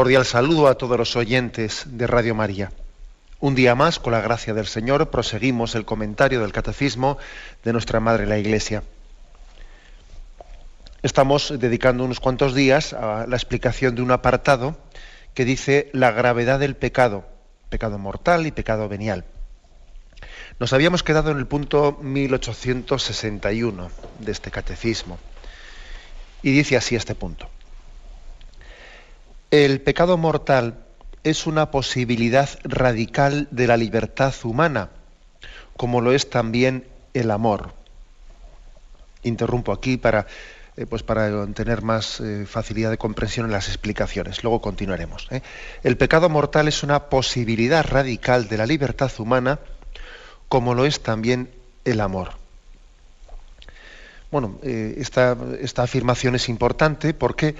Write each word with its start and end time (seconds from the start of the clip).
Cordial 0.00 0.24
saludo 0.24 0.66
a 0.68 0.76
todos 0.76 0.96
los 0.96 1.14
oyentes 1.14 1.84
de 1.84 2.06
Radio 2.06 2.34
María. 2.34 2.72
Un 3.38 3.54
día 3.54 3.74
más, 3.74 3.98
con 3.98 4.14
la 4.14 4.22
gracia 4.22 4.54
del 4.54 4.66
Señor, 4.66 5.10
proseguimos 5.10 5.74
el 5.74 5.84
comentario 5.84 6.40
del 6.40 6.52
Catecismo 6.52 7.18
de 7.64 7.74
nuestra 7.74 8.00
Madre 8.00 8.26
la 8.26 8.38
Iglesia. 8.38 8.82
Estamos 11.02 11.52
dedicando 11.58 12.02
unos 12.02 12.18
cuantos 12.18 12.54
días 12.54 12.94
a 12.94 13.26
la 13.28 13.36
explicación 13.36 13.94
de 13.94 14.00
un 14.00 14.10
apartado 14.10 14.78
que 15.34 15.44
dice 15.44 15.90
la 15.92 16.12
gravedad 16.12 16.58
del 16.58 16.76
pecado, 16.76 17.26
pecado 17.68 17.98
mortal 17.98 18.46
y 18.46 18.52
pecado 18.52 18.88
venial. 18.88 19.26
Nos 20.58 20.72
habíamos 20.72 21.02
quedado 21.02 21.30
en 21.30 21.36
el 21.36 21.46
punto 21.46 21.98
1861 22.00 23.90
de 24.18 24.32
este 24.32 24.50
catecismo. 24.50 25.18
Y 26.42 26.52
dice 26.52 26.78
así 26.78 26.96
este 26.96 27.14
punto. 27.14 27.50
El 29.50 29.80
pecado 29.80 30.16
mortal 30.16 30.78
es 31.24 31.48
una 31.48 31.72
posibilidad 31.72 32.48
radical 32.62 33.48
de 33.50 33.66
la 33.66 33.76
libertad 33.76 34.32
humana, 34.44 34.90
como 35.76 36.00
lo 36.00 36.12
es 36.12 36.30
también 36.30 36.86
el 37.14 37.32
amor. 37.32 37.72
Interrumpo 39.24 39.72
aquí 39.72 39.96
para, 39.96 40.28
eh, 40.76 40.86
pues 40.86 41.02
para 41.02 41.48
tener 41.48 41.82
más 41.82 42.20
eh, 42.20 42.46
facilidad 42.46 42.90
de 42.90 42.98
comprensión 42.98 43.46
en 43.46 43.50
las 43.50 43.66
explicaciones. 43.66 44.44
Luego 44.44 44.60
continuaremos. 44.60 45.26
¿eh? 45.32 45.42
El 45.82 45.96
pecado 45.96 46.28
mortal 46.28 46.68
es 46.68 46.84
una 46.84 47.06
posibilidad 47.06 47.84
radical 47.84 48.46
de 48.46 48.56
la 48.56 48.66
libertad 48.66 49.10
humana, 49.18 49.58
como 50.48 50.74
lo 50.74 50.84
es 50.84 51.00
también 51.02 51.50
el 51.84 52.00
amor. 52.00 52.34
Bueno, 54.30 54.60
esta, 54.62 55.36
esta 55.60 55.82
afirmación 55.82 56.36
es 56.36 56.48
importante 56.48 57.14
porque 57.14 57.56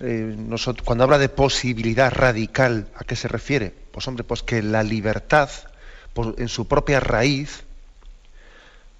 eh, 0.00 0.36
cuando 0.84 1.04
habla 1.04 1.18
de 1.18 1.28
posibilidad 1.28 2.12
radical, 2.12 2.88
¿a 2.96 3.04
qué 3.04 3.16
se 3.16 3.28
refiere? 3.28 3.74
Pues 3.92 4.06
hombre, 4.08 4.24
pues 4.24 4.42
que 4.42 4.62
la 4.62 4.82
libertad, 4.82 5.50
en 6.36 6.48
su 6.48 6.66
propia 6.66 7.00
raíz, 7.00 7.64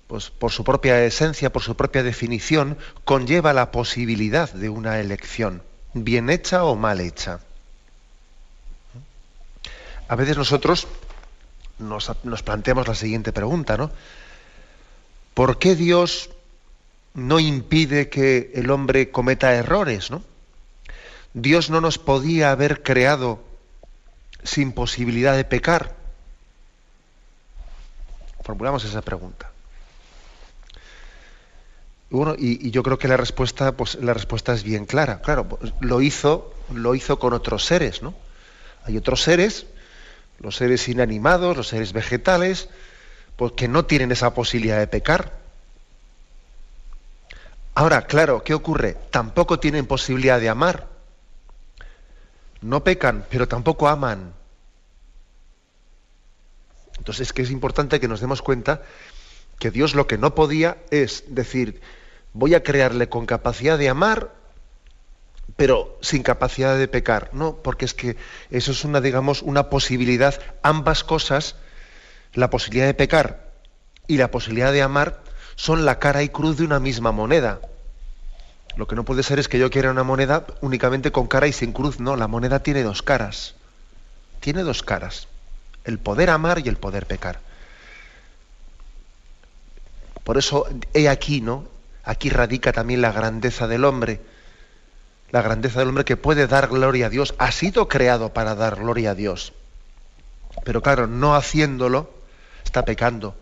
pues 0.06 0.30
por 0.30 0.52
su 0.52 0.64
propia 0.64 1.02
esencia, 1.04 1.50
por 1.50 1.62
su 1.62 1.74
propia 1.74 2.02
definición, 2.02 2.76
conlleva 3.04 3.52
la 3.52 3.70
posibilidad 3.70 4.52
de 4.52 4.68
una 4.68 5.00
elección, 5.00 5.62
bien 5.94 6.28
hecha 6.28 6.64
o 6.64 6.76
mal 6.76 7.00
hecha. 7.00 7.40
A 10.08 10.16
veces 10.16 10.36
nosotros 10.36 10.86
nos, 11.78 12.12
nos 12.24 12.42
planteamos 12.42 12.86
la 12.86 12.94
siguiente 12.94 13.32
pregunta, 13.32 13.78
¿no? 13.78 13.90
¿Por 15.32 15.58
qué 15.58 15.74
Dios 15.74 16.28
no 17.14 17.40
impide 17.40 18.10
que 18.10 18.52
el 18.54 18.70
hombre 18.70 19.10
cometa 19.10 19.54
errores, 19.54 20.10
¿no? 20.10 20.22
Dios 21.34 21.70
no 21.70 21.80
nos 21.80 21.98
podía 21.98 22.50
haber 22.50 22.82
creado 22.82 23.40
sin 24.42 24.72
posibilidad 24.72 25.36
de 25.36 25.44
pecar. 25.44 25.94
Formulamos 28.42 28.84
esa 28.84 29.02
pregunta. 29.02 29.50
Y 32.10 32.14
bueno, 32.14 32.34
y, 32.36 32.70
yo 32.70 32.82
creo 32.82 32.98
que 32.98 33.08
la 33.08 33.16
respuesta, 33.16 33.72
pues 33.72 33.94
la 33.94 34.12
respuesta 34.12 34.52
es 34.52 34.62
bien 34.62 34.84
clara. 34.84 35.22
Claro, 35.22 35.48
pues, 35.48 35.72
lo 35.80 36.02
hizo, 36.02 36.52
lo 36.74 36.94
hizo 36.94 37.18
con 37.18 37.32
otros 37.32 37.64
seres, 37.64 38.02
¿no? 38.02 38.14
Hay 38.84 38.96
otros 38.96 39.22
seres, 39.22 39.66
los 40.38 40.56
seres 40.56 40.88
inanimados, 40.88 41.56
los 41.56 41.68
seres 41.68 41.92
vegetales, 41.92 42.68
pues 43.36 43.52
que 43.52 43.68
no 43.68 43.86
tienen 43.86 44.12
esa 44.12 44.34
posibilidad 44.34 44.78
de 44.78 44.88
pecar. 44.88 45.40
Ahora, 47.74 48.06
claro, 48.06 48.42
¿qué 48.44 48.52
ocurre? 48.52 48.98
Tampoco 49.10 49.58
tienen 49.58 49.86
posibilidad 49.86 50.38
de 50.38 50.50
amar 50.50 50.91
no 52.62 52.84
pecan, 52.84 53.26
pero 53.28 53.48
tampoco 53.48 53.88
aman. 53.88 54.32
Entonces 56.98 57.28
es 57.28 57.32
que 57.32 57.42
es 57.42 57.50
importante 57.50 58.00
que 58.00 58.08
nos 58.08 58.20
demos 58.20 58.42
cuenta 58.42 58.82
que 59.58 59.70
Dios 59.70 59.94
lo 59.94 60.06
que 60.06 60.18
no 60.18 60.34
podía 60.34 60.78
es 60.90 61.24
decir, 61.28 61.80
voy 62.32 62.54
a 62.54 62.62
crearle 62.62 63.08
con 63.08 63.26
capacidad 63.26 63.78
de 63.78 63.88
amar, 63.88 64.32
pero 65.56 65.98
sin 66.00 66.22
capacidad 66.22 66.78
de 66.78 66.88
pecar. 66.88 67.30
No, 67.32 67.56
porque 67.56 67.84
es 67.84 67.94
que 67.94 68.16
eso 68.50 68.72
es 68.72 68.84
una, 68.84 69.00
digamos, 69.00 69.42
una 69.42 69.68
posibilidad, 69.68 70.40
ambas 70.62 71.04
cosas, 71.04 71.56
la 72.34 72.50
posibilidad 72.50 72.86
de 72.86 72.94
pecar 72.94 73.52
y 74.06 74.16
la 74.16 74.30
posibilidad 74.30 74.72
de 74.72 74.82
amar, 74.82 75.22
son 75.56 75.84
la 75.84 75.98
cara 75.98 76.22
y 76.22 76.28
cruz 76.28 76.56
de 76.56 76.64
una 76.64 76.80
misma 76.80 77.12
moneda. 77.12 77.60
Lo 78.76 78.86
que 78.86 78.96
no 78.96 79.04
puede 79.04 79.22
ser 79.22 79.38
es 79.38 79.48
que 79.48 79.58
yo 79.58 79.70
quiera 79.70 79.90
una 79.90 80.02
moneda 80.02 80.46
únicamente 80.60 81.12
con 81.12 81.26
cara 81.26 81.46
y 81.46 81.52
sin 81.52 81.72
cruz. 81.72 82.00
No, 82.00 82.16
la 82.16 82.26
moneda 82.26 82.60
tiene 82.62 82.82
dos 82.82 83.02
caras. 83.02 83.54
Tiene 84.40 84.62
dos 84.62 84.82
caras. 84.82 85.28
El 85.84 85.98
poder 85.98 86.30
amar 86.30 86.60
y 86.64 86.68
el 86.68 86.76
poder 86.76 87.06
pecar. 87.06 87.40
Por 90.24 90.38
eso 90.38 90.66
he 90.94 91.08
aquí, 91.08 91.40
¿no? 91.40 91.66
Aquí 92.04 92.30
radica 92.30 92.72
también 92.72 93.02
la 93.02 93.12
grandeza 93.12 93.68
del 93.68 93.84
hombre. 93.84 94.20
La 95.30 95.42
grandeza 95.42 95.80
del 95.80 95.88
hombre 95.88 96.04
que 96.04 96.16
puede 96.16 96.46
dar 96.46 96.68
gloria 96.68 97.06
a 97.06 97.10
Dios. 97.10 97.34
Ha 97.38 97.52
sido 97.52 97.88
creado 97.88 98.32
para 98.32 98.54
dar 98.54 98.76
gloria 98.76 99.10
a 99.10 99.14
Dios. 99.14 99.52
Pero 100.64 100.82
claro, 100.82 101.06
no 101.06 101.34
haciéndolo, 101.34 102.10
está 102.64 102.84
pecando. 102.84 103.34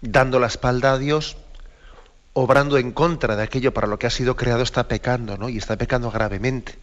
Dando 0.00 0.38
la 0.38 0.46
espalda 0.46 0.92
a 0.92 0.98
Dios, 0.98 1.36
obrando 2.38 2.76
en 2.76 2.92
contra 2.92 3.34
de 3.34 3.42
aquello 3.42 3.72
para 3.72 3.86
lo 3.86 3.98
que 3.98 4.06
ha 4.06 4.10
sido 4.10 4.36
creado, 4.36 4.62
está 4.62 4.86
pecando, 4.86 5.38
¿no? 5.38 5.48
Y 5.48 5.56
está 5.56 5.76
pecando 5.76 6.10
gravemente. 6.10 6.74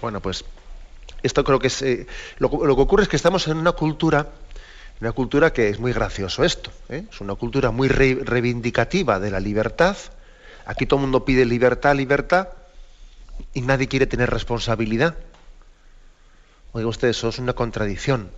Bueno, 0.00 0.20
pues 0.20 0.44
esto 1.24 1.42
creo 1.42 1.58
que 1.58 1.66
es... 1.66 1.82
Eh, 1.82 2.06
lo, 2.38 2.48
que 2.48 2.56
ocurre 2.56 3.02
es 3.02 3.08
que 3.08 3.16
estamos 3.16 3.48
en 3.48 3.56
una 3.56 3.72
cultura, 3.72 4.28
una 5.00 5.10
cultura 5.10 5.52
que 5.52 5.68
es 5.68 5.80
muy 5.80 5.92
gracioso 5.92 6.44
esto, 6.44 6.70
¿eh? 6.88 7.06
es 7.10 7.20
una 7.20 7.34
cultura 7.34 7.72
muy 7.72 7.88
reivindicativa 7.88 9.18
de 9.18 9.32
la 9.32 9.40
libertad. 9.40 9.96
Aquí 10.64 10.86
todo 10.86 11.00
el 11.00 11.06
mundo 11.06 11.24
pide 11.24 11.44
libertad, 11.44 11.96
libertad, 11.96 12.50
y 13.52 13.62
nadie 13.62 13.88
quiere 13.88 14.06
tener 14.06 14.30
responsabilidad. 14.30 15.16
Oiga 16.70 16.86
usted, 16.86 17.08
eso 17.08 17.30
es 17.30 17.40
una 17.40 17.54
contradicción 17.54 18.30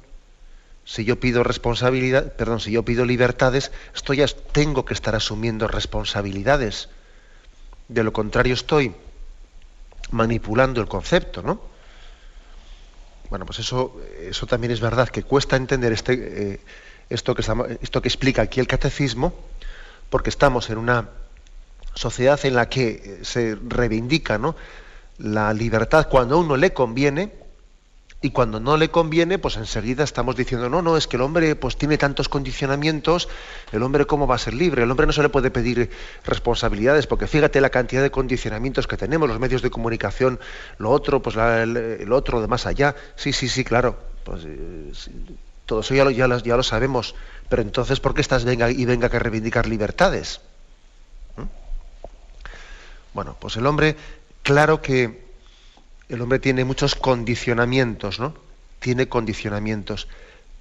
si 0.85 1.05
yo 1.05 1.21
pido 1.21 1.45
responsabilidad, 1.45 2.33
perdón, 2.35 2.61
si 2.61 2.73
yo 2.73 2.85
pido 2.85 3.05
libertades, 3.05 3.71
esto 3.95 4.15
ya 4.15 4.27
tengo 4.27 4.85
que 4.85 4.95
estar 4.95 5.15
asumiendo 5.15 5.69
responsabilidades. 5.69 6.89
De 7.89 8.03
lo 8.03 8.13
contrario 8.13 8.55
estoy 8.55 8.95
manipulando 10.11 10.81
el 10.81 10.89
concepto, 10.89 11.43
¿no? 11.43 11.61
Bueno, 13.31 13.47
pues 13.47 13.61
eso, 13.61 13.99
eso 14.21 14.47
también 14.47 14.73
es 14.73 14.81
verdad, 14.81 15.09
que 15.09 15.23
cuesta 15.23 15.57
entender 15.57 15.93
este, 15.93 16.53
eh, 16.53 16.61
esto, 17.09 17.35
que 17.35 17.43
esto 17.81 18.03
que 18.03 18.09
explica 18.09 18.43
aquí 18.43 18.61
el 18.61 18.67
catecismo, 18.67 19.33
porque 20.11 20.31
estamos 20.31 20.69
en 20.69 20.79
una 20.79 21.09
sociedad 21.95 22.39
en 22.45 22.55
la 22.55 22.69
que 22.69 23.21
se 23.23 23.57
reivindica 23.67 24.39
la 25.19 25.55
libertad 25.55 26.09
cuando 26.11 26.35
a 26.35 26.39
uno 26.39 26.57
le 26.57 26.73
conviene, 26.73 27.33
y 28.23 28.31
cuando 28.31 28.61
no 28.61 28.77
le 28.77 28.89
conviene, 28.89 29.39
pues 29.39 29.57
enseguida 29.57 30.05
estamos 30.05 30.37
diciendo, 30.37 30.71
no, 30.71 30.81
no, 30.81 30.97
es 30.97 31.09
que 31.09 31.17
el 31.17 31.23
hombre 31.23 31.57
pues 31.57 31.77
tiene 31.77 31.99
tantos 31.99 32.29
condicionamientos, 32.29 33.29
el 33.73 33.83
hombre 33.83 34.07
cómo 34.07 34.29
va 34.29 34.37
a 34.37 34.39
ser 34.39 34.55
libre, 34.55 34.85
el 34.85 34.91
hombre 34.91 35.07
no 35.07 35.13
se 35.13 35.23
le 35.23 35.29
puede 35.29 35.51
pedir 35.51 35.91
responsabilidades, 36.25 37.09
porque 37.09 37.27
fíjate 37.27 37.61
la 37.61 37.71
cantidad 37.71 38.01
de 38.01 38.13
condicionamientos 38.13 38.87
que 38.87 38.97
tenemos, 38.97 39.29
los 39.29 39.41
medios 39.41 39.61
de 39.61 39.71
comunicación, 39.71 40.39
lo 40.79 40.91
otro, 40.91 41.21
pues 41.21 41.35
el, 41.37 42.13
otro 42.13 42.41
de 42.41 42.47
más 42.47 42.65
allá. 42.67 42.95
Sí, 43.17 43.33
sí, 43.33 43.49
sí, 43.49 43.65
claro. 43.65 43.99
Pues, 44.23 44.45
eh, 44.45 44.93
todo 45.67 45.81
eso 45.81 45.93
ya 45.93 46.05
lo, 46.05 46.13
ya, 46.13 46.29
ya 46.39 46.57
lo 46.57 46.63
sabemos. 46.63 47.17
Pero 47.49 47.63
entonces, 47.63 47.99
¿por 47.99 48.15
qué 48.15 48.21
estás 48.21 48.45
venga 48.45 48.71
y 48.71 48.85
venga 48.85 49.09
que 49.11 49.19
reivindicar 49.19 49.67
libertades? 49.67 50.41
¿Mm? 51.37 51.43
Bueno, 53.15 53.37
pues 53.41 53.57
el 53.57 53.67
hombre, 53.67 53.97
claro 54.45 54.81
que 54.81 55.22
el 56.09 56.21
hombre 56.21 56.39
tiene 56.39 56.65
muchos 56.65 56.95
condicionamientos, 56.95 58.19
¿no? 58.21 58.35
Tiene 58.81 59.09
condicionamientos. 59.09 60.09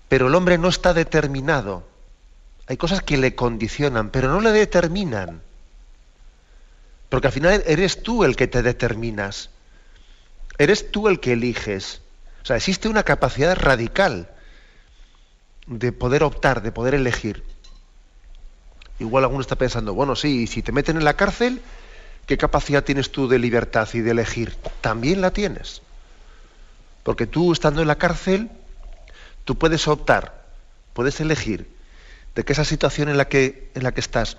Pero 0.07 0.27
el 0.27 0.35
hombre 0.35 0.57
no 0.57 0.69
está 0.69 0.93
determinado. 0.93 1.87
Hay 2.67 2.77
cosas 2.77 3.01
que 3.01 3.17
le 3.17 3.35
condicionan, 3.35 4.09
pero 4.09 4.29
no 4.29 4.39
le 4.39 4.51
determinan. 4.51 5.41
Porque 7.09 7.27
al 7.27 7.33
final 7.33 7.63
eres 7.65 8.03
tú 8.03 8.23
el 8.23 8.35
que 8.35 8.47
te 8.47 8.61
determinas. 8.61 9.49
Eres 10.57 10.91
tú 10.91 11.07
el 11.07 11.19
que 11.19 11.33
eliges. 11.33 12.01
O 12.43 12.45
sea, 12.45 12.55
existe 12.55 12.87
una 12.87 13.03
capacidad 13.03 13.55
radical 13.57 14.29
de 15.67 15.91
poder 15.91 16.23
optar, 16.23 16.61
de 16.61 16.71
poder 16.71 16.93
elegir. 16.93 17.43
Igual 18.99 19.23
alguno 19.23 19.41
está 19.41 19.55
pensando, 19.55 19.93
bueno, 19.93 20.15
sí, 20.15 20.47
si 20.47 20.61
te 20.61 20.71
meten 20.71 20.97
en 20.97 21.03
la 21.03 21.15
cárcel, 21.15 21.61
¿qué 22.25 22.37
capacidad 22.37 22.83
tienes 22.83 23.11
tú 23.11 23.27
de 23.27 23.39
libertad 23.39 23.87
y 23.93 23.99
de 23.99 24.11
elegir? 24.11 24.55
También 24.81 25.21
la 25.21 25.31
tienes. 25.31 25.81
Porque 27.03 27.27
tú 27.27 27.51
estando 27.51 27.81
en 27.81 27.87
la 27.87 27.97
cárcel, 27.97 28.49
tú 29.45 29.57
puedes 29.57 29.87
optar, 29.87 30.43
puedes 30.93 31.19
elegir 31.19 31.69
de 32.35 32.45
que 32.45 32.53
esa 32.53 32.65
situación 32.65 33.09
en 33.09 33.17
la 33.17 33.27
que, 33.27 33.71
en 33.73 33.83
la 33.83 33.93
que 33.93 34.01
estás 34.01 34.37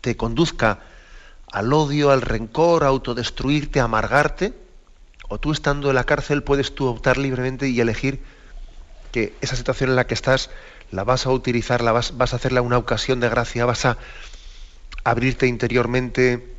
te 0.00 0.16
conduzca 0.16 0.80
al 1.50 1.72
odio, 1.72 2.10
al 2.10 2.20
rencor, 2.20 2.84
a 2.84 2.88
autodestruirte, 2.88 3.80
a 3.80 3.84
amargarte, 3.84 4.52
o 5.28 5.38
tú 5.38 5.52
estando 5.52 5.88
en 5.88 5.94
la 5.94 6.04
cárcel 6.04 6.42
puedes 6.42 6.74
tú 6.74 6.86
optar 6.86 7.16
libremente 7.16 7.68
y 7.68 7.80
elegir 7.80 8.20
que 9.12 9.32
esa 9.40 9.56
situación 9.56 9.90
en 9.90 9.96
la 9.96 10.06
que 10.06 10.14
estás 10.14 10.50
la 10.90 11.04
vas 11.04 11.26
a 11.26 11.30
utilizar, 11.30 11.80
la 11.80 11.92
vas, 11.92 12.16
vas 12.16 12.32
a 12.32 12.36
hacerla 12.36 12.60
una 12.60 12.78
ocasión 12.78 13.20
de 13.20 13.28
gracia, 13.28 13.64
vas 13.64 13.86
a 13.86 13.96
abrirte 15.04 15.46
interiormente 15.46 16.53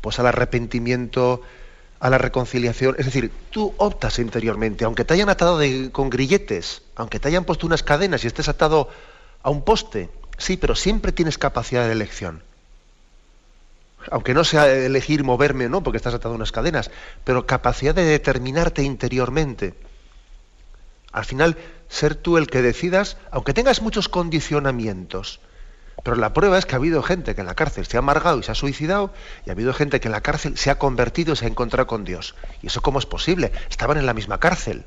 pues 0.00 0.18
al 0.18 0.26
arrepentimiento, 0.26 1.42
a 2.00 2.10
la 2.10 2.18
reconciliación. 2.18 2.96
Es 2.98 3.06
decir, 3.06 3.30
tú 3.50 3.74
optas 3.78 4.18
interiormente, 4.18 4.84
aunque 4.84 5.04
te 5.04 5.14
hayan 5.14 5.28
atado 5.28 5.60
con 5.92 6.10
grilletes, 6.10 6.82
aunque 6.96 7.18
te 7.18 7.28
hayan 7.28 7.44
puesto 7.44 7.66
unas 7.66 7.82
cadenas 7.82 8.24
y 8.24 8.26
estés 8.26 8.48
atado 8.48 8.88
a 9.42 9.50
un 9.50 9.62
poste, 9.62 10.10
sí, 10.36 10.56
pero 10.56 10.74
siempre 10.74 11.12
tienes 11.12 11.38
capacidad 11.38 11.86
de 11.86 11.92
elección. 11.92 12.42
Aunque 14.10 14.32
no 14.32 14.44
sea 14.44 14.72
elegir 14.72 15.24
moverme 15.24 15.68
no, 15.68 15.82
porque 15.82 15.96
estás 15.96 16.14
atado 16.14 16.34
a 16.34 16.36
unas 16.36 16.52
cadenas, 16.52 16.90
pero 17.24 17.46
capacidad 17.46 17.94
de 17.94 18.04
determinarte 18.04 18.82
interiormente. 18.82 19.74
Al 21.12 21.24
final, 21.24 21.56
ser 21.88 22.14
tú 22.14 22.36
el 22.36 22.46
que 22.46 22.62
decidas, 22.62 23.16
aunque 23.30 23.54
tengas 23.54 23.82
muchos 23.82 24.08
condicionamientos. 24.08 25.40
Pero 26.02 26.16
la 26.16 26.32
prueba 26.32 26.58
es 26.58 26.66
que 26.66 26.74
ha 26.74 26.78
habido 26.78 27.02
gente 27.02 27.34
que 27.34 27.40
en 27.40 27.46
la 27.46 27.54
cárcel 27.54 27.86
se 27.86 27.96
ha 27.96 28.00
amargado 28.00 28.38
y 28.38 28.42
se 28.42 28.52
ha 28.52 28.54
suicidado, 28.54 29.12
y 29.44 29.50
ha 29.50 29.52
habido 29.52 29.72
gente 29.72 30.00
que 30.00 30.08
en 30.08 30.12
la 30.12 30.20
cárcel 30.20 30.56
se 30.56 30.70
ha 30.70 30.78
convertido 30.78 31.32
y 31.32 31.36
se 31.36 31.44
ha 31.44 31.48
encontrado 31.48 31.86
con 31.86 32.04
Dios. 32.04 32.34
¿Y 32.62 32.68
eso 32.68 32.80
cómo 32.82 32.98
es 32.98 33.06
posible? 33.06 33.52
Estaban 33.68 33.98
en 33.98 34.06
la 34.06 34.14
misma 34.14 34.38
cárcel. 34.38 34.84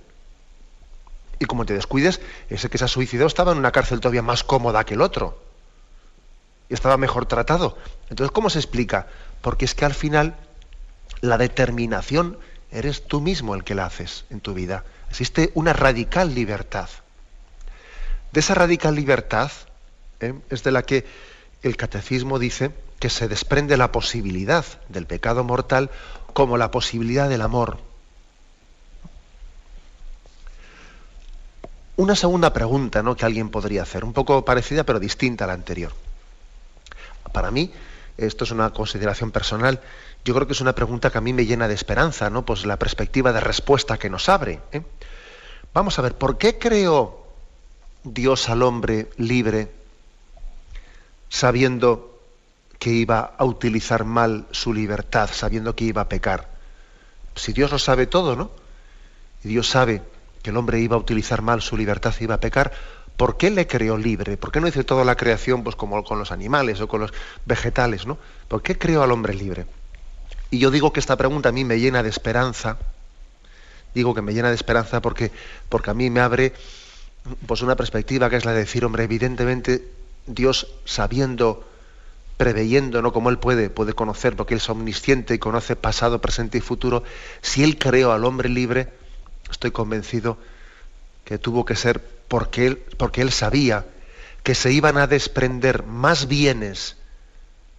Y 1.39 1.45
como 1.45 1.65
te 1.65 1.73
descuides, 1.73 2.21
ese 2.49 2.69
que 2.69 2.77
se 2.77 2.85
ha 2.85 2.87
suicidado 2.87 3.27
estaba 3.27 3.51
en 3.51 3.57
una 3.57 3.71
cárcel 3.71 3.99
todavía 3.99 4.21
más 4.21 4.43
cómoda 4.43 4.85
que 4.85 4.93
el 4.93 5.01
otro. 5.01 5.41
Y 6.69 6.73
estaba 6.73 6.97
mejor 6.97 7.25
tratado. 7.25 7.77
Entonces, 8.09 8.31
¿cómo 8.31 8.49
se 8.49 8.59
explica? 8.59 9.07
Porque 9.41 9.65
es 9.65 9.75
que 9.75 9.85
al 9.85 9.93
final 9.93 10.35
la 11.19 11.37
determinación 11.37 12.37
eres 12.71 13.05
tú 13.07 13.21
mismo 13.21 13.55
el 13.55 13.63
que 13.63 13.75
la 13.75 13.85
haces 13.85 14.25
en 14.29 14.39
tu 14.39 14.53
vida. 14.53 14.85
Existe 15.09 15.51
una 15.55 15.73
radical 15.73 16.33
libertad. 16.33 16.89
De 18.31 18.39
esa 18.39 18.53
radical 18.53 18.95
libertad 18.95 19.51
¿eh? 20.21 20.33
es 20.49 20.63
de 20.63 20.71
la 20.71 20.83
que 20.83 21.05
el 21.63 21.77
catecismo 21.77 22.39
dice 22.39 22.71
que 22.99 23.09
se 23.09 23.27
desprende 23.27 23.77
la 23.77 23.91
posibilidad 23.91 24.65
del 24.89 25.05
pecado 25.05 25.43
mortal 25.43 25.89
como 26.33 26.57
la 26.57 26.71
posibilidad 26.71 27.29
del 27.29 27.41
amor. 27.41 27.79
Una 31.97 32.15
segunda 32.15 32.53
pregunta 32.53 33.03
¿no? 33.03 33.15
que 33.15 33.25
alguien 33.25 33.49
podría 33.49 33.83
hacer, 33.83 34.03
un 34.03 34.13
poco 34.13 34.43
parecida 34.45 34.83
pero 34.83 34.99
distinta 34.99 35.43
a 35.43 35.47
la 35.47 35.53
anterior. 35.53 35.91
Para 37.31 37.51
mí, 37.51 37.71
esto 38.17 38.43
es 38.43 38.51
una 38.51 38.71
consideración 38.71 39.31
personal, 39.31 39.81
yo 40.23 40.33
creo 40.33 40.47
que 40.47 40.53
es 40.53 40.61
una 40.61 40.75
pregunta 40.75 41.09
que 41.09 41.17
a 41.17 41.21
mí 41.21 41.33
me 41.33 41.45
llena 41.45 41.67
de 41.67 41.73
esperanza, 41.73 42.29
¿no? 42.29 42.45
Pues 42.45 42.65
la 42.65 42.77
perspectiva 42.77 43.33
de 43.33 43.39
respuesta 43.39 43.97
que 43.97 44.09
nos 44.09 44.29
abre. 44.29 44.59
¿eh? 44.71 44.83
Vamos 45.73 45.97
a 45.97 46.01
ver, 46.01 46.15
¿por 46.15 46.37
qué 46.37 46.57
creó 46.59 47.25
Dios 48.03 48.49
al 48.49 48.61
hombre 48.61 49.09
libre 49.17 49.80
sabiendo 51.31 52.19
que 52.77 52.91
iba 52.91 53.33
a 53.37 53.45
utilizar 53.45 54.03
mal 54.03 54.45
su 54.51 54.73
libertad, 54.73 55.29
sabiendo 55.31 55.75
que 55.75 55.85
iba 55.85 56.01
a 56.01 56.09
pecar? 56.09 56.49
Si 57.35 57.53
Dios 57.53 57.71
lo 57.71 57.79
sabe 57.79 58.05
todo, 58.05 58.35
¿no? 58.35 58.51
Y 59.43 59.47
Dios 59.47 59.67
sabe 59.69 60.01
que 60.43 60.49
el 60.49 60.57
hombre 60.57 60.79
iba 60.79 60.97
a 60.97 60.99
utilizar 60.99 61.41
mal 61.41 61.61
su 61.61 61.77
libertad 61.77 62.13
iba 62.19 62.35
a 62.35 62.39
pecar, 62.39 62.73
¿por 63.15 63.37
qué 63.37 63.49
le 63.49 63.65
creó 63.65 63.97
libre? 63.97 64.35
¿Por 64.35 64.51
qué 64.51 64.59
no 64.59 64.67
hizo 64.67 64.83
toda 64.83 65.05
la 65.05 65.15
creación 65.15 65.63
pues 65.63 65.75
como 65.75 66.03
con 66.03 66.19
los 66.19 66.31
animales 66.31 66.81
o 66.81 66.87
con 66.87 67.01
los 67.01 67.13
vegetales, 67.45 68.05
¿no? 68.05 68.17
¿Por 68.47 68.61
qué 68.61 68.77
creó 68.77 69.01
al 69.01 69.11
hombre 69.11 69.33
libre? 69.33 69.65
Y 70.49 70.59
yo 70.59 70.69
digo 70.69 70.91
que 70.91 70.99
esta 70.99 71.15
pregunta 71.15 71.49
a 71.49 71.53
mí 71.53 71.63
me 71.63 71.79
llena 71.79 72.03
de 72.03 72.09
esperanza. 72.09 72.77
Digo 73.95 74.13
que 74.13 74.21
me 74.21 74.33
llena 74.33 74.49
de 74.49 74.55
esperanza 74.55 75.01
porque, 75.01 75.31
porque 75.69 75.91
a 75.91 75.93
mí 75.93 76.09
me 76.09 76.19
abre 76.19 76.53
pues 77.47 77.61
una 77.61 77.75
perspectiva 77.77 78.29
que 78.29 78.35
es 78.35 78.43
la 78.43 78.51
de 78.51 78.59
decir, 78.59 78.83
hombre, 78.83 79.05
evidentemente 79.05 80.00
Dios 80.27 80.67
sabiendo, 80.85 81.67
preveyendo, 82.37 83.01
¿no? 83.01 83.13
Como 83.13 83.29
Él 83.29 83.37
puede, 83.37 83.69
puede 83.69 83.93
conocer, 83.93 84.35
porque 84.35 84.53
Él 84.53 84.59
es 84.59 84.69
omnisciente 84.69 85.33
y 85.33 85.39
conoce 85.39 85.75
pasado, 85.75 86.21
presente 86.21 86.57
y 86.57 86.61
futuro, 86.61 87.03
si 87.41 87.63
Él 87.63 87.77
creó 87.77 88.11
al 88.11 88.25
hombre 88.25 88.49
libre, 88.49 88.89
estoy 89.49 89.71
convencido 89.71 90.37
que 91.25 91.37
tuvo 91.37 91.65
que 91.65 91.75
ser 91.75 92.01
porque 92.27 92.67
Él, 92.67 92.77
porque 92.97 93.21
él 93.21 93.31
sabía 93.31 93.85
que 94.43 94.55
se 94.55 94.71
iban 94.71 94.97
a 94.97 95.07
desprender 95.07 95.83
más 95.83 96.27
bienes 96.27 96.97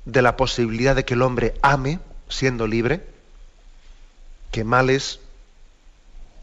de 0.05 0.23
la 0.23 0.37
posibilidad 0.37 0.95
de 0.95 1.05
que 1.05 1.15
el 1.15 1.23
hombre 1.23 1.55
ame, 1.62 2.00
siendo 2.28 2.66
libre, 2.66 3.02
que 4.50 4.64
males 4.64 5.21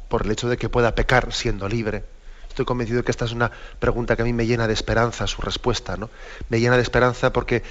por 0.07 0.25
el 0.25 0.31
hecho 0.31 0.50
de 0.50 0.57
que 0.57 0.69
pueda 0.69 0.95
pecar 0.95 1.31
siendo 1.33 1.69
libre. 1.69 2.03
Estoy 2.59 2.65
convencido 2.65 3.05
que 3.05 3.11
esta 3.11 3.23
es 3.23 3.31
una 3.31 3.51
pregunta 3.79 4.17
que 4.17 4.23
a 4.23 4.25
mí 4.25 4.33
me 4.33 4.45
llena 4.45 4.67
de 4.67 4.73
esperanza, 4.73 5.27
su 5.27 5.41
respuesta, 5.41 5.95
¿no? 5.95 6.09
Me 6.49 6.59
llena 6.59 6.75
de 6.75 6.81
esperanza 6.81 7.31
porque 7.31 7.63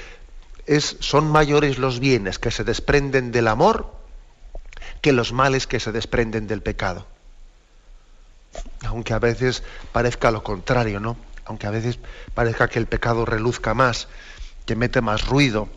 es, 0.64 0.96
son 1.00 1.30
mayores 1.30 1.76
los 1.76 2.00
bienes 2.00 2.38
que 2.38 2.50
se 2.50 2.64
desprenden 2.64 3.30
del 3.30 3.48
amor 3.48 3.92
que 5.02 5.12
los 5.12 5.34
males 5.34 5.66
que 5.66 5.78
se 5.78 5.92
desprenden 5.92 6.46
del 6.46 6.62
pecado. 6.62 7.06
Aunque 8.86 9.12
a 9.12 9.18
veces 9.18 9.62
parezca 9.92 10.30
lo 10.30 10.42
contrario, 10.42 11.00
¿no? 11.00 11.18
Aunque 11.44 11.66
a 11.66 11.70
veces 11.70 11.98
parezca 12.32 12.68
que 12.68 12.78
el 12.78 12.86
pecado 12.86 13.26
reluzca 13.26 13.74
más, 13.74 14.08
que 14.64 14.74
mete 14.74 15.02
más 15.02 15.26
ruido, 15.26 15.68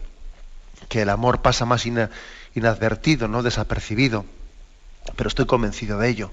que 0.88 1.02
el 1.02 1.10
amor 1.10 1.42
pasa 1.42 1.66
más 1.66 1.86
inadvertido, 2.56 3.28
¿no? 3.28 3.44
desapercibido. 3.44 4.24
Pero 5.18 5.28
estoy 5.28 5.48
convencido 5.48 6.00
de 6.00 6.08
ello. 6.08 6.32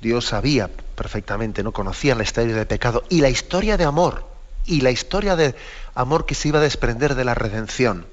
Dios 0.00 0.26
sabía 0.26 0.68
perfectamente, 0.68 1.62
no 1.62 1.72
conocía 1.72 2.14
la 2.14 2.22
historia 2.22 2.54
de 2.54 2.66
pecado 2.66 3.04
y 3.08 3.20
la 3.20 3.28
historia 3.28 3.76
de 3.76 3.84
amor 3.84 4.26
y 4.64 4.80
la 4.80 4.90
historia 4.90 5.36
de 5.36 5.54
amor 5.94 6.26
que 6.26 6.34
se 6.34 6.48
iba 6.48 6.58
a 6.58 6.62
desprender 6.62 7.14
de 7.14 7.24
la 7.24 7.34
redención. 7.34 8.06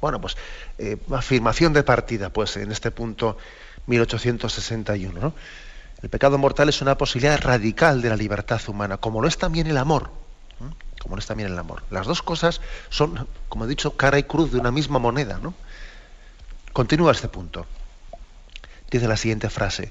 Bueno, 0.00 0.20
pues 0.20 0.36
eh, 0.78 0.96
afirmación 1.12 1.72
de 1.72 1.82
partida, 1.82 2.30
pues 2.30 2.56
en 2.56 2.72
este 2.72 2.90
punto 2.90 3.38
1861. 3.86 5.20
¿no? 5.20 5.34
El 6.02 6.10
pecado 6.10 6.38
mortal 6.38 6.68
es 6.68 6.82
una 6.82 6.98
posibilidad 6.98 7.40
radical 7.40 8.02
de 8.02 8.10
la 8.10 8.16
libertad 8.16 8.60
humana, 8.68 8.96
como 8.98 9.22
lo 9.22 9.28
es 9.28 9.38
también 9.38 9.66
el 9.66 9.78
amor 9.78 10.10
como 11.04 11.16
no 11.16 11.20
está 11.20 11.34
bien 11.34 11.52
el 11.52 11.58
amor. 11.58 11.82
Las 11.90 12.06
dos 12.06 12.22
cosas 12.22 12.62
son, 12.88 13.28
como 13.50 13.66
he 13.66 13.68
dicho, 13.68 13.94
cara 13.94 14.18
y 14.18 14.22
cruz 14.22 14.52
de 14.52 14.58
una 14.58 14.70
misma 14.70 14.98
moneda. 14.98 15.38
¿no? 15.40 15.52
Continúa 16.72 17.12
este 17.12 17.28
punto. 17.28 17.66
Dice 18.94 19.08
la 19.08 19.16
siguiente 19.16 19.50
frase. 19.50 19.90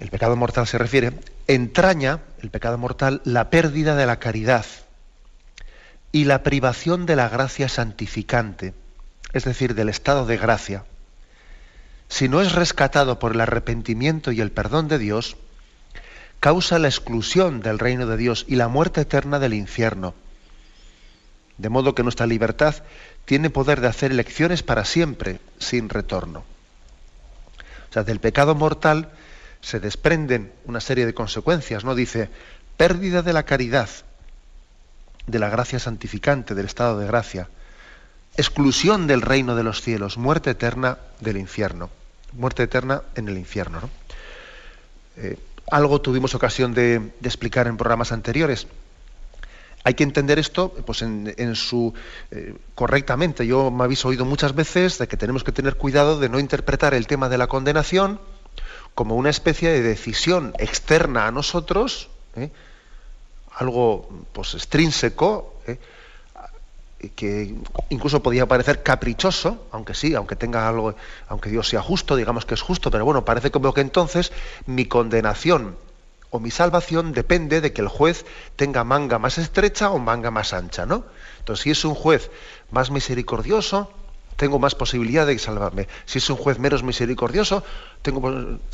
El 0.00 0.08
pecado 0.10 0.34
mortal 0.34 0.66
se 0.66 0.78
refiere, 0.78 1.12
entraña, 1.46 2.18
el 2.42 2.50
pecado 2.50 2.76
mortal, 2.76 3.20
la 3.22 3.50
pérdida 3.50 3.94
de 3.94 4.04
la 4.04 4.18
caridad 4.18 4.66
y 6.10 6.24
la 6.24 6.42
privación 6.42 7.06
de 7.06 7.14
la 7.14 7.28
gracia 7.28 7.68
santificante, 7.68 8.74
es 9.32 9.44
decir, 9.44 9.76
del 9.76 9.88
estado 9.88 10.26
de 10.26 10.38
gracia. 10.38 10.86
Si 12.08 12.28
no 12.28 12.40
es 12.40 12.50
rescatado 12.50 13.20
por 13.20 13.30
el 13.30 13.40
arrepentimiento 13.40 14.32
y 14.32 14.40
el 14.40 14.50
perdón 14.50 14.88
de 14.88 14.98
Dios, 14.98 15.36
causa 16.40 16.80
la 16.80 16.88
exclusión 16.88 17.60
del 17.60 17.78
reino 17.78 18.08
de 18.08 18.16
Dios 18.16 18.44
y 18.48 18.56
la 18.56 18.66
muerte 18.66 19.02
eterna 19.02 19.38
del 19.38 19.54
infierno. 19.54 20.14
De 21.58 21.68
modo 21.68 21.94
que 21.94 22.02
nuestra 22.02 22.26
libertad 22.26 22.74
tiene 23.24 23.50
poder 23.50 23.80
de 23.80 23.86
hacer 23.86 24.10
elecciones 24.10 24.64
para 24.64 24.84
siempre, 24.84 25.38
sin 25.60 25.88
retorno. 25.88 26.55
Sea, 27.96 28.04
del 28.04 28.20
pecado 28.20 28.54
mortal 28.54 29.08
se 29.62 29.80
desprenden 29.80 30.52
una 30.66 30.80
serie 30.80 31.06
de 31.06 31.14
consecuencias, 31.14 31.82
¿no? 31.82 31.94
Dice, 31.94 32.28
pérdida 32.76 33.22
de 33.22 33.32
la 33.32 33.44
caridad, 33.44 33.88
de 35.26 35.38
la 35.38 35.48
gracia 35.48 35.78
santificante, 35.78 36.54
del 36.54 36.66
estado 36.66 36.98
de 36.98 37.06
gracia, 37.06 37.48
exclusión 38.36 39.06
del 39.06 39.22
reino 39.22 39.56
de 39.56 39.62
los 39.62 39.80
cielos, 39.80 40.18
muerte 40.18 40.50
eterna 40.50 40.98
del 41.20 41.38
infierno, 41.38 41.88
muerte 42.32 42.64
eterna 42.64 43.00
en 43.14 43.28
el 43.28 43.38
infierno. 43.38 43.88
Eh, 45.16 45.38
algo 45.70 46.02
tuvimos 46.02 46.34
ocasión 46.34 46.74
de, 46.74 47.12
explicar 47.22 47.66
en 47.66 47.78
programas 47.78 48.12
anteriores. 48.12 48.66
Hay 49.86 49.94
que 49.94 50.02
entender 50.02 50.40
esto 50.40 50.72
pues, 50.84 51.02
en, 51.02 51.54
su 51.54 51.94
eh, 52.32 52.56
correctamente. 52.74 53.46
Yo 53.46 53.70
me 53.70 53.84
habéis 53.84 54.04
oído 54.04 54.24
muchas 54.24 54.52
veces 54.52 54.98
de 54.98 55.06
que 55.06 55.16
tenemos 55.16 55.44
que 55.44 55.52
tener 55.52 55.76
cuidado 55.76 56.18
de 56.18 56.28
no 56.28 56.40
interpretar 56.40 56.92
el 56.92 57.06
tema 57.06 57.28
de 57.28 57.38
la 57.38 57.46
condenación 57.46 58.18
como 58.96 59.14
una 59.14 59.30
especie 59.30 59.70
de 59.70 59.82
decisión 59.82 60.54
externa 60.58 61.28
a 61.28 61.30
nosotros, 61.30 62.08
¿eh? 62.34 62.50
algo 63.54 64.08
pues, 64.32 64.54
extrínseco, 64.54 65.54
¿eh? 65.68 65.78
que 67.14 67.54
incluso 67.88 68.24
podía 68.24 68.46
parecer 68.46 68.82
caprichoso, 68.82 69.68
aunque 69.70 69.94
sí, 69.94 70.16
aunque 70.16 70.34
tenga 70.34 70.66
algo, 70.66 70.96
aunque 71.28 71.48
Dios 71.48 71.68
sea 71.68 71.80
justo, 71.80 72.16
digamos 72.16 72.44
que 72.44 72.54
es 72.54 72.60
justo, 72.60 72.90
pero 72.90 73.04
bueno, 73.04 73.24
parece 73.24 73.52
como 73.52 73.72
que 73.72 73.82
entonces 73.82 74.32
mi 74.66 74.86
condenación 74.86 75.76
o 76.30 76.40
mi 76.40 76.50
salvación 76.50 77.12
depende 77.12 77.60
de 77.60 77.72
que 77.72 77.82
el 77.82 77.88
juez 77.88 78.24
tenga 78.56 78.84
manga 78.84 79.18
más 79.18 79.38
estrecha 79.38 79.90
o 79.90 79.98
manga 79.98 80.30
más 80.30 80.52
ancha, 80.52 80.86
¿no? 80.86 81.04
Entonces, 81.38 81.62
si 81.62 81.70
es 81.70 81.84
un 81.84 81.94
juez 81.94 82.30
más 82.70 82.90
misericordioso, 82.90 83.90
tengo 84.36 84.58
más 84.58 84.74
posibilidad 84.74 85.26
de 85.26 85.38
salvarme. 85.38 85.88
Si 86.04 86.18
es 86.18 86.28
un 86.30 86.36
juez 86.36 86.58
menos 86.58 86.82
misericordioso, 86.82 87.64
tengo 88.02 88.20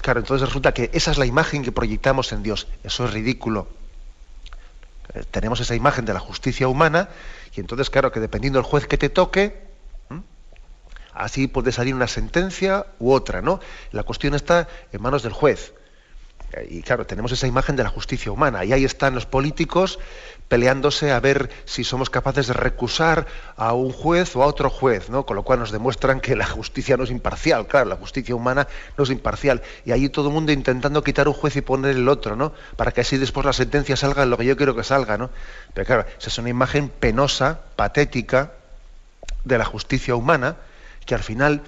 claro, 0.00 0.20
entonces 0.20 0.48
resulta 0.48 0.74
que 0.74 0.90
esa 0.92 1.10
es 1.10 1.18
la 1.18 1.26
imagen 1.26 1.62
que 1.62 1.72
proyectamos 1.72 2.32
en 2.32 2.42
Dios. 2.42 2.66
Eso 2.82 3.04
es 3.04 3.12
ridículo. 3.12 3.68
Eh, 5.14 5.24
tenemos 5.30 5.60
esa 5.60 5.74
imagen 5.74 6.04
de 6.04 6.14
la 6.14 6.20
justicia 6.20 6.68
humana 6.68 7.08
y 7.54 7.60
entonces, 7.60 7.90
claro, 7.90 8.10
que 8.10 8.20
dependiendo 8.20 8.58
del 8.58 8.66
juez 8.66 8.86
que 8.86 8.98
te 8.98 9.08
toque, 9.08 9.72
así 11.14 11.46
puede 11.46 11.72
salir 11.72 11.94
una 11.94 12.08
sentencia 12.08 12.86
u 12.98 13.12
otra, 13.12 13.42
¿no? 13.42 13.60
La 13.92 14.02
cuestión 14.02 14.34
está 14.34 14.68
en 14.92 15.02
manos 15.02 15.22
del 15.22 15.32
juez. 15.32 15.74
Y 16.68 16.82
claro, 16.82 17.06
tenemos 17.06 17.32
esa 17.32 17.46
imagen 17.46 17.76
de 17.76 17.82
la 17.82 17.88
justicia 17.88 18.30
humana. 18.30 18.64
Y 18.64 18.72
ahí 18.72 18.84
están 18.84 19.14
los 19.14 19.26
políticos 19.26 19.98
peleándose 20.48 21.12
a 21.12 21.18
ver 21.18 21.48
si 21.64 21.82
somos 21.82 22.10
capaces 22.10 22.48
de 22.48 22.52
recusar 22.52 23.26
a 23.56 23.72
un 23.72 23.90
juez 23.90 24.36
o 24.36 24.42
a 24.42 24.46
otro 24.46 24.68
juez, 24.68 25.08
¿no? 25.08 25.24
Con 25.24 25.36
lo 25.36 25.44
cual 25.44 25.60
nos 25.60 25.72
demuestran 25.72 26.20
que 26.20 26.36
la 26.36 26.46
justicia 26.46 26.98
no 26.98 27.04
es 27.04 27.10
imparcial, 27.10 27.66
claro, 27.66 27.88
la 27.88 27.96
justicia 27.96 28.34
humana 28.34 28.68
no 28.98 29.04
es 29.04 29.10
imparcial. 29.10 29.62
Y 29.86 29.92
ahí 29.92 30.10
todo 30.10 30.28
el 30.28 30.34
mundo 30.34 30.52
intentando 30.52 31.02
quitar 31.02 31.26
un 31.26 31.32
juez 31.32 31.56
y 31.56 31.62
poner 31.62 31.96
el 31.96 32.06
otro, 32.06 32.36
¿no? 32.36 32.52
Para 32.76 32.92
que 32.92 33.00
así 33.00 33.16
después 33.16 33.46
la 33.46 33.54
sentencia 33.54 33.96
salga 33.96 34.26
lo 34.26 34.36
que 34.36 34.44
yo 34.44 34.56
quiero 34.56 34.76
que 34.76 34.84
salga, 34.84 35.16
¿no? 35.16 35.30
Pero 35.72 35.86
claro, 35.86 36.04
esa 36.18 36.28
es 36.28 36.36
una 36.36 36.50
imagen 36.50 36.90
penosa, 36.90 37.60
patética, 37.76 38.52
de 39.44 39.56
la 39.56 39.64
justicia 39.64 40.14
humana, 40.14 40.56
que 41.06 41.14
al 41.14 41.22
final, 41.22 41.62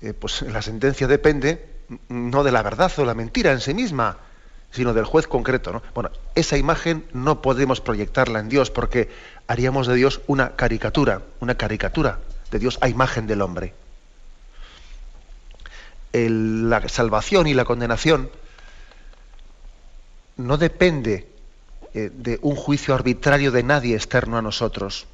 eh, 0.00 0.14
pues 0.14 0.42
la 0.42 0.62
sentencia 0.62 1.06
depende 1.06 1.77
no 2.08 2.44
de 2.44 2.52
la 2.52 2.62
verdad 2.62 2.92
o 2.98 3.04
la 3.04 3.14
mentira 3.14 3.52
en 3.52 3.60
sí 3.60 3.74
misma, 3.74 4.18
sino 4.70 4.94
del 4.94 5.04
juez 5.04 5.26
concreto. 5.26 5.72
¿no? 5.72 5.82
Bueno, 5.94 6.10
esa 6.34 6.56
imagen 6.56 7.04
no 7.12 7.42
podemos 7.42 7.80
proyectarla 7.80 8.40
en 8.40 8.48
Dios 8.48 8.70
porque 8.70 9.08
haríamos 9.46 9.86
de 9.86 9.94
Dios 9.94 10.20
una 10.26 10.56
caricatura, 10.56 11.22
una 11.40 11.56
caricatura 11.56 12.20
de 12.50 12.58
Dios 12.58 12.78
a 12.80 12.88
imagen 12.88 13.26
del 13.26 13.42
hombre. 13.42 13.74
la 16.12 16.88
salvación 16.88 17.46
y 17.46 17.54
la 17.54 17.64
condenación 17.64 18.30
no 20.36 20.56
depende 20.56 21.28
eh, 21.94 22.10
de 22.12 22.38
un 22.42 22.56
juicio 22.56 22.94
arbitrario 22.94 23.50
de 23.52 23.62
nadie 23.62 23.94
externo 23.94 24.38
a 24.38 24.42
nosotros. 24.42 25.06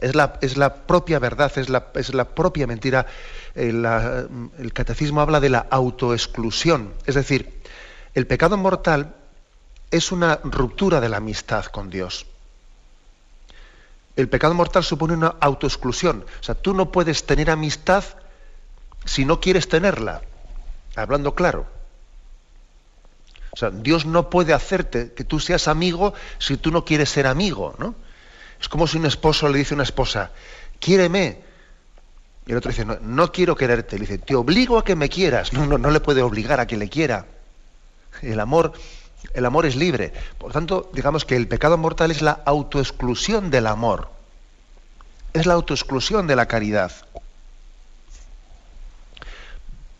Es 0.00 0.14
la, 0.14 0.38
es 0.40 0.56
la 0.56 0.74
propia 0.74 1.18
verdad, 1.18 1.52
es 1.56 1.68
la, 1.68 1.88
es 1.94 2.14
la 2.14 2.24
propia 2.24 2.66
mentira. 2.66 3.06
El, 3.54 3.84
eh, 3.84 4.26
el 4.58 4.72
catecismo 4.72 5.20
habla 5.20 5.40
de 5.40 5.48
la 5.48 5.66
autoexclusión. 5.70 6.94
Es 7.06 7.14
decir, 7.14 7.62
el 8.14 8.26
pecado 8.26 8.56
mortal 8.56 9.14
es 9.90 10.12
una 10.12 10.40
ruptura 10.42 11.00
de 11.00 11.08
la 11.08 11.18
amistad 11.18 11.64
con 11.66 11.90
Dios. 11.90 12.26
El 14.16 14.28
pecado 14.28 14.54
mortal 14.54 14.82
supone 14.82 15.14
una 15.14 15.34
autoexclusión. 15.40 16.24
O 16.40 16.42
sea, 16.42 16.54
tú 16.54 16.74
no 16.74 16.90
puedes 16.90 17.24
tener 17.24 17.50
amistad 17.50 18.04
si 19.04 19.24
no 19.24 19.40
quieres 19.40 19.68
tenerla. 19.68 20.22
Hablando 20.96 21.34
claro. 21.34 21.66
O 23.52 23.56
sea, 23.56 23.70
Dios 23.70 24.06
no 24.06 24.28
puede 24.28 24.52
hacerte 24.52 25.12
que 25.12 25.24
tú 25.24 25.40
seas 25.40 25.68
amigo 25.68 26.14
si 26.38 26.56
tú 26.56 26.70
no 26.70 26.84
quieres 26.84 27.10
ser 27.10 27.26
amigo, 27.26 27.74
¿no? 27.78 27.94
Es 28.60 28.68
como 28.68 28.86
si 28.86 28.98
un 28.98 29.06
esposo 29.06 29.48
le 29.48 29.58
dice 29.58 29.74
a 29.74 29.76
una 29.76 29.84
esposa, 29.84 30.30
quiéreme. 30.80 31.40
Y 32.46 32.52
el 32.52 32.58
otro 32.58 32.70
dice, 32.70 32.84
no, 32.84 33.32
quiero 33.32 33.56
quererte. 33.56 33.96
Le 33.96 34.06
dice, 34.06 34.18
te 34.18 34.34
obligo 34.34 34.78
a 34.78 34.84
que 34.84 34.96
me 34.96 35.08
quieras. 35.08 35.52
No, 35.52 35.66
no, 35.66 35.78
no 35.78 35.90
le 35.90 36.00
puede 36.00 36.22
obligar 36.22 36.60
a 36.60 36.66
que 36.66 36.76
le 36.76 36.88
quiera. 36.88 37.26
El 38.22 38.40
amor, 38.40 38.72
el 39.34 39.44
amor 39.44 39.66
es 39.66 39.76
libre. 39.76 40.12
Por 40.38 40.52
tanto, 40.52 40.90
digamos 40.92 41.24
que 41.24 41.36
el 41.36 41.46
pecado 41.46 41.76
mortal 41.76 42.10
es 42.10 42.22
la 42.22 42.40
autoexclusión 42.44 43.50
del 43.50 43.66
amor. 43.66 44.10
Es 45.32 45.46
la 45.46 45.54
autoexclusión 45.54 46.26
de 46.26 46.36
la 46.36 46.46
caridad. 46.46 46.92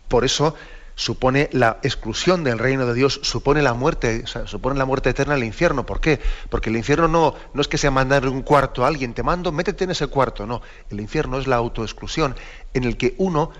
Por 0.08 0.24
eso 0.24 0.54
supone 0.98 1.48
la 1.52 1.78
exclusión 1.84 2.42
del 2.42 2.58
reino 2.58 2.84
de 2.84 2.92
Dios, 2.92 3.20
supone 3.22 3.62
la 3.62 3.72
muerte, 3.72 4.24
supone 4.46 4.76
la 4.76 4.84
muerte 4.84 5.10
eterna 5.10 5.36
el 5.36 5.44
infierno. 5.44 5.86
¿Por 5.86 6.00
qué? 6.00 6.18
Porque 6.50 6.70
el 6.70 6.76
infierno 6.76 7.06
no, 7.06 7.36
no 7.54 7.60
es 7.60 7.68
que 7.68 7.78
sea 7.78 7.92
mandar 7.92 8.26
un 8.26 8.42
cuarto 8.42 8.84
a 8.84 8.88
alguien, 8.88 9.14
te 9.14 9.22
mando, 9.22 9.52
métete 9.52 9.84
en 9.84 9.92
ese 9.92 10.08
cuarto, 10.08 10.44
no. 10.44 10.60
El 10.90 10.98
infierno 10.98 11.38
es 11.38 11.46
la 11.46 11.54
autoexclusión, 11.54 12.34
en 12.74 12.82
el 12.82 12.96
que 12.96 13.14
uno, 13.18 13.52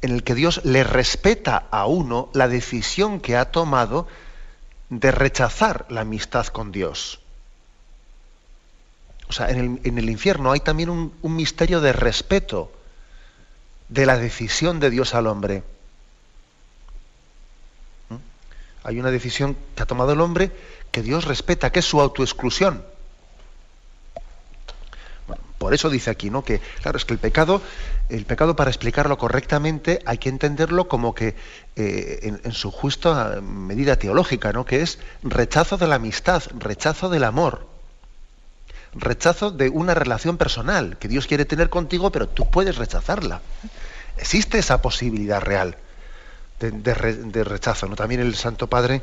en 0.00 0.10
el 0.10 0.24
que 0.24 0.34
Dios 0.34 0.62
le 0.64 0.82
respeta 0.82 1.68
a 1.70 1.86
uno 1.86 2.28
la 2.32 2.48
decisión 2.48 3.20
que 3.20 3.36
ha 3.36 3.52
tomado 3.52 4.08
de 4.90 5.12
rechazar 5.12 5.86
la 5.90 6.00
amistad 6.00 6.48
con 6.48 6.72
Dios. 6.72 7.20
O 9.28 9.32
sea, 9.32 9.48
en 9.48 9.80
el, 9.84 10.10
infierno 10.10 10.50
hay 10.50 10.60
también 10.60 10.90
un 10.90 11.36
misterio 11.36 11.80
de 11.80 11.92
respeto 11.92 12.72
de 13.88 14.06
la 14.06 14.18
decisión 14.18 14.80
de 14.80 14.90
Dios 14.90 15.14
al 15.14 15.28
hombre. 15.28 15.62
Hay 18.84 18.98
una 18.98 19.10
decisión 19.10 19.56
que 19.74 19.82
ha 19.82 19.86
tomado 19.86 20.12
el 20.12 20.20
hombre 20.20 20.50
que 20.90 21.02
Dios 21.02 21.24
respeta, 21.24 21.70
que 21.70 21.80
es 21.80 21.84
su 21.84 22.00
autoexclusión. 22.00 22.84
por 25.58 25.74
eso 25.74 25.90
dice 25.90 26.10
aquí, 26.10 26.28
¿no? 26.28 26.42
Que, 26.42 26.60
claro, 26.82 26.98
es 26.98 27.04
que 27.04 27.14
el 27.14 27.20
pecado, 27.20 27.62
el 28.08 28.24
pecado 28.24 28.56
para 28.56 28.68
explicarlo 28.68 29.16
correctamente 29.16 30.00
hay 30.06 30.18
que 30.18 30.28
entenderlo 30.28 30.88
como 30.88 31.14
que 31.14 31.36
eh, 31.76 32.36
en, 32.42 32.52
su 32.52 32.72
justa 32.72 33.40
medida 33.40 33.94
teológica, 33.94 34.52
¿no? 34.52 34.64
Que 34.64 34.82
es 34.82 34.98
rechazo 35.22 35.76
de 35.76 35.86
la 35.86 35.94
amistad, 35.94 36.42
rechazo 36.58 37.08
del 37.10 37.22
amor, 37.22 37.68
rechazo 38.92 39.52
de 39.52 39.68
una 39.68 39.94
relación 39.94 40.36
personal 40.36 40.98
que 40.98 41.06
Dios 41.06 41.28
quiere 41.28 41.44
tener 41.44 41.70
contigo, 41.70 42.10
pero 42.10 42.28
tú 42.28 42.50
puedes 42.50 42.76
rechazarla. 42.76 43.40
Existe 44.16 44.58
esa 44.58 44.82
posibilidad 44.82 45.40
real 45.40 45.76
de, 46.70 47.44
rechazo. 47.44 47.86
¿no? 47.86 47.96
También 47.96 48.20
el 48.20 48.34
Santo 48.34 48.68
Padre, 48.68 49.02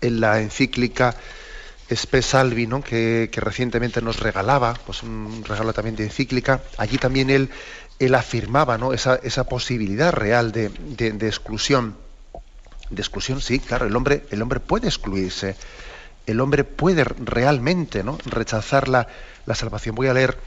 en 0.00 0.20
la 0.20 0.40
encíclica 0.40 1.14
Spe 1.90 2.22
Salvi, 2.22 2.68
que, 2.82 3.30
recientemente 3.32 4.02
nos 4.02 4.20
regalaba, 4.20 4.74
pues 4.86 5.02
un 5.02 5.44
regalo 5.44 5.72
también 5.72 5.96
de 5.96 6.04
encíclica, 6.04 6.62
allí 6.78 6.98
también 6.98 7.30
él, 7.30 7.50
él 7.98 8.14
afirmaba 8.14 8.76
¿no? 8.78 8.92
esa, 8.92 9.16
esa 9.16 9.44
posibilidad 9.44 10.12
real 10.12 10.52
de, 10.52 10.66
exclusión. 11.26 11.96
De 12.90 13.02
exclusión, 13.02 13.40
sí, 13.40 13.58
claro, 13.58 13.86
el 13.86 13.96
hombre, 13.96 14.24
el 14.30 14.42
hombre 14.42 14.60
puede 14.60 14.86
excluirse, 14.88 15.56
el 16.26 16.40
hombre 16.40 16.64
puede 16.64 17.04
realmente 17.04 18.02
¿no? 18.02 18.18
rechazar 18.26 18.88
la, 18.88 19.08
la 19.46 19.54
salvación. 19.54 19.94
Voy 19.94 20.08
a 20.08 20.14
leer 20.14 20.38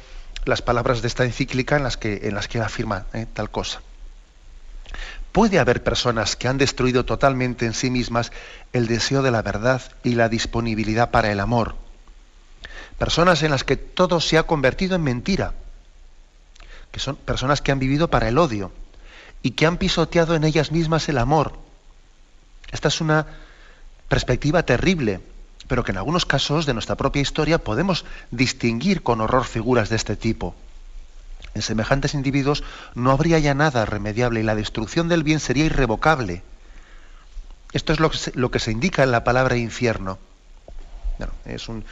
las 0.45 0.61
palabras 0.61 1.01
de 1.01 1.07
esta 1.07 1.25
encíclica 1.25 1.77
en 1.77 1.83
las 1.83 1.97
que, 1.97 2.21
en 2.23 2.35
las 2.35 2.47
que 2.47 2.59
afirma 2.59 3.05
¿eh? 3.13 3.25
tal 3.33 3.49
cosa. 3.49 3.81
Puede 5.31 5.59
haber 5.59 5.83
personas 5.83 6.35
que 6.35 6.47
han 6.47 6.57
destruido 6.57 7.05
totalmente 7.05 7.65
en 7.65 7.73
sí 7.73 7.89
mismas 7.89 8.31
el 8.73 8.87
deseo 8.87 9.21
de 9.21 9.31
la 9.31 9.41
verdad 9.41 9.81
y 10.03 10.15
la 10.15 10.29
disponibilidad 10.29 11.11
para 11.11 11.31
el 11.31 11.39
amor. 11.39 11.75
Personas 12.97 13.43
en 13.43 13.51
las 13.51 13.63
que 13.63 13.77
todo 13.77 14.19
se 14.19 14.37
ha 14.37 14.43
convertido 14.43 14.95
en 14.95 15.03
mentira. 15.03 15.53
Que 16.91 16.99
son 16.99 17.15
personas 17.15 17.61
que 17.61 17.71
han 17.71 17.79
vivido 17.79 18.09
para 18.09 18.27
el 18.27 18.37
odio 18.37 18.71
y 19.43 19.51
que 19.51 19.65
han 19.65 19.77
pisoteado 19.77 20.35
en 20.35 20.43
ellas 20.43 20.71
mismas 20.71 21.07
el 21.09 21.17
amor. 21.17 21.53
Esta 22.71 22.87
es 22.87 22.99
una 22.99 23.25
perspectiva 24.07 24.63
terrible, 24.63 25.21
pero 25.67 25.83
que 25.83 25.91
en 25.91 25.97
algunos 25.97 26.25
casos 26.25 26.65
de 26.65 26.73
nuestra 26.73 26.95
propia 26.95 27.21
historia 27.21 27.63
podemos 27.63 28.05
distinguir 28.31 29.03
con 29.03 29.21
horror 29.21 29.45
figuras 29.45 29.89
de 29.89 29.95
este 29.95 30.15
tipo. 30.15 30.55
En 31.53 31.61
semejantes 31.61 32.13
individuos 32.13 32.63
no 32.95 33.11
habría 33.11 33.39
ya 33.39 33.53
nada 33.53 33.85
remediable 33.85 34.39
y 34.39 34.43
la 34.43 34.55
destrucción 34.55 35.09
del 35.09 35.23
bien 35.23 35.39
sería 35.39 35.65
irrevocable. 35.65 36.43
Esto 37.73 37.93
es 37.93 37.99
lo 37.99 38.51
que 38.51 38.59
se, 38.59 38.71
indica 38.71 39.03
en 39.03 39.11
la 39.11 39.23
palabra 39.23 39.55
infierno. 39.57 40.17
es, 41.45 41.69
un, 41.69 41.83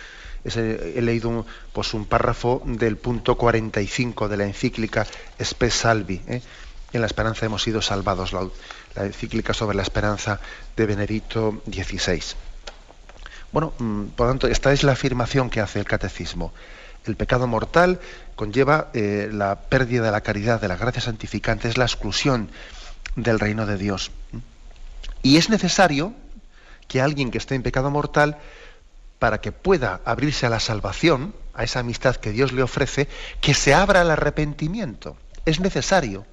he 0.43 1.01
leído 1.01 1.29
un, 1.29 1.45
pues 1.73 1.93
un 1.93 2.05
párrafo 2.05 2.61
del 2.65 2.97
punto 2.97 3.35
45 3.35 4.27
de 4.27 4.37
la 4.37 4.45
encíclica 4.45 5.05
Spes 5.41 5.73
Salvi. 5.73 6.21
¿eh? 6.27 6.41
En 6.93 7.01
la 7.01 7.07
esperanza 7.07 7.45
hemos 7.45 7.63
sido 7.63 7.81
salvados, 7.81 8.33
la, 8.33 8.49
encíclica 9.05 9.53
sobre 9.53 9.75
la 9.75 9.83
esperanza 9.83 10.39
de 10.75 10.85
Benedicto 10.85 11.61
XVI. 11.65 12.23
Bueno, 13.51 13.73
mm, 13.77 14.05
por 14.15 14.27
lo 14.27 14.33
tanto, 14.33 14.47
esta 14.47 14.71
es 14.71 14.83
la 14.83 14.93
afirmación 14.93 15.49
que 15.49 15.61
hace 15.61 15.79
el 15.79 15.85
catecismo. 15.85 16.53
El 17.07 17.15
pecado 17.15 17.47
mortal 17.47 17.99
conlleva 18.35 18.89
eh, 18.93 19.29
la 19.31 19.61
pérdida 19.61 20.03
de 20.03 20.11
la 20.11 20.21
caridad, 20.21 20.61
de 20.61 20.67
la 20.67 20.75
gracia 20.75 21.01
santificante, 21.01 21.67
es 21.67 21.77
la 21.77 21.85
exclusión 21.85 22.49
del 23.15 23.39
reino 23.39 23.65
de 23.65 23.77
Dios. 23.77 24.11
Y 25.23 25.37
es 25.37 25.49
necesario 25.49 26.13
que 26.87 27.01
alguien 27.01 27.31
que 27.31 27.37
esté 27.37 27.55
en 27.55 27.63
pecado 27.63 27.89
mortal, 27.91 28.37
para 29.19 29.41
que 29.41 29.51
pueda 29.51 29.99
abrirse 30.05 30.45
a 30.45 30.49
la 30.49 30.59
salvación, 30.59 31.33
a 31.53 31.63
esa 31.63 31.79
amistad 31.79 32.15
que 32.15 32.31
Dios 32.31 32.51
le 32.51 32.61
ofrece, 32.61 33.07
que 33.41 33.53
se 33.53 33.73
abra 33.73 34.01
al 34.01 34.11
arrepentimiento. 34.11 35.17
Es 35.45 35.59
necesario. 35.59 36.25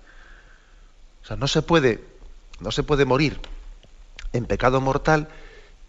O 1.23 1.27
sea, 1.27 1.37
no 1.37 1.49
se 1.49 1.63
puede, 1.63 2.05
no 2.61 2.71
se 2.71 2.83
puede 2.83 3.07
morir 3.07 3.41
en 4.33 4.45
pecado 4.45 4.81
mortal 4.81 5.29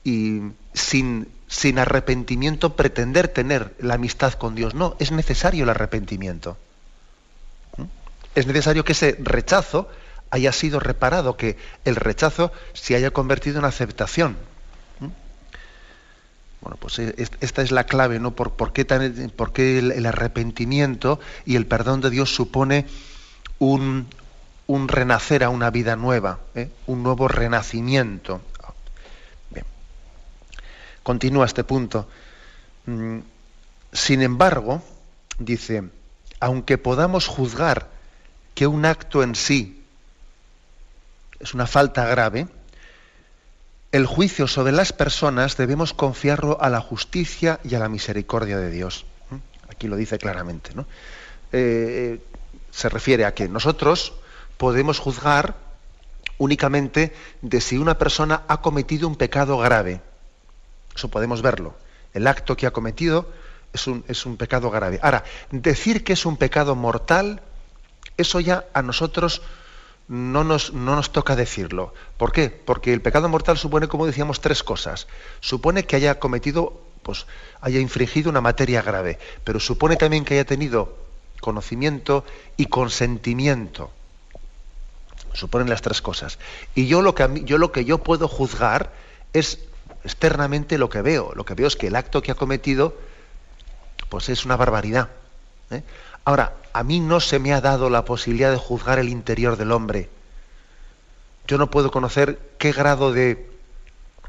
y 0.03 0.41
sin, 0.73 1.27
sin 1.55 1.79
arrepentimiento 1.79 2.75
pretender 2.75 3.29
tener 3.29 3.73
la 3.79 3.93
amistad 3.93 4.33
con 4.33 4.55
Dios. 4.55 4.75
No, 4.75 4.97
es 4.99 5.13
necesario 5.13 5.63
el 5.63 5.69
arrepentimiento. 5.69 6.57
¿Mm? 7.77 7.83
Es 8.35 8.45
necesario 8.45 8.83
que 8.83 8.91
ese 8.91 9.15
rechazo 9.21 9.87
haya 10.31 10.51
sido 10.51 10.81
reparado, 10.81 11.37
que 11.37 11.55
el 11.85 11.95
rechazo 11.95 12.51
se 12.73 12.97
haya 12.97 13.11
convertido 13.11 13.59
en 13.59 13.65
aceptación. 13.65 14.35
¿Mm? 14.99 15.07
Bueno, 16.59 16.77
pues 16.77 16.99
eh, 16.99 17.15
esta 17.39 17.61
es 17.61 17.71
la 17.71 17.85
clave, 17.85 18.19
¿no? 18.19 18.35
¿Por, 18.35 18.51
por 18.51 18.73
qué, 18.73 18.85
el, 19.79 20.05
arrepentimiento 20.05 21.21
y 21.45 21.55
el 21.55 21.67
perdón 21.67 22.01
de 22.01 22.09
Dios 22.09 22.35
supone 22.35 22.85
un, 23.59 24.07
un 24.67 24.89
renacer 24.89 25.45
a 25.45 25.49
una 25.49 25.69
vida 25.69 25.95
nueva, 25.95 26.39
¿eh? 26.53 26.69
un 26.85 27.01
nuevo 27.01 27.29
renacimiento? 27.29 28.41
Continúa 31.05 31.45
este 31.45 31.63
punto. 31.63 32.09
Mm, 32.87 33.19
sin 33.93 34.23
embargo, 34.23 34.81
dice, 35.37 35.83
aunque 36.39 36.79
podamos 36.79 37.27
juzgar 37.27 37.89
que 38.55 38.65
un 38.65 38.85
acto 38.85 39.21
en 39.21 39.35
sí 39.35 39.83
es 41.39 41.53
una 41.53 41.67
falta 41.67 42.07
grave, 42.07 42.47
el 43.91 44.07
juicio 44.07 44.47
sobre 44.47 44.71
las 44.71 44.93
personas 44.93 45.57
debemos 45.57 45.93
confiarlo 45.93 46.57
a 46.59 46.71
la 46.71 46.81
justicia 46.81 47.59
y 47.63 47.75
a 47.75 47.79
la 47.79 47.87
misericordia 47.87 48.57
de 48.57 48.71
Dios. 48.71 49.05
¿Mm? 49.29 49.35
Aquí 49.69 49.87
lo 49.87 49.97
dice 49.97 50.17
claramente. 50.17 50.71
¿no? 50.73 50.87
Eh, 51.51 52.19
se 52.71 52.89
refiere 52.89 53.25
a 53.25 53.35
que 53.35 53.47
nosotros 53.47 54.13
podemos 54.57 54.97
juzgar 54.97 55.53
únicamente 56.39 57.13
de 57.43 57.61
si 57.61 57.77
una 57.77 57.99
persona 57.99 58.41
ha 58.47 58.61
cometido 58.61 59.07
un 59.07 59.17
pecado 59.17 59.59
grave. 59.59 60.01
Eso 60.95 61.09
podemos 61.09 61.41
verlo. 61.41 61.75
El 62.13 62.27
acto 62.27 62.55
que 62.55 62.67
ha 62.67 62.71
cometido 62.71 63.29
es 63.73 63.87
un, 63.87 64.05
es 64.07 64.25
un 64.25 64.37
pecado 64.37 64.69
grave. 64.71 64.99
Ahora, 65.01 65.23
decir 65.51 66.03
que 66.03 66.13
es 66.13 66.25
un 66.25 66.37
pecado 66.37 66.75
mortal, 66.75 67.41
eso 68.17 68.39
ya 68.39 68.65
a 68.73 68.81
nosotros 68.81 69.41
no 70.07 70.43
nos, 70.43 70.73
no 70.73 70.95
nos 70.95 71.11
toca 71.11 71.35
decirlo. 71.35 71.93
¿Por 72.17 72.31
qué? 72.31 72.49
Porque 72.49 72.93
el 72.93 73.01
pecado 73.01 73.27
mortal 73.27 73.57
supone, 73.57 73.87
como 73.87 74.05
decíamos, 74.05 74.39
tres 74.39 74.63
cosas. 74.63 75.07
Supone 75.39 75.85
que 75.85 75.95
haya 75.95 76.19
cometido, 76.19 76.81
pues, 77.03 77.25
haya 77.61 77.79
infringido 77.79 78.29
una 78.29 78.41
materia 78.41 78.81
grave, 78.81 79.19
pero 79.43 79.59
supone 79.59 79.95
también 79.95 80.23
que 80.23 80.35
haya 80.35 80.45
tenido 80.45 80.97
conocimiento 81.41 82.23
y 82.57 82.67
consentimiento. 82.67 83.91
Suponen 85.33 85.69
las 85.69 85.81
tres 85.81 86.01
cosas. 86.01 86.39
Y 86.75 86.87
yo 86.87 87.01
lo 87.01 87.13
que, 87.13 87.43
yo, 87.43 87.57
lo 87.57 87.71
que 87.71 87.83
yo 87.83 87.97
puedo 87.97 88.27
juzgar 88.27 88.93
es 89.33 89.59
externamente 90.05 90.77
lo 90.77 90.89
que 90.89 91.01
veo. 91.01 91.33
Lo 91.35 91.45
que 91.45 91.55
veo 91.55 91.67
es 91.67 91.75
que 91.75 91.87
el 91.87 91.95
acto 91.95 92.21
que 92.21 92.31
ha 92.31 92.35
cometido, 92.35 92.95
pues 94.09 94.29
es 94.29 94.45
una 94.45 94.55
barbaridad. 94.55 95.09
¿eh? 95.71 95.83
Ahora, 96.23 96.53
a 96.73 96.83
mí 96.83 96.99
no 96.99 97.19
se 97.19 97.39
me 97.39 97.53
ha 97.53 97.61
dado 97.61 97.89
la 97.89 98.05
posibilidad 98.05 98.51
de 98.51 98.57
juzgar 98.57 98.99
el 98.99 99.09
interior 99.09 99.57
del 99.57 99.71
hombre. 99.71 100.09
Yo 101.47 101.57
no 101.57 101.69
puedo 101.69 101.91
conocer 101.91 102.39
qué 102.57 102.71
grado 102.71 103.11
de 103.11 103.49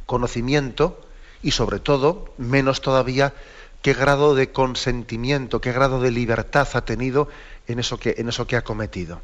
conocimiento 0.07 1.01
y 1.43 1.51
sobre 1.51 1.79
todo, 1.79 2.33
menos 2.39 2.81
todavía, 2.81 3.35
qué 3.83 3.93
grado 3.93 4.35
de 4.35 4.51
consentimiento, 4.53 5.61
qué 5.61 5.73
grado 5.73 6.01
de 6.01 6.11
libertad 6.11 6.69
ha 6.73 6.85
tenido 6.85 7.29
en 7.69 7.79
eso 7.79 7.99
que, 7.99 8.15
en 8.19 8.29
eso 8.29 8.47
que 8.47 8.57
ha 8.57 8.65
cometido. 8.65 9.21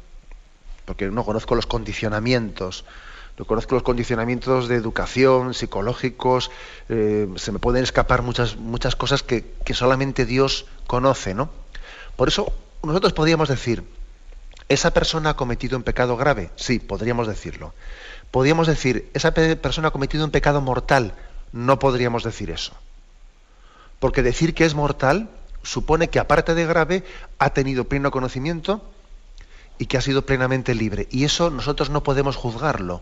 Porque 0.85 1.09
no 1.09 1.23
conozco 1.23 1.55
los 1.55 1.65
condicionamientos, 1.65 2.85
no 3.37 3.45
conozco 3.45 3.75
los 3.75 3.83
condicionamientos 3.83 4.67
de 4.67 4.75
educación, 4.75 5.53
psicológicos, 5.53 6.51
eh, 6.89 7.27
se 7.35 7.51
me 7.51 7.59
pueden 7.59 7.83
escapar 7.83 8.21
muchas, 8.21 8.57
muchas 8.57 8.95
cosas 8.95 9.23
que, 9.23 9.53
que 9.65 9.73
solamente 9.73 10.25
Dios 10.25 10.67
conoce, 10.85 11.33
¿no? 11.33 11.49
Por 12.15 12.27
eso 12.27 12.53
nosotros 12.83 13.13
podríamos 13.13 13.49
decir, 13.49 13.83
¿esa 14.69 14.91
persona 14.91 15.31
ha 15.31 15.35
cometido 15.35 15.77
un 15.77 15.83
pecado 15.83 16.17
grave? 16.17 16.51
Sí, 16.55 16.79
podríamos 16.79 17.27
decirlo. 17.27 17.73
Podríamos 18.31 18.67
decir, 18.67 19.09
¿esa 19.13 19.33
persona 19.33 19.89
ha 19.89 19.91
cometido 19.91 20.25
un 20.25 20.31
pecado 20.31 20.59
mortal? 20.61 21.13
No 21.51 21.79
podríamos 21.79 22.23
decir 22.23 22.49
eso. 22.49 22.73
Porque 23.99 24.23
decir 24.23 24.53
que 24.53 24.65
es 24.65 24.75
mortal 24.75 25.29
supone 25.63 26.09
que 26.09 26.19
aparte 26.19 26.55
de 26.55 26.65
grave 26.65 27.03
ha 27.39 27.51
tenido 27.51 27.85
pleno 27.85 28.11
conocimiento 28.11 28.83
y 29.77 29.85
que 29.85 29.97
ha 29.97 30.01
sido 30.01 30.25
plenamente 30.25 30.75
libre. 30.75 31.07
Y 31.09 31.23
eso 31.23 31.49
nosotros 31.49 31.89
no 31.89 32.03
podemos 32.03 32.35
juzgarlo. 32.35 33.01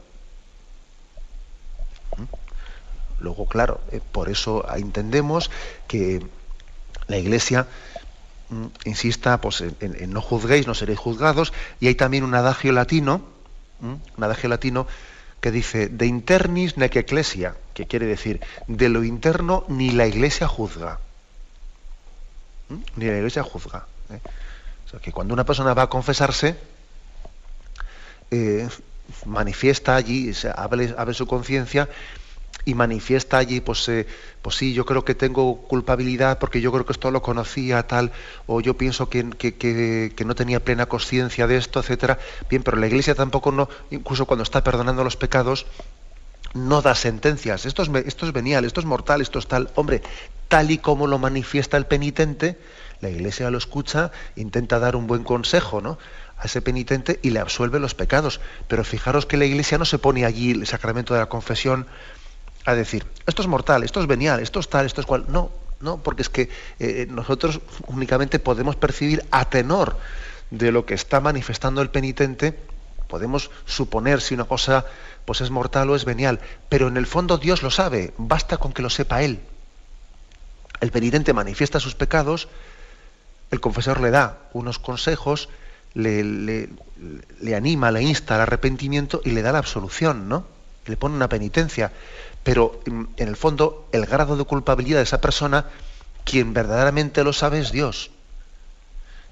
¿Mm? 2.18 2.24
Luego, 3.22 3.46
claro, 3.46 3.82
eh, 3.92 4.02
por 4.12 4.30
eso 4.30 4.66
entendemos 4.76 5.52
que 5.88 6.26
la 7.08 7.18
Iglesia 7.18 7.68
Mm, 8.52 8.66
insista 8.84 9.40
pues, 9.40 9.62
en, 9.62 10.12
no 10.12 10.22
juzguéis, 10.22 10.68
no 10.68 10.74
seréis 10.74 11.00
juzgados, 11.00 11.54
y 11.80 11.88
hay 11.88 11.96
también 11.96 12.26
un 12.26 12.36
adagio 12.36 12.74
latino, 12.74 13.22
mm, 13.80 13.94
un 14.18 14.24
adagio 14.24 14.50
latino 14.50 14.88
que 15.40 15.52
dice 15.52 15.88
de 15.88 16.06
internis 16.06 16.76
nec 16.76 16.98
ecclesia, 16.98 17.56
que 17.74 17.88
quiere 17.88 18.06
decir 18.08 18.42
de 18.68 18.90
lo 18.90 19.06
interno 19.06 19.64
ni 19.70 19.92
la 19.92 20.06
iglesia 20.06 20.50
juzga. 20.50 21.00
Mm, 22.68 22.84
ni 22.98 23.06
la 23.06 23.18
iglesia 23.18 23.42
juzga. 23.42 23.88
¿eh? 24.12 24.20
O 24.86 24.90
sea, 24.90 25.00
que 25.00 25.14
cuando 25.14 25.34
una 25.34 25.46
persona 25.46 25.74
va 25.74 25.84
a 25.84 25.90
confesarse, 25.90 26.58
eh, 28.32 28.68
manifiesta 29.26 29.96
allí, 29.96 30.34
abre 30.56 31.14
su 31.14 31.26
conciencia 31.26 31.88
y 32.66 32.74
manifiesta 32.74 33.38
allí, 33.38 33.62
pues, 33.62 33.88
eh, 33.90 34.08
pues 34.42 34.56
sí, 34.56 34.74
yo 34.74 34.86
creo 34.86 35.04
que 35.04 35.16
tengo 35.16 35.58
culpabilidad 35.62 36.40
porque 36.40 36.62
yo 36.62 36.72
creo 36.72 36.86
que 36.86 36.94
esto 36.94 37.12
lo 37.12 37.22
conocía, 37.22 37.88
tal, 37.88 38.12
o 38.48 38.62
yo 38.62 38.78
pienso 38.78 39.10
que, 39.10 39.30
que, 39.32 40.26
no 40.26 40.36
tenía 40.36 40.60
plena 40.60 40.86
conciencia 40.86 41.48
de 41.48 41.58
esto, 41.58 41.80
etcétera. 41.80 42.20
Bien, 42.50 42.64
pero 42.64 42.78
la 42.78 42.88
Iglesia 42.88 43.16
tampoco 43.16 43.52
no, 43.52 43.70
incluso 43.90 44.26
cuando 44.26 44.44
está 44.44 44.64
perdonando 44.64 45.04
los 45.04 45.18
pecados, 45.18 45.66
no 46.54 46.82
da 46.82 46.96
sentencias. 46.96 47.66
Esto 47.66 47.84
es, 47.84 47.90
esto 48.06 48.26
es 48.26 48.34
venial, 48.34 48.66
esto 48.66 48.80
es 48.80 48.86
mortal, 48.86 49.22
esto 49.22 49.40
es 49.40 49.48
tal. 49.48 49.72
Hombre, 49.76 50.02
tal 50.48 50.70
y 50.70 50.78
como 50.78 51.08
lo 51.08 51.18
manifiesta 51.18 51.78
el 51.78 51.86
penitente, 51.86 52.60
la 53.00 53.10
Iglesia 53.10 53.50
lo 53.50 53.58
escucha, 53.58 54.12
intenta 54.36 54.78
dar 54.78 54.96
un 54.96 55.08
buen 55.08 55.24
consejo, 55.24 55.82
¿no? 55.82 55.98
a 56.42 56.46
ese 56.46 56.62
penitente 56.62 57.20
y 57.22 57.30
le 57.30 57.40
absuelve 57.40 57.80
los 57.80 57.94
pecados. 57.94 58.42
Pero 58.68 58.84
fijaros 58.84 59.26
que 59.26 59.38
la 59.38 59.46
Iglesia 59.46 59.78
no 59.78 59.86
se 59.86 60.00
pone 60.00 60.26
allí 60.26 60.52
el 60.52 60.66
sacramento 60.68 61.14
de 61.14 61.20
la 61.20 61.30
confesión 61.30 61.88
a 62.66 62.76
decir, 62.76 63.06
esto 63.26 63.42
es 63.42 63.48
mortal, 63.48 63.84
esto 63.84 64.02
es 64.02 64.08
venial, 64.08 64.40
esto 64.40 64.60
es 64.60 64.70
tal, 64.70 64.86
esto 64.86 65.02
es 65.02 65.08
cual. 65.08 65.26
No, 65.28 65.52
no, 65.80 65.98
porque 65.98 66.22
es 66.22 66.30
que 66.30 66.50
eh, 66.80 67.08
nosotros 67.10 67.60
únicamente 67.88 68.40
podemos 68.40 68.76
percibir 68.76 69.26
a 69.32 69.50
tenor 69.50 69.98
de 70.52 70.72
lo 70.72 70.86
que 70.86 70.94
está 70.94 71.20
manifestando 71.20 71.82
el 71.82 71.90
penitente, 71.90 72.58
podemos 73.08 73.52
suponer 73.66 74.22
si 74.22 74.34
una 74.34 74.46
cosa 74.46 74.86
pues 75.26 75.42
es 75.42 75.50
mortal 75.50 75.90
o 75.90 75.96
es 75.96 76.06
venial, 76.06 76.40
pero 76.70 76.88
en 76.88 76.98
el 76.98 77.06
fondo 77.06 77.38
Dios 77.38 77.64
lo 77.64 77.72
sabe, 77.72 78.14
basta 78.18 78.58
con 78.58 78.74
que 78.74 78.82
lo 78.82 78.90
sepa 78.90 79.24
Él. 79.24 79.40
El 80.80 80.92
penitente 80.92 81.34
manifiesta 81.34 81.80
sus 81.80 81.96
pecados, 81.96 82.48
el 83.52 83.60
confesor 83.60 84.02
le 84.02 84.12
da 84.12 84.40
unos 84.54 84.80
consejos, 84.80 85.50
le, 85.94 86.24
le, 86.24 86.70
le 87.40 87.56
anima, 87.56 87.92
le 87.92 88.02
insta 88.02 88.36
al 88.36 88.42
arrepentimiento 88.42 89.22
y 89.24 89.32
le 89.32 89.42
da 89.42 89.52
la 89.52 89.60
absolución, 89.60 90.28
¿no? 90.28 90.46
Le 90.86 90.98
pone 90.98 91.16
una 91.16 91.30
penitencia 91.30 91.92
pero 92.44 92.80
mm, 92.86 93.04
en 93.18 93.28
el 93.28 93.36
fondo 93.36 93.88
el 93.92 94.06
grado 94.06 94.38
de 94.38 94.44
culpabilidad 94.44 95.00
de 95.00 95.04
esa 95.04 95.22
persona, 95.22 95.66
quien 96.24 96.54
verdaderamente 96.54 97.24
lo 97.24 97.34
sabe 97.34 97.60
es 97.60 97.72
Dios. 97.72 98.12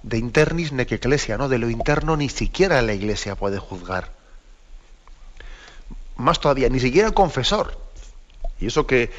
De 0.03 0.17
internis 0.17 0.71
ne 0.71 0.85
que 0.85 0.95
iglesia, 0.95 1.37
¿no? 1.37 1.49
De 1.49 1.57
lo 1.57 1.69
interno 1.69 2.15
ni 2.15 2.29
siquiera 2.29 2.81
la 2.81 2.93
iglesia 2.93 3.35
puede 3.35 3.59
juzgar. 3.59 4.11
Más 6.15 6.39
todavía, 6.39 6.69
ni 6.69 6.79
siquiera 6.79 7.07
el 7.07 7.13
confesor. 7.13 7.77
Y 8.59 8.67
eso 8.67 8.85
que 8.85 9.11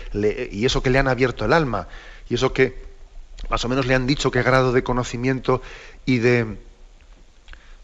y 0.53 0.65
eso 0.67 0.83
que 0.83 0.91
le 0.91 0.99
han 0.99 1.09
abierto 1.09 1.45
el 1.45 1.53
alma, 1.53 1.89
y 2.29 2.35
eso 2.35 2.53
que 2.53 2.91
más 3.49 3.65
o 3.65 3.69
menos 3.69 3.87
le 3.87 3.95
han 3.95 4.07
dicho 4.07 4.31
qué 4.31 4.43
grado 4.43 4.73
de 4.73 4.83
conocimiento 4.83 5.63
y 6.05 6.19
de, 6.19 6.59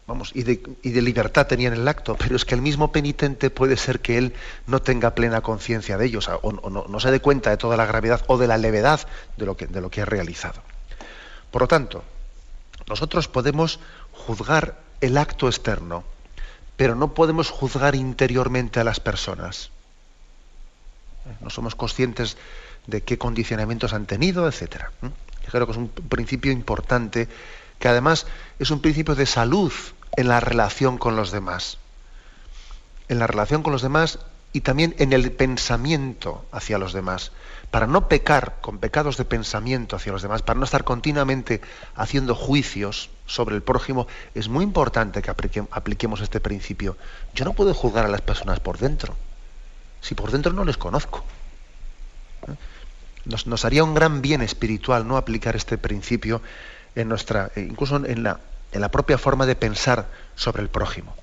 vamos, 0.07 0.31
y 0.35 0.42
de, 0.42 1.03
libertad 1.03 1.47
tenía 1.47 1.69
en 1.69 1.75
el 1.75 1.88
acto, 1.88 2.16
pero 2.16 2.37
es 2.37 2.45
que 2.45 2.55
el 2.55 2.62
mismo 2.62 2.92
penitente 2.92 3.51
puede 3.51 3.77
ser 3.77 4.01
que 4.01 4.19
él 4.19 4.35
no 4.66 4.81
tenga 4.81 5.14
plena 5.14 5.40
conciencia 5.40 5.99
de 5.99 6.07
ellos, 6.07 6.29
o, 6.29 6.53
no, 6.53 7.01
se 7.01 7.11
dé 7.11 7.21
cuenta 7.21 7.51
de 7.51 7.57
toda 7.57 7.77
la 7.77 7.87
gravedad 7.87 8.23
o 8.29 8.38
de 8.38 8.47
la 8.47 8.57
levedad 8.57 9.01
de 9.37 9.47
lo 9.47 9.57
que, 9.57 9.66
de 9.66 9.81
lo 9.81 9.90
que 9.90 10.03
ha 10.03 10.05
realizado. 10.05 10.62
Por 11.51 11.62
lo 11.62 11.69
tanto, 11.69 12.05
nosotros 12.88 13.29
podemos 13.29 13.81
juzgar 14.12 14.79
el 15.01 15.19
acto 15.19 15.49
externo, 15.49 16.05
pero 16.77 16.95
no 16.95 17.14
podemos 17.14 17.51
juzgar 17.51 17.95
interiormente 17.95 18.81
a 18.81 18.85
las 18.85 19.01
personas. 19.01 19.71
No 21.40 21.51
somos 21.51 21.75
conscientes 21.75 22.37
de 22.87 23.03
qué 23.03 23.19
condicionamientos 23.19 23.92
han 23.92 24.07
tenido, 24.07 24.47
etc. 24.47 24.85
Creo 25.51 25.66
que 25.66 25.73
es 25.73 25.79
un 25.79 25.88
principio 25.88 26.53
importante, 26.53 27.29
que 27.79 27.88
además 27.88 28.27
es 28.59 28.71
un 28.71 28.81
principio 28.81 29.14
de 29.14 29.27
salud 29.27 29.73
en 30.16 30.29
la 30.29 30.40
relación 30.40 30.99
con 30.99 31.16
los 31.16 31.31
demás. 31.31 31.79
En 33.09 33.19
la 33.19 33.27
relación 33.27 33.62
con 33.62 33.73
los 33.73 33.83
demás 33.83 34.19
y 34.53 34.62
también 34.62 34.95
en 34.99 35.12
el 35.12 35.33
pensamiento 35.33 36.47
hacia 36.51 36.79
los 36.79 36.92
demás. 36.92 37.33
Para 37.71 37.87
no 37.87 38.09
pecar 38.09 38.57
con 38.62 38.79
pecados 38.79 39.19
de 39.19 39.27
pensamiento 39.27 39.97
hacia 39.97 40.12
los 40.12 40.23
demás, 40.23 40.40
para 40.40 40.59
no 40.59 40.64
estar 40.64 40.85
continuamente 40.85 41.61
haciendo 41.95 42.35
juicios 42.35 43.11
sobre 43.27 43.55
el 43.55 43.62
prójimo, 43.62 44.07
es 44.35 44.49
muy 44.49 44.64
importante 44.64 45.21
que 45.21 45.31
apliquemos 45.31 46.21
este 46.23 46.40
principio. 46.40 46.97
Yo 47.35 47.45
no 47.45 47.53
puedo 47.53 47.75
juzgar 47.75 48.07
a 48.07 48.09
las 48.09 48.23
personas 48.23 48.61
por 48.61 48.79
dentro, 48.79 49.14
si 50.01 50.14
por 50.14 50.31
dentro 50.31 50.55
no 50.55 50.64
les 50.64 50.79
conozco. 50.79 51.23
¿Eh? 52.49 52.55
Nos, 53.27 53.64
haría 53.64 53.85
un 53.85 53.92
gran 53.92 54.23
bien 54.23 54.40
espiritual 54.40 55.07
no 55.07 55.16
aplicar 55.16 55.57
este 55.57 55.77
principio 55.77 56.40
en 56.95 57.09
nuestra, 57.09 57.51
incluso 57.57 57.97
en 57.97 58.23
la, 58.23 58.40
en 58.77 58.83
la 58.83 58.91
propia 58.91 59.19
forma 59.19 59.47
de 59.47 59.57
pensar 59.57 60.07
sobre 60.35 60.62
el 60.62 60.69
prójimo. 60.69 61.17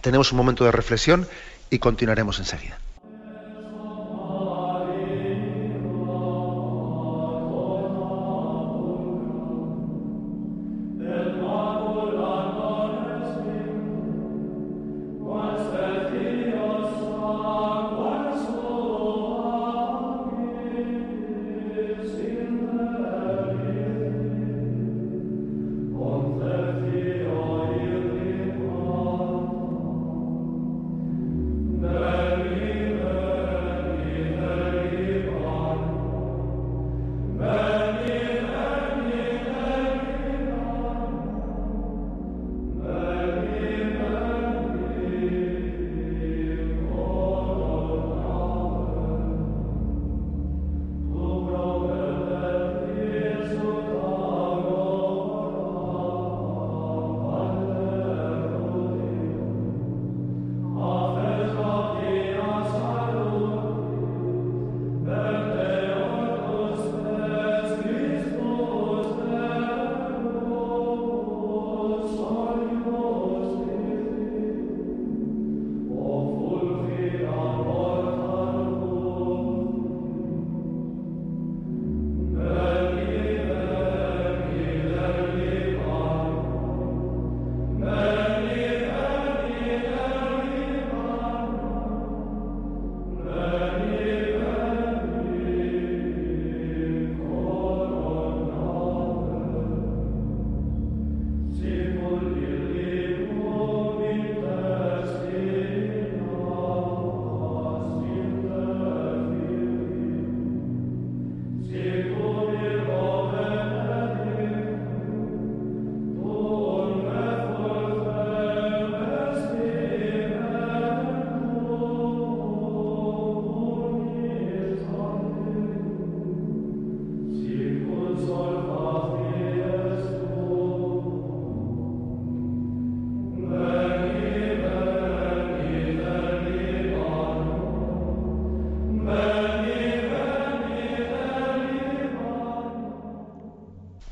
Tenemos 0.00 0.32
un 0.32 0.38
momento 0.38 0.64
de 0.64 0.72
reflexión 0.72 1.28
y 1.70 1.78
continuaremos 1.78 2.40
enseguida. 2.40 2.78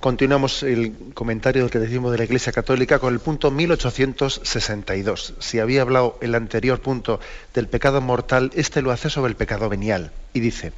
Continuamos 0.00 0.62
el 0.62 0.94
comentario 1.12 1.68
que 1.68 1.78
decimos 1.78 2.10
de 2.10 2.16
la 2.16 2.24
Iglesia 2.24 2.54
Católica 2.54 2.98
con 2.98 3.12
el 3.12 3.20
punto 3.20 3.50
1862. 3.50 5.34
Si 5.40 5.58
había 5.58 5.82
hablado 5.82 6.16
el 6.22 6.34
anterior 6.34 6.80
punto 6.80 7.20
del 7.52 7.68
pecado 7.68 8.00
mortal, 8.00 8.50
este 8.54 8.80
lo 8.80 8.92
hace 8.92 9.10
sobre 9.10 9.28
el 9.28 9.36
pecado 9.36 9.68
venial. 9.68 10.10
Y 10.32 10.40
dice, 10.40 10.72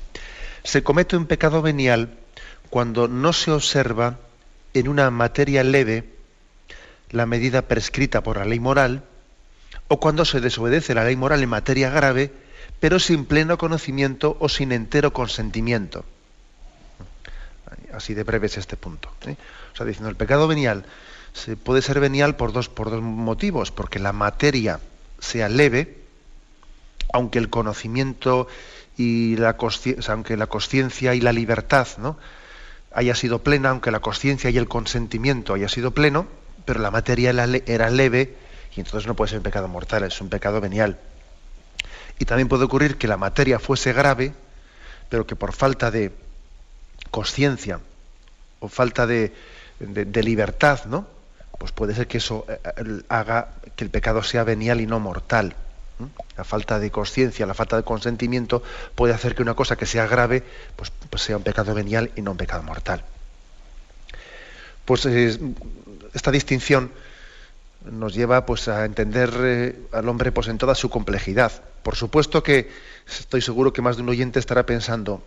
se 0.65 0.83
comete 0.83 1.17
un 1.17 1.27
pecado 1.27 1.63
venial 1.63 2.19
cuando 2.69 3.07
no 3.07 3.33
se 3.33 3.53
observa 3.53 4.19
en 4.75 4.89
una 4.89 5.09
materia 5.13 5.63
leve 5.63 6.03
la 7.11 7.25
medida 7.25 7.63
prescrita 7.63 8.25
por 8.25 8.39
la 8.39 8.45
ley 8.45 8.59
moral, 8.59 9.05
o 9.87 10.01
cuando 10.01 10.25
se 10.25 10.41
desobedece 10.41 10.97
la 10.97 11.05
ley 11.05 11.15
moral 11.15 11.45
en 11.45 11.49
materia 11.49 11.91
grave, 11.91 12.33
pero 12.81 12.99
sin 12.99 13.27
pleno 13.27 13.57
conocimiento 13.57 14.37
o 14.41 14.49
sin 14.49 14.73
entero 14.73 15.13
consentimiento 15.13 16.05
así 17.93 18.15
de 18.15 18.25
breve 18.25 18.47
es 18.47 18.59
este 18.59 18.77
punto. 18.77 19.11
¿eh? 19.27 19.37
O 19.73 19.77
sea, 19.77 19.87
diciendo, 19.87 20.09
el 20.09 20.17
pecado 20.17 20.49
venial 20.49 20.85
se 21.33 21.57
puede 21.57 21.83
ser 21.83 22.01
venial 22.01 22.37
por 22.37 22.53
dos, 22.53 22.69
por 22.69 22.91
dos 22.91 23.03
motivos, 23.03 23.71
porque 23.71 23.99
la 23.99 24.13
materia 24.13 24.81
sea 25.19 25.49
leve, 25.49 25.99
aunque 27.13 27.39
el 27.39 27.49
conocimiento 27.49 28.49
y 28.97 29.37
la 29.37 29.57
aunque 30.09 30.37
la 30.37 30.47
conciencia 30.47 31.15
y 31.15 31.21
la 31.21 31.33
libertad 31.33 31.89
¿no? 31.99 32.19
haya 32.93 33.15
sido 33.15 33.39
plena, 33.39 33.71
aunque 33.71 33.91
la 33.91 34.01
conciencia 34.01 34.51
y 34.51 34.59
el 34.59 34.69
consentimiento 34.69 35.55
haya 35.55 35.69
sido 35.69 35.93
pleno, 35.93 36.27
pero 36.65 36.81
la 36.81 36.91
materia 36.91 37.31
era 37.31 37.91
leve 37.91 38.37
y 38.77 38.81
entonces 38.81 39.07
no 39.07 39.15
puede 39.15 39.31
ser 39.31 39.39
un 39.39 39.45
pecado 39.45 39.69
mortal, 39.69 40.05
es 40.05 40.21
un 40.21 40.29
pecado 40.29 40.61
venial. 40.61 40.99
Y 42.19 42.25
también 42.25 42.49
puede 42.49 42.65
ocurrir 42.65 42.97
que 42.97 43.09
la 43.09 43.17
materia 43.17 43.59
fuese 43.59 43.93
grave, 43.93 44.33
pero 45.09 45.27
que 45.27 45.37
por 45.37 45.53
falta 45.53 45.91
de, 45.91 46.13
conciencia 47.11 47.81
o 48.61 48.69
falta 48.69 49.07
de, 49.07 49.33
libertad, 50.23 50.85
¿no? 50.87 51.07
Pues 51.59 51.73
puede 51.73 51.95
ser 51.95 52.07
que 52.07 52.19
eso 52.19 52.47
eh, 52.49 52.59
eh, 52.65 53.03
haga 53.09 53.55
que 53.77 53.85
el 53.85 53.91
pecado 53.91 54.23
sea 54.23 54.45
venial 54.45 54.81
y 54.81 54.87
no 54.87 55.01
mortal. 55.01 55.55
La 56.37 56.43
falta 56.45 56.81
de 56.81 56.91
conciencia, 56.91 57.47
la 57.47 57.55
falta 57.55 57.77
de 57.77 57.85
consentimiento 57.85 58.63
puede 58.95 59.15
hacer 59.15 59.35
que 59.35 59.43
una 59.43 59.55
cosa 59.55 59.77
que 59.77 59.87
sea 59.87 60.07
grave, 60.07 60.43
pues, 60.75 60.91
pues 61.11 61.23
sea 61.23 61.37
un 61.37 61.45
pecado 61.45 61.75
venial 61.75 62.11
y 62.17 62.23
no 62.23 62.33
un 62.33 62.37
pecado 62.37 62.63
mortal. 62.63 63.05
Pues 64.85 65.07
esta 65.07 66.31
distinción 66.33 66.91
nos 67.91 68.15
lleva 68.15 68.47
pues 68.47 68.69
a 68.69 68.85
entender 68.85 69.33
eh, 69.43 69.79
al 69.93 70.09
hombre 70.09 70.33
pues 70.33 70.49
en 70.49 70.59
toda 70.59 70.75
su 70.75 70.89
complejidad. 70.91 71.53
Por 71.83 71.97
supuesto 71.97 72.43
que 72.43 72.71
estoy 73.07 73.43
seguro 73.43 73.73
que 73.73 73.83
más 73.83 73.97
de 73.97 74.03
un 74.03 74.09
oyente 74.09 74.39
estará 74.39 74.65
pensando, 74.65 75.23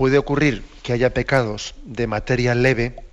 puede 0.00 0.16
ocurrir 0.16 0.64
que 0.82 0.94
haya 0.94 1.12
pecados 1.12 1.74
de 1.84 2.06
materia 2.06 2.54
leve 2.54 3.04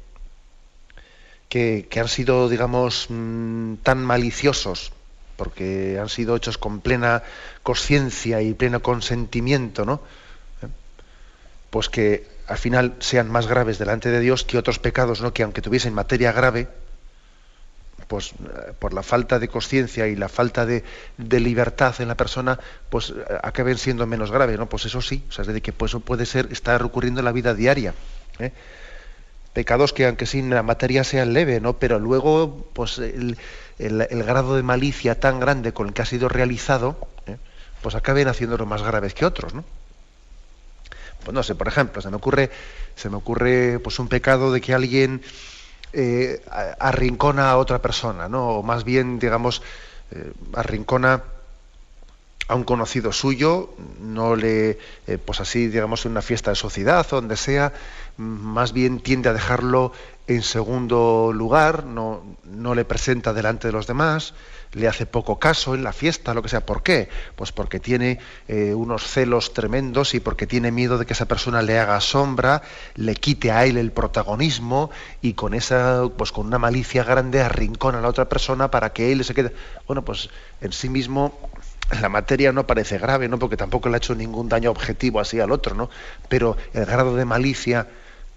que, 1.49 1.85
han 1.99 2.07
sido, 2.07 2.47
digamos, 2.47 3.07
mm, 3.09 3.73
tan 3.83 4.05
maliciosos, 4.05 4.93
porque 5.35 5.99
han 5.99 6.07
sido 6.07 6.37
hechos 6.37 6.57
con 6.57 6.79
plena 6.79 7.23
conciencia 7.61 8.41
y 8.41 8.53
pleno 8.53 8.81
consentimiento, 8.81 9.83
¿no? 9.83 9.99
¿Eh? 10.61 10.67
Pues 11.71 11.89
que 11.89 12.25
al 12.47 12.57
final 12.57 12.95
sean 12.99 13.29
más 13.29 13.47
graves 13.47 13.79
delante 13.79 14.09
de 14.09 14.21
Dios 14.21 14.45
que 14.45 14.57
otros 14.57 14.79
pecados, 14.79 15.19
¿no? 15.19 15.33
Que 15.33 15.43
aunque 15.43 15.61
tuviesen 15.61 15.93
materia 15.93 16.31
grave, 16.31 16.69
pues 18.07 18.31
eh, 18.31 18.73
por 18.79 18.93
la 18.93 19.03
falta 19.03 19.39
de 19.39 19.47
conciencia 19.47 20.07
y 20.07 20.15
la 20.15 20.29
falta 20.29 20.65
de, 20.65 20.83
libertad 21.17 21.95
en 21.99 22.07
la 22.07 22.15
persona, 22.15 22.59
pues 22.89 23.11
eh, 23.11 23.23
acaben 23.43 23.77
siendo 23.77 24.05
menos 24.07 24.31
graves, 24.31 24.57
¿no? 24.57 24.67
Pues 24.67 24.85
eso 24.85 25.01
sí, 25.01 25.23
o 25.29 25.31
sea, 25.31 25.43
es 25.43 25.47
decir, 25.47 25.61
que 25.61 25.73
pues 25.73 25.91
eso 25.91 25.99
puede 25.99 26.25
ser, 26.25 26.47
estar 26.51 26.81
ocurriendo 26.83 27.19
en 27.19 27.25
la 27.25 27.31
vida 27.31 27.53
diaria. 27.53 27.93
¿eh? 28.39 28.51
Pecados 29.53 29.93
que 29.93 30.05
aunque 30.05 30.25
sin 30.25 30.49
la 30.49 30.63
materia 30.63 31.03
sean 31.03 31.33
leve, 31.33 31.59
¿no? 31.59 31.73
Pero 31.73 31.99
luego, 31.99 32.69
pues 32.73 32.99
el, 32.99 33.37
grado 33.79 34.55
de 34.55 34.63
malicia 34.63 35.19
tan 35.19 35.39
grande 35.39 35.73
con 35.73 35.87
el 35.87 35.93
que 35.93 36.01
ha 36.03 36.05
sido 36.05 36.29
realizado, 36.29 36.97
pues 37.81 37.95
acaben 37.95 38.27
haciéndolo 38.27 38.65
más 38.65 38.83
graves 38.83 39.13
que 39.13 39.25
otros, 39.25 39.53
¿no? 39.53 39.63
Pues 41.23 41.33
no 41.33 41.43
sé, 41.43 41.55
por 41.55 41.67
ejemplo, 41.67 42.01
se 42.01 42.09
me 42.09 42.15
ocurre, 42.15 42.51
se 42.95 43.09
me 43.09 43.17
ocurre 43.17 43.79
pues 43.79 43.99
un 43.99 44.07
pecado 44.07 44.51
de 44.51 44.61
que 44.61 44.73
alguien 44.73 45.21
eh, 45.99 46.43
arrincona 46.79 47.49
a 47.49 47.57
otra 47.57 47.81
persona, 47.81 48.29
¿no? 48.29 48.49
O 48.49 48.63
más 48.63 48.83
bien, 48.83 49.17
digamos, 49.17 49.63
eh, 50.11 50.31
arrincona 50.53 51.23
a 52.47 52.53
un 52.53 52.63
conocido 52.63 53.11
suyo, 53.11 53.73
no 53.99 54.35
le, 54.35 54.77
eh, 55.07 55.17
pues 55.17 55.41
así, 55.41 55.67
digamos, 55.67 56.05
en 56.05 56.11
una 56.11 56.21
fiesta 56.21 56.51
de 56.51 56.55
sociedad 56.55 57.05
o 57.11 57.15
donde 57.15 57.35
sea, 57.35 57.73
más 58.17 58.73
bien 58.73 58.99
tiende 58.99 59.29
a 59.29 59.33
dejarlo 59.33 59.91
en 60.27 60.43
segundo 60.43 61.31
lugar, 61.33 61.85
no, 61.85 62.23
no 62.43 62.75
le 62.75 62.85
presenta 62.85 63.33
delante 63.33 63.67
de 63.67 63.71
los 63.71 63.87
demás, 63.87 64.33
le 64.73 64.87
hace 64.87 65.05
poco 65.05 65.39
caso 65.39 65.73
en 65.73 65.83
la 65.83 65.93
fiesta, 65.93 66.33
lo 66.33 66.41
que 66.41 66.49
sea. 66.49 66.65
¿Por 66.65 66.83
qué? 66.83 67.09
Pues 67.35 67.51
porque 67.51 67.79
tiene 67.79 68.19
eh, 68.47 68.73
unos 68.73 69.07
celos 69.07 69.53
tremendos 69.53 70.13
y 70.13 70.19
porque 70.19 70.45
tiene 70.45 70.71
miedo 70.71 70.97
de 70.97 71.05
que 71.05 71.13
esa 71.13 71.25
persona 71.25 71.61
le 71.61 71.79
haga 71.79 71.99
sombra, 72.01 72.61
le 72.95 73.15
quite 73.15 73.51
a 73.51 73.65
él 73.65 73.77
el 73.77 73.91
protagonismo 73.91 74.91
y 75.21 75.33
con 75.33 75.53
esa, 75.53 76.03
pues 76.17 76.31
con 76.31 76.47
una 76.47 76.59
malicia 76.59 77.03
grande 77.03 77.41
arrincona 77.41 77.99
a 77.99 78.01
la 78.01 78.09
otra 78.09 78.27
persona 78.27 78.69
para 78.69 78.91
que 78.91 79.11
él 79.11 79.23
se 79.23 79.33
quede. 79.33 79.53
Bueno, 79.87 80.03
pues 80.03 80.29
en 80.61 80.73
sí 80.73 80.89
mismo 80.89 81.39
la 82.01 82.09
materia 82.09 82.51
no 82.51 82.67
parece 82.67 82.97
grave, 82.97 83.29
¿no? 83.29 83.39
Porque 83.39 83.55
tampoco 83.55 83.87
le 83.87 83.95
ha 83.95 83.97
hecho 83.97 84.13
ningún 84.13 84.49
daño 84.49 84.71
objetivo 84.71 85.21
así 85.21 85.39
al 85.39 85.51
otro, 85.51 85.73
¿no? 85.73 85.89
Pero 86.27 86.57
el 86.73 86.85
grado 86.85 87.15
de 87.15 87.23
malicia 87.23 87.87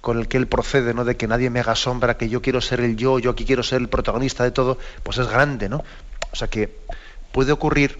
con 0.00 0.18
el 0.18 0.28
que 0.28 0.36
él 0.36 0.46
procede, 0.46 0.94
¿no? 0.94 1.04
De 1.04 1.16
que 1.16 1.26
nadie 1.26 1.50
me 1.50 1.60
haga 1.60 1.74
sombra, 1.74 2.16
que 2.16 2.28
yo 2.28 2.40
quiero 2.42 2.60
ser 2.60 2.80
el 2.80 2.96
yo, 2.96 3.18
yo 3.18 3.30
aquí 3.30 3.44
quiero 3.44 3.62
ser 3.62 3.80
el 3.80 3.88
protagonista 3.88 4.44
de 4.44 4.50
todo, 4.50 4.78
pues 5.02 5.18
es 5.18 5.28
grande, 5.28 5.68
¿no? 5.68 5.84
O 6.32 6.36
sea 6.36 6.48
que 6.48 6.74
puede 7.32 7.52
ocurrir 7.52 7.98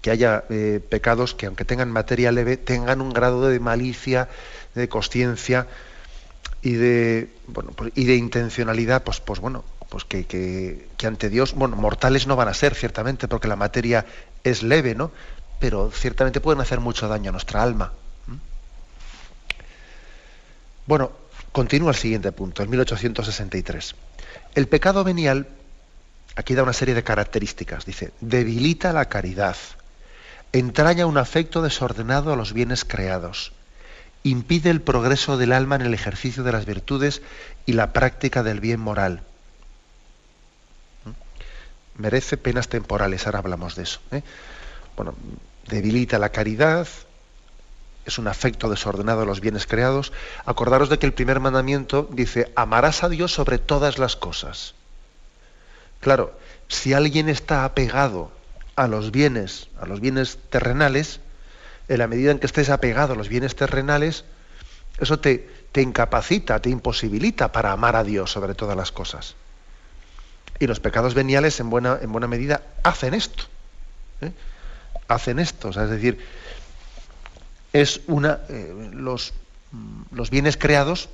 que 0.00 0.10
haya 0.10 0.44
eh, 0.50 0.80
pecados 0.88 1.34
que 1.34 1.46
aunque 1.46 1.64
tengan 1.64 1.90
materia 1.90 2.30
leve, 2.30 2.56
tengan 2.56 3.00
un 3.00 3.12
grado 3.12 3.48
de 3.48 3.58
malicia, 3.58 4.28
de 4.74 4.88
consciencia 4.88 5.66
y 6.62 6.72
de 6.72 7.30
bueno 7.46 7.70
pues, 7.72 7.92
y 7.94 8.04
de 8.04 8.16
intencionalidad, 8.16 9.02
pues, 9.02 9.20
pues 9.20 9.40
bueno, 9.40 9.64
pues 9.88 10.04
que, 10.04 10.26
que, 10.26 11.06
ante 11.06 11.30
Dios, 11.30 11.54
bueno, 11.54 11.76
mortales 11.76 12.26
no 12.26 12.36
van 12.36 12.48
a 12.48 12.54
ser, 12.54 12.74
ciertamente, 12.74 13.26
porque 13.26 13.48
la 13.48 13.56
materia 13.56 14.04
es 14.44 14.62
leve, 14.62 14.94
¿no? 14.94 15.10
Pero 15.60 15.90
ciertamente 15.90 16.40
pueden 16.40 16.60
hacer 16.60 16.80
mucho 16.80 17.08
daño 17.08 17.30
a 17.30 17.32
nuestra 17.32 17.62
alma. 17.62 17.92
Bueno, 20.88 21.12
continúa 21.52 21.90
el 21.90 21.96
siguiente 21.96 22.32
punto, 22.32 22.62
en 22.62 22.70
1863. 22.70 23.94
El 24.54 24.68
pecado 24.68 25.04
venial 25.04 25.46
aquí 26.34 26.54
da 26.54 26.62
una 26.62 26.72
serie 26.72 26.94
de 26.94 27.04
características. 27.04 27.84
Dice, 27.84 28.14
debilita 28.22 28.94
la 28.94 29.04
caridad, 29.04 29.54
entraña 30.50 31.04
un 31.04 31.18
afecto 31.18 31.60
desordenado 31.60 32.32
a 32.32 32.36
los 32.36 32.54
bienes 32.54 32.86
creados, 32.86 33.52
impide 34.22 34.70
el 34.70 34.80
progreso 34.80 35.36
del 35.36 35.52
alma 35.52 35.76
en 35.76 35.82
el 35.82 35.92
ejercicio 35.92 36.42
de 36.42 36.52
las 36.52 36.64
virtudes 36.64 37.20
y 37.66 37.74
la 37.74 37.92
práctica 37.92 38.42
del 38.42 38.60
bien 38.60 38.80
moral. 38.80 39.20
¿Mm? 41.04 42.00
Merece 42.00 42.38
penas 42.38 42.68
temporales, 42.68 43.26
ahora 43.26 43.40
hablamos 43.40 43.76
de 43.76 43.82
eso. 43.82 44.00
¿eh? 44.10 44.22
Bueno, 44.96 45.14
debilita 45.66 46.18
la 46.18 46.30
caridad, 46.30 46.88
es 48.08 48.18
un 48.18 48.26
afecto 48.26 48.68
desordenado 48.68 49.22
a 49.22 49.26
los 49.26 49.40
bienes 49.40 49.66
creados. 49.66 50.12
Acordaros 50.46 50.88
de 50.88 50.98
que 50.98 51.06
el 51.06 51.12
primer 51.12 51.40
mandamiento 51.40 52.08
dice, 52.10 52.50
amarás 52.56 53.04
a 53.04 53.08
Dios 53.08 53.32
sobre 53.32 53.58
todas 53.58 53.98
las 53.98 54.16
cosas. 54.16 54.74
Claro, 56.00 56.36
si 56.68 56.94
alguien 56.94 57.28
está 57.28 57.64
apegado 57.64 58.32
a 58.76 58.88
los 58.88 59.10
bienes, 59.10 59.68
a 59.80 59.86
los 59.86 60.00
bienes 60.00 60.38
terrenales, 60.50 61.20
en 61.88 61.98
la 61.98 62.06
medida 62.06 62.30
en 62.30 62.38
que 62.38 62.46
estés 62.46 62.70
apegado 62.70 63.12
a 63.12 63.16
los 63.16 63.28
bienes 63.28 63.54
terrenales, 63.56 64.24
eso 64.98 65.18
te, 65.18 65.48
te 65.72 65.82
incapacita, 65.82 66.60
te 66.60 66.70
imposibilita 66.70 67.52
para 67.52 67.72
amar 67.72 67.94
a 67.96 68.04
Dios 68.04 68.32
sobre 68.32 68.54
todas 68.54 68.76
las 68.76 68.90
cosas. 68.90 69.34
Y 70.58 70.66
los 70.66 70.80
pecados 70.80 71.14
veniales 71.14 71.60
en 71.60 71.70
buena, 71.70 71.98
en 72.00 72.10
buena 72.10 72.26
medida 72.26 72.62
hacen 72.82 73.14
esto. 73.14 73.44
¿eh? 74.22 74.32
Hacen 75.08 75.38
esto. 75.38 75.68
es 75.68 75.90
decir, 75.90 76.18
es 77.72 78.00
una. 78.06 78.40
Eh, 78.48 78.90
los, 78.92 79.34
los 80.10 80.30
bienes 80.30 80.56
creados 80.56 81.08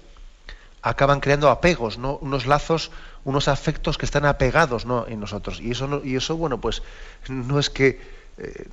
acaban 0.85 1.21
creando 1.21 1.49
apegos, 1.49 1.97
¿no? 1.97 2.19
unos 2.19 2.47
lazos, 2.47 2.91
unos 3.25 3.49
afectos 3.49 3.97
que 3.97 4.05
están 4.05 4.27
apegados 4.27 4.85
¿no? 4.85 5.07
en 5.09 5.19
nosotros. 5.19 5.59
Y 5.61 5.71
eso, 5.71 6.03
y 6.05 6.17
eso, 6.17 6.37
bueno, 6.37 6.61
pues 6.61 6.83
no 7.29 7.59
es 7.59 7.71
que 7.71 8.01
eh, 8.37 8.67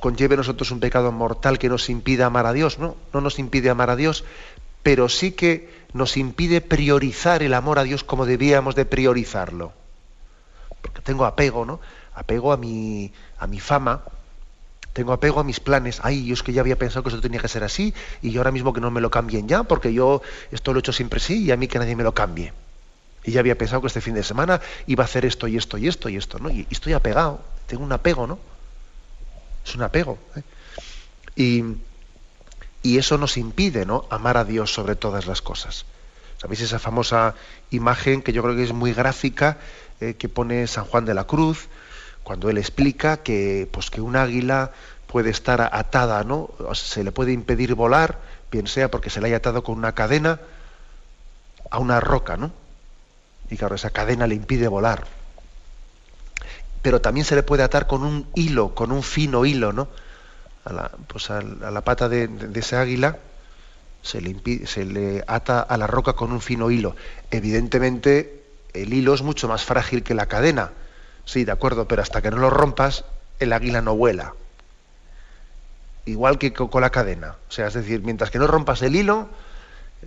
conlleve 0.00 0.34
a 0.34 0.36
nosotros 0.36 0.70
un 0.70 0.78
pecado 0.78 1.10
mortal 1.10 1.58
que 1.58 1.68
nos 1.68 1.90
impida 1.90 2.26
amar 2.26 2.46
a 2.46 2.52
Dios, 2.52 2.78
¿no? 2.78 2.94
No 3.12 3.20
nos 3.20 3.40
impide 3.40 3.70
amar 3.70 3.90
a 3.90 3.96
Dios, 3.96 4.24
pero 4.84 5.08
sí 5.08 5.32
que 5.32 5.82
nos 5.94 6.16
impide 6.16 6.60
priorizar 6.60 7.42
el 7.42 7.54
amor 7.54 7.80
a 7.80 7.82
Dios 7.84 8.04
como 8.04 8.24
debíamos 8.24 8.76
de 8.76 8.84
priorizarlo. 8.84 9.72
Porque 10.80 11.00
tengo 11.00 11.24
apego, 11.24 11.64
¿no? 11.64 11.80
Apego 12.14 12.52
a 12.52 12.56
mi, 12.56 13.12
a 13.38 13.48
mi 13.48 13.58
fama, 13.58 14.02
tengo 14.92 15.12
apego 15.12 15.40
a 15.40 15.44
mis 15.44 15.60
planes. 15.60 16.00
Ay, 16.02 16.26
yo 16.26 16.34
es 16.34 16.42
que 16.42 16.52
ya 16.52 16.60
había 16.60 16.76
pensado 16.76 17.02
que 17.02 17.08
eso 17.08 17.20
tenía 17.20 17.40
que 17.40 17.48
ser 17.48 17.64
así 17.64 17.94
y 18.20 18.30
yo 18.30 18.40
ahora 18.40 18.50
mismo 18.50 18.72
que 18.72 18.80
no 18.80 18.90
me 18.90 19.00
lo 19.00 19.10
cambien 19.10 19.48
ya, 19.48 19.62
porque 19.62 19.92
yo 19.92 20.22
esto 20.50 20.72
lo 20.72 20.78
he 20.78 20.80
hecho 20.80 20.92
siempre 20.92 21.18
así 21.18 21.44
y 21.44 21.50
a 21.50 21.56
mí 21.56 21.68
que 21.68 21.78
nadie 21.78 21.96
me 21.96 22.02
lo 22.02 22.12
cambie. 22.12 22.52
Y 23.24 23.32
ya 23.32 23.40
había 23.40 23.56
pensado 23.56 23.80
que 23.80 23.86
este 23.86 24.00
fin 24.00 24.14
de 24.14 24.24
semana 24.24 24.60
iba 24.86 25.04
a 25.04 25.06
hacer 25.06 25.24
esto 25.24 25.46
y 25.46 25.56
esto 25.56 25.78
y 25.78 25.88
esto 25.88 26.08
y 26.08 26.16
esto, 26.16 26.38
¿no? 26.38 26.50
Y, 26.50 26.66
estoy 26.70 26.92
apegado, 26.92 27.40
tengo 27.66 27.84
un 27.84 27.92
apego, 27.92 28.26
¿no? 28.26 28.38
Es 29.64 29.74
un 29.74 29.82
apego. 29.82 30.18
¿eh? 30.36 30.42
Y, 31.36 31.64
y, 32.82 32.98
eso 32.98 33.16
nos 33.18 33.36
impide, 33.36 33.86
¿no? 33.86 34.06
Amar 34.10 34.36
a 34.36 34.44
Dios 34.44 34.74
sobre 34.74 34.96
todas 34.96 35.26
las 35.26 35.40
cosas. 35.40 35.86
¿Sabéis 36.38 36.62
esa 36.62 36.80
famosa 36.80 37.36
imagen 37.70 38.22
que 38.22 38.32
yo 38.32 38.42
creo 38.42 38.56
que 38.56 38.64
es 38.64 38.72
muy 38.72 38.92
gráfica 38.92 39.58
eh, 40.00 40.14
que 40.14 40.28
pone 40.28 40.66
San 40.66 40.84
Juan 40.84 41.04
de 41.04 41.14
la 41.14 41.24
Cruz? 41.24 41.68
Cuando 42.22 42.50
él 42.50 42.58
explica 42.58 43.18
que, 43.18 43.68
pues, 43.72 43.90
que 43.90 44.00
un 44.00 44.16
águila 44.16 44.72
puede 45.06 45.30
estar 45.30 45.60
atada, 45.72 46.24
¿no? 46.24 46.50
Se 46.74 47.04
le 47.04 47.12
puede 47.12 47.32
impedir 47.32 47.74
volar, 47.74 48.18
bien 48.50 48.66
sea 48.66 48.90
porque 48.90 49.10
se 49.10 49.20
le 49.20 49.28
haya 49.28 49.36
atado 49.38 49.62
con 49.62 49.76
una 49.76 49.92
cadena 49.92 50.40
a 51.70 51.78
una 51.78 52.00
roca, 52.00 52.36
¿no? 52.36 52.52
Y 53.50 53.56
claro, 53.56 53.74
esa 53.74 53.90
cadena 53.90 54.26
le 54.26 54.34
impide 54.34 54.68
volar. 54.68 55.04
Pero 56.80 57.00
también 57.00 57.26
se 57.26 57.34
le 57.34 57.42
puede 57.42 57.62
atar 57.62 57.86
con 57.86 58.02
un 58.02 58.26
hilo, 58.34 58.74
con 58.74 58.92
un 58.92 59.02
fino 59.02 59.44
hilo, 59.44 59.72
¿no? 59.72 59.88
A 60.64 60.72
la, 60.72 60.90
pues 61.08 61.30
a 61.30 61.42
la 61.42 61.80
pata 61.82 62.08
de, 62.08 62.30
ese 62.54 62.76
águila 62.76 63.18
se 64.02 64.20
le 64.20 65.24
ata 65.26 65.60
a 65.60 65.76
la 65.76 65.86
roca 65.86 66.14
con 66.14 66.32
un 66.32 66.40
fino 66.40 66.70
hilo. 66.70 66.96
Evidentemente, 67.30 68.44
el 68.72 68.94
hilo 68.94 69.12
es 69.14 69.22
mucho 69.22 69.48
más 69.48 69.64
frágil 69.64 70.02
que 70.02 70.14
la 70.14 70.26
cadena 70.26 70.72
Sí, 71.24 71.44
de 71.44 71.52
acuerdo, 71.52 71.86
pero 71.86 72.02
hasta 72.02 72.20
que 72.20 72.30
no 72.30 72.38
lo 72.38 72.50
rompas, 72.50 73.04
el 73.38 73.52
águila 73.52 73.80
no 73.80 73.96
vuela. 73.96 74.34
Igual 76.04 76.38
que 76.38 76.52
con 76.52 76.80
la 76.80 76.90
cadena. 76.90 77.36
O 77.48 77.52
sea, 77.52 77.68
es 77.68 77.74
decir, 77.74 78.02
mientras 78.02 78.30
que 78.30 78.38
no 78.38 78.46
rompas 78.46 78.82
el 78.82 78.96
hilo, 78.96 79.28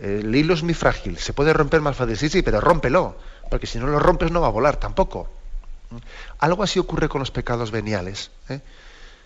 el 0.01 0.35
hilo 0.35 0.53
es 0.53 0.63
muy 0.63 0.73
frágil. 0.73 1.17
Se 1.17 1.33
puede 1.33 1.53
romper 1.53 1.81
más 1.81 1.95
fácil, 1.95 2.17
sí, 2.17 2.29
sí, 2.29 2.41
pero 2.41 2.59
rómpelo. 2.59 3.15
Porque 3.49 3.67
si 3.67 3.77
no 3.79 3.87
lo 3.87 3.99
rompes 3.99 4.31
no 4.31 4.41
va 4.41 4.47
a 4.47 4.51
volar 4.51 4.77
tampoco. 4.77 5.29
Algo 6.39 6.63
así 6.63 6.79
ocurre 6.79 7.07
con 7.07 7.19
los 7.19 7.31
pecados 7.31 7.71
veniales. 7.71 8.31
¿eh? 8.49 8.59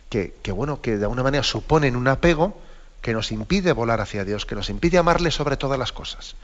Que, 0.09 0.51
bueno, 0.51 0.81
que 0.81 0.97
de 0.97 1.05
alguna 1.05 1.23
manera 1.23 1.43
suponen 1.43 1.95
un 1.95 2.07
apego 2.07 2.59
que 3.01 3.13
nos 3.13 3.31
impide 3.31 3.71
volar 3.71 4.01
hacia 4.01 4.25
Dios, 4.25 4.45
que 4.45 4.55
nos 4.55 4.69
impide 4.69 4.97
amarle 4.97 5.31
sobre 5.31 5.57
todas 5.57 5.79
las 5.79 5.91
cosas. 5.91 6.35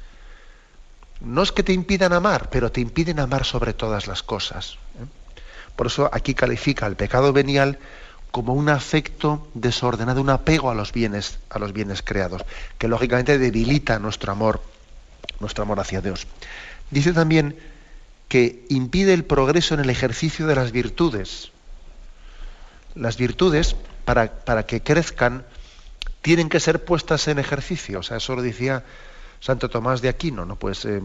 No 1.20 1.44
es 1.44 1.52
que 1.52 1.64
te 1.64 1.74
impidan 1.74 2.14
amar, 2.14 2.50
pero 2.50 2.72
te 2.72 2.82
impiden 2.82 3.20
amar 3.20 3.46
sobre 3.46 3.74
todas 3.74 4.08
las 4.08 4.24
cosas. 4.24 4.78
¿eh? 5.00 5.06
Por 5.76 5.88
eso 5.88 6.10
aquí 6.12 6.34
califica 6.34 6.88
el 6.88 6.96
pecado 6.96 7.34
venial 7.34 7.80
como 8.32 8.54
un 8.54 8.68
afecto 8.70 9.48
desordenado, 9.54 10.22
un 10.22 10.30
apego 10.30 10.70
a 10.70 10.76
los 10.76 10.92
bienes, 10.92 11.40
a 11.50 11.58
los 11.58 11.72
bienes 11.72 12.02
creados, 12.02 12.44
que 12.78 12.88
lógicamente 12.88 13.38
debilita 13.38 13.98
nuestro 14.00 14.32
amor, 14.32 14.62
nuestro 15.40 15.64
amor 15.64 15.80
hacia 15.80 16.02
Dios. 16.02 16.28
Dice 16.92 17.14
también 17.14 17.58
que 18.28 18.66
impide 18.70 19.14
el 19.14 19.24
progreso 19.24 19.74
en 19.74 19.80
el 19.80 19.90
ejercicio 19.90 20.48
de 20.48 20.56
las 20.56 20.72
virtudes. 20.72 21.52
Las 22.96 23.18
virtudes, 23.18 23.76
para, 24.04 24.32
para 24.32 24.66
que 24.66 24.82
crezcan, 24.82 25.46
tienen 26.22 26.50
que 26.50 26.60
ser 26.60 26.84
puestas 26.84 27.28
en 27.28 27.40
ejercicio. 27.40 28.00
O 28.00 28.04
sea, 28.04 28.18
eso 28.18 28.36
lo 28.36 28.42
decía 28.42 28.84
Santo 29.40 29.70
Tomás 29.70 30.02
de 30.02 30.10
Aquino, 30.10 30.46
¿no? 30.46 30.56
Pues 30.56 30.84
eh, 30.86 31.02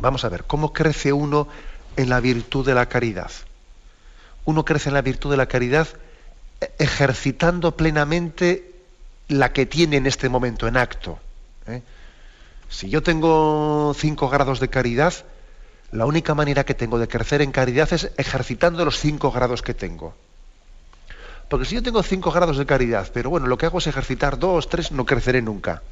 vamos 0.00 0.24
a 0.24 0.28
ver, 0.28 0.44
¿cómo 0.44 0.72
crece 0.72 1.12
uno 1.12 1.48
en 1.96 2.08
la 2.08 2.20
virtud 2.20 2.66
de 2.66 2.74
la 2.74 2.86
caridad? 2.86 3.30
Uno 4.44 4.64
crece 4.64 4.90
en 4.90 4.94
la 4.94 5.02
virtud 5.02 5.30
de 5.30 5.36
la 5.36 5.46
caridad 5.46 5.88
e, 6.60 6.72
ejercitando 6.78 7.76
plenamente 7.76 8.72
la 9.28 9.52
que 9.52 9.66
tiene 9.66 9.96
en 9.96 10.06
este 10.06 10.28
momento, 10.28 10.66
en 10.66 10.76
acto. 10.76 11.18
¿eh? 11.66 11.82
Si 12.68 12.88
yo 12.90 13.02
tengo 13.02 13.94
cinco 13.96 14.28
grados 14.28 14.60
de 14.60 14.68
caridad, 14.68 15.14
la 15.92 16.06
única 16.06 16.34
manera 16.34 16.64
que 16.64 16.74
tengo 16.74 16.98
de 16.98 17.08
crecer 17.08 17.40
en 17.40 17.52
caridad 17.52 17.92
es 17.92 18.10
ejercitando 18.16 18.84
los 18.84 18.98
cinco 18.98 19.30
grados 19.30 19.62
que 19.62 19.74
tengo. 19.74 20.14
Porque 21.48 21.66
si 21.66 21.74
yo 21.76 21.82
tengo 21.82 22.02
cinco 22.02 22.30
grados 22.32 22.58
de 22.58 22.66
caridad, 22.66 23.10
pero 23.12 23.30
bueno, 23.30 23.46
lo 23.46 23.56
que 23.56 23.66
hago 23.66 23.78
es 23.78 23.86
ejercitar 23.86 24.38
dos, 24.38 24.68
tres, 24.68 24.92
no 24.92 25.06
creceré 25.06 25.40
nunca. 25.40 25.82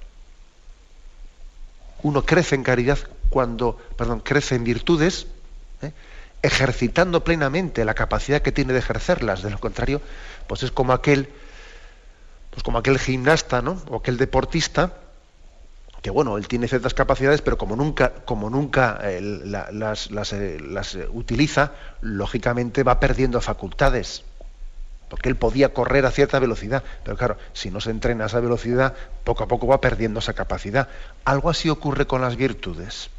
Uno 2.02 2.24
crece 2.24 2.56
en 2.56 2.64
caridad 2.64 2.98
cuando, 3.30 3.78
perdón, 3.96 4.20
crece 4.20 4.56
en 4.56 4.64
virtudes, 4.64 5.26
¿eh? 5.82 5.92
Ejercitando 6.42 7.24
plenamente 7.24 7.84
la 7.84 7.94
capacidad 7.94 8.42
que 8.42 8.52
tiene 8.52 8.72
de 8.72 8.80
ejercerlas. 8.80 9.42
De 9.42 9.50
lo 9.50 9.58
contrario, 9.58 10.00
pues 10.46 10.62
es 10.62 10.70
como 10.70 10.92
aquel, 10.92 11.28
pues 12.50 12.62
como 12.62 12.78
aquel 12.78 12.98
gimnasta, 12.98 13.62
¿no? 13.62 13.82
O 13.88 13.96
aquel 13.96 14.16
deportista 14.16 14.94
que 16.02 16.10
bueno, 16.10 16.36
él 16.36 16.48
tiene 16.48 16.66
ciertas 16.66 16.94
capacidades, 16.94 17.42
pero 17.42 17.56
como 17.56 17.76
nunca, 17.76 18.12
como 18.24 18.50
nunca 18.50 18.98
eh, 19.04 19.20
las, 19.20 20.10
las, 20.10 20.32
eh, 20.32 20.58
las 20.60 20.98
utiliza, 21.12 21.74
lógicamente 22.00 22.82
va 22.82 22.98
perdiendo 22.98 23.40
facultades 23.40 24.24
porque 25.12 25.28
él 25.28 25.36
podía 25.36 25.74
correr 25.74 26.06
a 26.06 26.10
cierta 26.10 26.38
velocidad, 26.38 26.82
pero 27.04 27.18
claro, 27.18 27.36
si 27.52 27.70
no 27.70 27.82
se 27.82 27.90
entrena 27.90 28.24
a 28.24 28.26
esa 28.28 28.40
velocidad, 28.40 28.94
poco 29.24 29.44
a 29.44 29.46
poco 29.46 29.66
va 29.66 29.78
perdiendo 29.78 30.20
esa 30.20 30.32
capacidad. 30.32 30.88
Algo 31.26 31.50
así 31.50 31.68
ocurre 31.68 32.06
con 32.06 32.22
las 32.22 32.36
virtudes, 32.36 33.10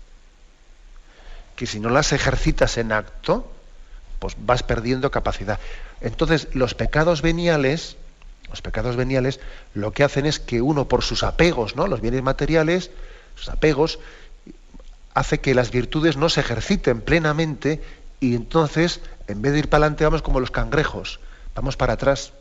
que 1.55 1.67
si 1.67 1.79
no 1.79 1.89
las 1.89 2.13
ejercitas 2.13 2.77
en 2.77 2.91
acto, 2.91 3.51
pues 4.19 4.35
vas 4.39 4.63
perdiendo 4.63 5.11
capacidad. 5.11 5.59
Entonces, 6.01 6.47
los 6.53 6.73
pecados 6.73 7.21
veniales, 7.21 7.97
los 8.49 8.61
pecados 8.61 8.95
veniales, 8.95 9.39
lo 9.73 9.91
que 9.91 10.03
hacen 10.03 10.25
es 10.25 10.39
que 10.39 10.61
uno 10.61 10.87
por 10.87 11.03
sus 11.03 11.23
apegos, 11.23 11.75
¿no? 11.75 11.87
Los 11.87 12.01
bienes 12.01 12.23
materiales, 12.23 12.91
sus 13.35 13.49
apegos, 13.49 13.99
hace 15.13 15.39
que 15.39 15.53
las 15.53 15.71
virtudes 15.71 16.17
no 16.17 16.29
se 16.29 16.41
ejerciten 16.41 17.01
plenamente 17.01 17.81
y 18.19 18.35
entonces, 18.35 19.01
en 19.27 19.41
vez 19.41 19.53
de 19.53 19.59
ir 19.59 19.69
para 19.69 19.85
adelante, 19.85 20.05
vamos 20.05 20.21
como 20.21 20.39
los 20.39 20.51
cangrejos 20.51 21.19
vamos 21.55 21.77
para 21.77 21.93
atrás. 21.93 22.33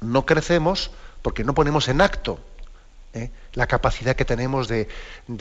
No 0.00 0.24
crecemos 0.24 0.90
porque 1.22 1.44
no 1.44 1.54
ponemos 1.54 1.88
en 1.88 2.00
acto 2.00 2.40
¿eh? 3.12 3.30
La 3.54 3.66
capacidad 3.66 4.16
que 4.16 4.24
tenemos 4.24 4.68
de, 4.68 4.88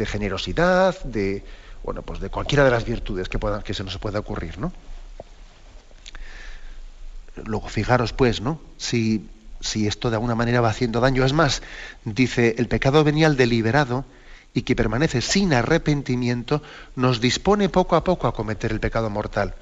generosidad, 0.06 1.02
de 1.04 1.44
bueno, 1.84 2.02
pues 2.02 2.20
de 2.20 2.30
cualquiera 2.30 2.66
de 2.66 2.72
las 2.72 2.86
virtudes 2.86 3.30
que 3.30 3.74
se 3.74 3.84
nos 3.84 3.98
pueda 3.98 4.20
ocurrir, 4.20 4.58
¿no? 4.58 4.74
Luego, 7.46 7.70
fijaros, 7.70 8.14
pues, 8.14 8.42
¿no? 8.42 8.60
Si, 8.78 9.30
si 9.62 9.88
esto 9.88 10.10
de 10.10 10.18
alguna 10.18 10.36
manera 10.36 10.62
va 10.62 10.70
haciendo 10.70 11.00
daño. 11.00 11.26
Es 11.26 11.34
más, 11.34 11.62
dice, 12.06 12.56
el 12.58 12.68
pecado 12.68 13.04
venial 13.04 13.38
deliberado 13.38 14.06
y 14.54 14.64
que 14.64 14.76
permanece 14.76 15.22
sin 15.22 15.54
arrepentimiento, 15.54 16.62
nos 16.96 17.22
dispone 17.22 17.70
poco 17.70 17.96
a 17.96 18.04
poco 18.04 18.28
a 18.28 18.34
cometer 18.34 18.72
el 18.72 18.80
pecado 18.80 19.10
mortal. 19.10 19.56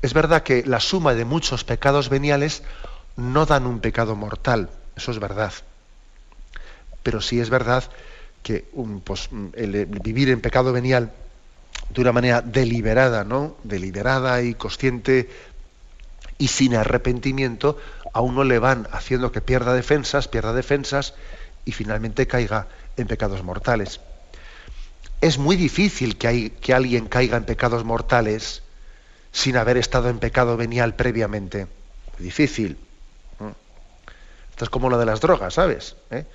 Es 0.00 0.14
verdad 0.14 0.42
que 0.42 0.64
la 0.64 0.80
suma 0.80 1.14
de 1.14 1.24
muchos 1.24 1.64
pecados 1.64 2.08
veniales 2.08 2.62
no 3.16 3.46
dan 3.46 3.66
un 3.66 3.80
pecado 3.80 4.16
mortal, 4.16 4.70
eso 4.96 5.10
es 5.10 5.18
verdad. 5.18 5.52
Pero 7.02 7.20
sí 7.20 7.40
es 7.40 7.50
verdad 7.50 7.84
que 8.42 8.64
pues, 9.04 9.28
el 9.54 9.86
vivir 9.86 10.30
en 10.30 10.40
pecado 10.40 10.72
venial 10.72 11.12
de 11.90 12.00
una 12.00 12.12
manera 12.12 12.40
deliberada, 12.40 13.24
¿no? 13.24 13.56
Deliberada 13.64 14.42
y 14.42 14.54
consciente 14.54 15.28
y 16.38 16.48
sin 16.48 16.74
arrepentimiento, 16.74 17.78
a 18.12 18.20
uno 18.20 18.44
le 18.44 18.58
van 18.58 18.88
haciendo 18.92 19.32
que 19.32 19.40
pierda 19.40 19.74
defensas, 19.74 20.28
pierda 20.28 20.52
defensas 20.52 21.14
y 21.64 21.72
finalmente 21.72 22.26
caiga 22.26 22.66
en 22.96 23.06
pecados 23.06 23.42
mortales. 23.42 24.00
Es 25.20 25.38
muy 25.38 25.56
difícil 25.56 26.18
que, 26.18 26.28
hay, 26.28 26.50
que 26.50 26.74
alguien 26.74 27.06
caiga 27.06 27.36
en 27.36 27.44
pecados 27.44 27.84
mortales 27.84 28.62
sin 29.30 29.56
haber 29.56 29.76
estado 29.76 30.08
en 30.08 30.18
pecado 30.18 30.56
venial 30.56 30.94
previamente. 30.94 31.68
Difícil. 32.18 32.76
Esto 34.50 34.64
es 34.64 34.70
como 34.70 34.90
lo 34.90 34.98
de 34.98 35.06
las 35.06 35.20
drogas, 35.20 35.54
¿sabes? 35.54 35.96
¿Eh? 36.10 36.26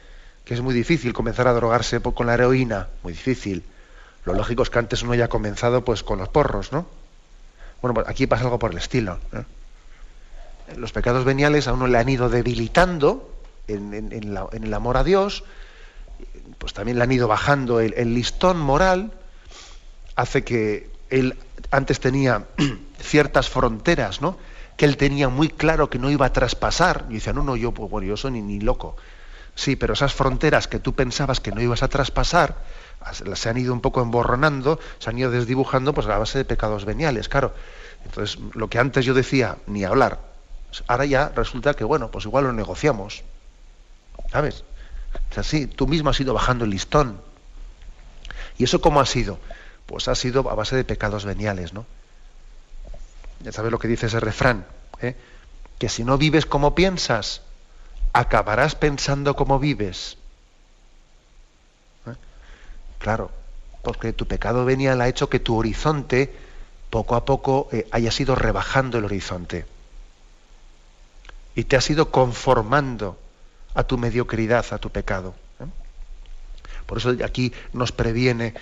Que 0.47 0.53
es 0.53 0.61
muy 0.61 0.73
difícil 0.73 1.11
comenzar 1.11 1.49
a 1.49 1.53
drogarse 1.53 1.99
con 1.99 2.25
la 2.25 2.35
heroína, 2.35 2.87
muy 3.03 3.11
difícil. 3.11 3.63
Lo 4.23 4.33
lógico 4.33 4.63
es 4.63 4.69
que 4.69 4.79
antes 4.79 5.03
uno 5.03 5.11
haya 5.11 5.27
comenzado 5.27 5.83
pues 5.83 6.03
con 6.03 6.19
los 6.19 6.29
porros, 6.29 6.71
¿no? 6.71 6.85
Bueno, 7.81 7.93
pues 7.93 8.07
aquí 8.07 8.27
pasa 8.27 8.45
algo 8.45 8.57
por 8.57 8.71
el 8.71 8.77
estilo. 8.77 9.19
¿eh? 9.33 9.43
Los 10.77 10.93
pecados 10.93 11.25
veniales 11.25 11.67
a 11.67 11.73
uno 11.73 11.87
le 11.87 11.97
han 11.97 12.07
ido 12.07 12.29
debilitando 12.29 13.29
en, 13.67 13.93
el 14.13 14.73
amor 14.73 14.95
a 14.95 15.03
Dios, 15.03 15.43
pues 16.59 16.73
también 16.73 16.97
le 16.97 17.03
han 17.03 17.11
ido 17.11 17.27
bajando 17.27 17.81
el, 17.81 18.13
listón 18.13 18.57
moral, 18.57 19.11
hace 20.15 20.45
que 20.45 20.89
él 21.09 21.37
antes 21.71 21.99
tenía 21.99 22.45
ciertas 23.01 23.49
fronteras, 23.49 24.21
¿no? 24.21 24.37
Que 24.77 24.85
él 24.85 24.95
tenía 24.95 25.27
muy 25.27 25.49
claro 25.49 25.89
que 25.89 25.99
no 25.99 26.09
iba 26.09 26.25
a 26.25 26.31
traspasar. 26.31 27.05
Y 27.09 27.15
decía, 27.15 27.33
no, 27.33 27.43
no, 27.43 27.57
yo, 27.57 27.73
pues, 27.73 27.91
bueno, 27.91 28.07
yo 28.07 28.15
soy 28.15 28.31
ni, 28.31 28.41
ni 28.41 28.61
loco. 28.61 28.95
Sí, 29.57 29.75
pero 29.75 29.93
esas 29.93 30.13
fronteras 30.13 30.67
que 30.67 30.77
tú 30.77 30.93
pensabas 30.93 31.39
que 31.39 31.51
no 31.51 31.59
ibas 31.59 31.81
a 31.81 31.87
traspasar, 31.87 32.57
se 33.33 33.49
han 33.49 33.57
ido 33.57 33.73
un 33.73 33.81
poco 33.81 34.03
emborronando, 34.03 34.79
se 34.99 35.09
han 35.09 35.17
ido 35.17 35.31
desdibujando 35.31 35.95
pues 35.95 36.05
a 36.05 36.11
la 36.11 36.19
base 36.19 36.37
de 36.37 36.45
pecados 36.45 36.85
veniales, 36.85 37.27
claro. 37.27 37.55
Entonces, 38.05 38.37
lo 38.53 38.69
que 38.69 38.77
antes 38.77 39.03
yo 39.03 39.15
decía, 39.15 39.57
ni 39.65 39.83
hablar, 39.83 40.19
ahora 40.85 41.05
ya 41.05 41.29
resulta 41.35 41.73
que, 41.73 41.83
bueno, 41.83 42.11
pues 42.11 42.25
igual 42.25 42.43
lo 42.43 42.53
negociamos. 42.53 43.23
¿Sabes? 44.31 44.63
O 45.31 45.41
sea, 45.41 45.67
tú 45.75 45.87
mismo 45.87 46.11
has 46.11 46.19
ido 46.19 46.35
bajando 46.35 46.63
el 46.63 46.69
listón. 46.69 47.19
¿Y 48.59 48.65
eso 48.65 48.79
cómo 48.79 49.01
ha 49.01 49.07
sido? 49.07 49.39
Pues 49.87 50.07
ha 50.07 50.13
sido 50.13 50.47
a 50.51 50.53
base 50.53 50.75
de 50.75 50.83
pecados 50.83 51.25
veniales, 51.25 51.73
¿no? 51.73 51.87
Ya 53.41 53.51
sabes 53.51 53.71
lo 53.71 53.79
que 53.79 53.87
dice 53.87 54.05
ese 54.05 54.19
refrán, 54.19 54.67
¿eh? 55.01 55.15
que 55.79 55.89
si 55.89 56.03
no 56.03 56.19
vives 56.19 56.45
como 56.45 56.75
piensas, 56.75 57.41
acabarás 58.19 58.75
pensando 58.75 59.35
como 59.35 59.59
vives. 59.59 60.17
¿Eh? 62.07 62.15
Claro, 62.97 63.31
porque 63.83 64.13
tu 64.13 64.25
pecado 64.25 64.65
venial 64.65 65.01
ha 65.01 65.07
hecho 65.07 65.29
que 65.29 65.39
tu 65.39 65.55
horizonte 65.55 66.33
poco 66.89 67.15
a 67.15 67.25
poco 67.25 67.69
eh, 67.71 67.87
haya 67.91 68.11
sido 68.11 68.35
rebajando 68.35 68.97
el 68.97 69.05
horizonte. 69.05 69.65
Y 71.55 71.65
te 71.65 71.75
has 71.75 71.89
ido 71.89 72.11
conformando 72.11 73.17
a 73.73 73.83
tu 73.83 73.97
mediocridad, 73.97 74.65
a 74.71 74.77
tu 74.77 74.89
pecado. 74.89 75.35
Por 76.85 76.99
eso 76.99 77.13
aquí 77.25 77.51
nos 77.73 77.91
previene 77.91 78.53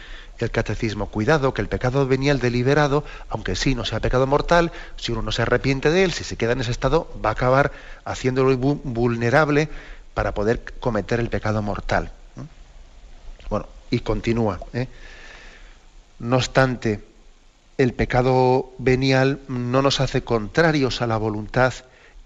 el 0.43 0.51
catecismo, 0.51 1.07
cuidado, 1.07 1.53
que 1.53 1.61
el 1.61 1.69
pecado 1.69 2.07
venial 2.07 2.39
deliberado, 2.39 3.03
aunque 3.29 3.55
sí 3.55 3.75
no 3.75 3.85
sea 3.85 3.99
pecado 3.99 4.27
mortal, 4.27 4.71
si 4.97 5.11
uno 5.11 5.21
no 5.21 5.31
se 5.31 5.43
arrepiente 5.43 5.89
de 5.89 6.03
él, 6.03 6.11
si 6.11 6.23
se 6.23 6.35
queda 6.35 6.51
en 6.51 6.61
ese 6.61 6.71
estado, 6.71 7.07
va 7.23 7.29
a 7.29 7.33
acabar 7.33 7.71
haciéndolo 8.03 8.55
vulnerable 8.57 9.69
para 10.13 10.33
poder 10.33 10.61
cometer 10.79 11.19
el 11.19 11.29
pecado 11.29 11.61
mortal. 11.61 12.11
Bueno, 13.49 13.67
y 13.89 13.99
continúa. 13.99 14.59
¿eh? 14.73 14.87
No 16.19 16.37
obstante, 16.37 17.03
el 17.77 17.93
pecado 17.93 18.71
venial 18.77 19.39
no 19.47 19.81
nos 19.81 19.99
hace 19.99 20.23
contrarios 20.23 21.01
a 21.01 21.07
la 21.07 21.17
voluntad 21.17 21.73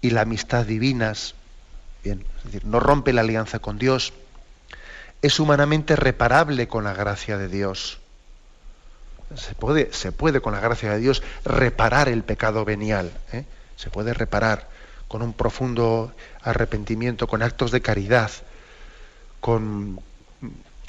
y 0.00 0.10
la 0.10 0.22
amistad 0.22 0.64
divinas. 0.64 1.34
Bien, 2.02 2.24
es 2.38 2.44
decir, 2.44 2.64
no 2.64 2.80
rompe 2.80 3.12
la 3.12 3.20
alianza 3.20 3.58
con 3.58 3.78
Dios, 3.78 4.12
es 5.22 5.38
humanamente 5.38 5.96
reparable 5.96 6.66
con 6.66 6.84
la 6.84 6.94
gracia 6.94 7.36
de 7.36 7.48
Dios. 7.48 7.99
Se 9.34 9.54
puede, 9.54 9.92
se 9.92 10.12
puede 10.12 10.40
con 10.40 10.52
la 10.52 10.60
gracia 10.60 10.92
de 10.92 10.98
Dios 10.98 11.22
reparar 11.44 12.08
el 12.08 12.22
pecado 12.24 12.64
venial. 12.64 13.12
¿eh? 13.32 13.44
Se 13.76 13.90
puede 13.90 14.12
reparar 14.12 14.68
con 15.08 15.22
un 15.22 15.32
profundo 15.32 16.12
arrepentimiento, 16.42 17.26
con 17.26 17.42
actos 17.42 17.70
de 17.70 17.80
caridad, 17.80 18.30
con 19.40 20.00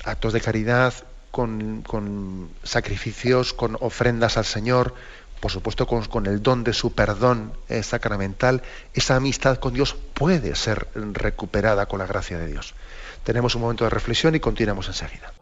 actos 0.04 0.34
de 0.34 0.42
caridad, 0.42 0.94
con, 1.32 1.82
con 1.82 2.50
sacrificios, 2.64 3.54
con 3.54 3.78
ofrendas 3.80 4.38
al 4.38 4.46
Señor, 4.46 4.94
por 5.40 5.52
supuesto 5.52 5.88
con, 5.88 6.26
el 6.28 6.44
don 6.44 6.64
de 6.64 6.74
su 6.74 6.94
perdón 6.94 7.54
sacramental, 7.82 8.62
esa 8.94 9.16
amistad 9.16 9.58
con 9.58 9.74
Dios 9.74 9.96
puede 10.14 10.56
ser 10.56 10.88
recuperada 10.94 11.88
con 11.88 12.00
la 12.00 12.06
gracia 12.06 12.38
de 12.38 12.48
Dios. 12.48 12.76
Tenemos 13.24 13.56
un 13.56 13.62
momento 13.62 13.84
de 13.84 13.90
reflexión 13.90 14.36
y 14.36 14.40
continuamos 14.40 14.88
enseguida. 14.88 15.34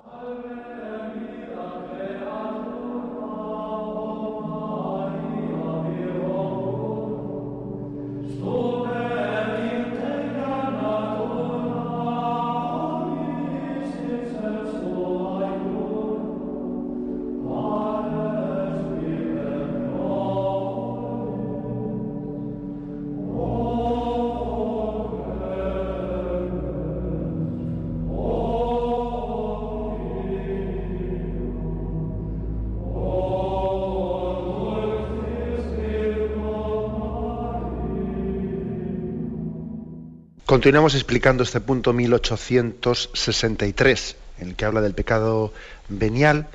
Continuamos 40.49 40.95
explicando 40.95 41.43
este 41.43 41.61
punto 41.61 41.93
1863, 41.93 44.15
en 44.39 44.47
el 44.47 44.55
que 44.55 44.65
habla 44.65 44.81
del 44.81 44.95
pecado 44.95 45.53
venial. 45.89 46.47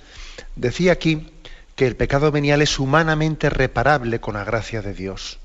Decía 0.57 0.91
aquí 0.91 1.31
que 1.77 1.87
el 1.87 1.95
pecado 1.95 2.33
venial 2.33 2.61
es 2.61 2.81
humanamente 2.81 3.51
reparable 3.51 4.19
con 4.19 4.35
la 4.35 4.43
gracia 4.43 4.83
de 4.83 4.95
Dios. 4.95 5.39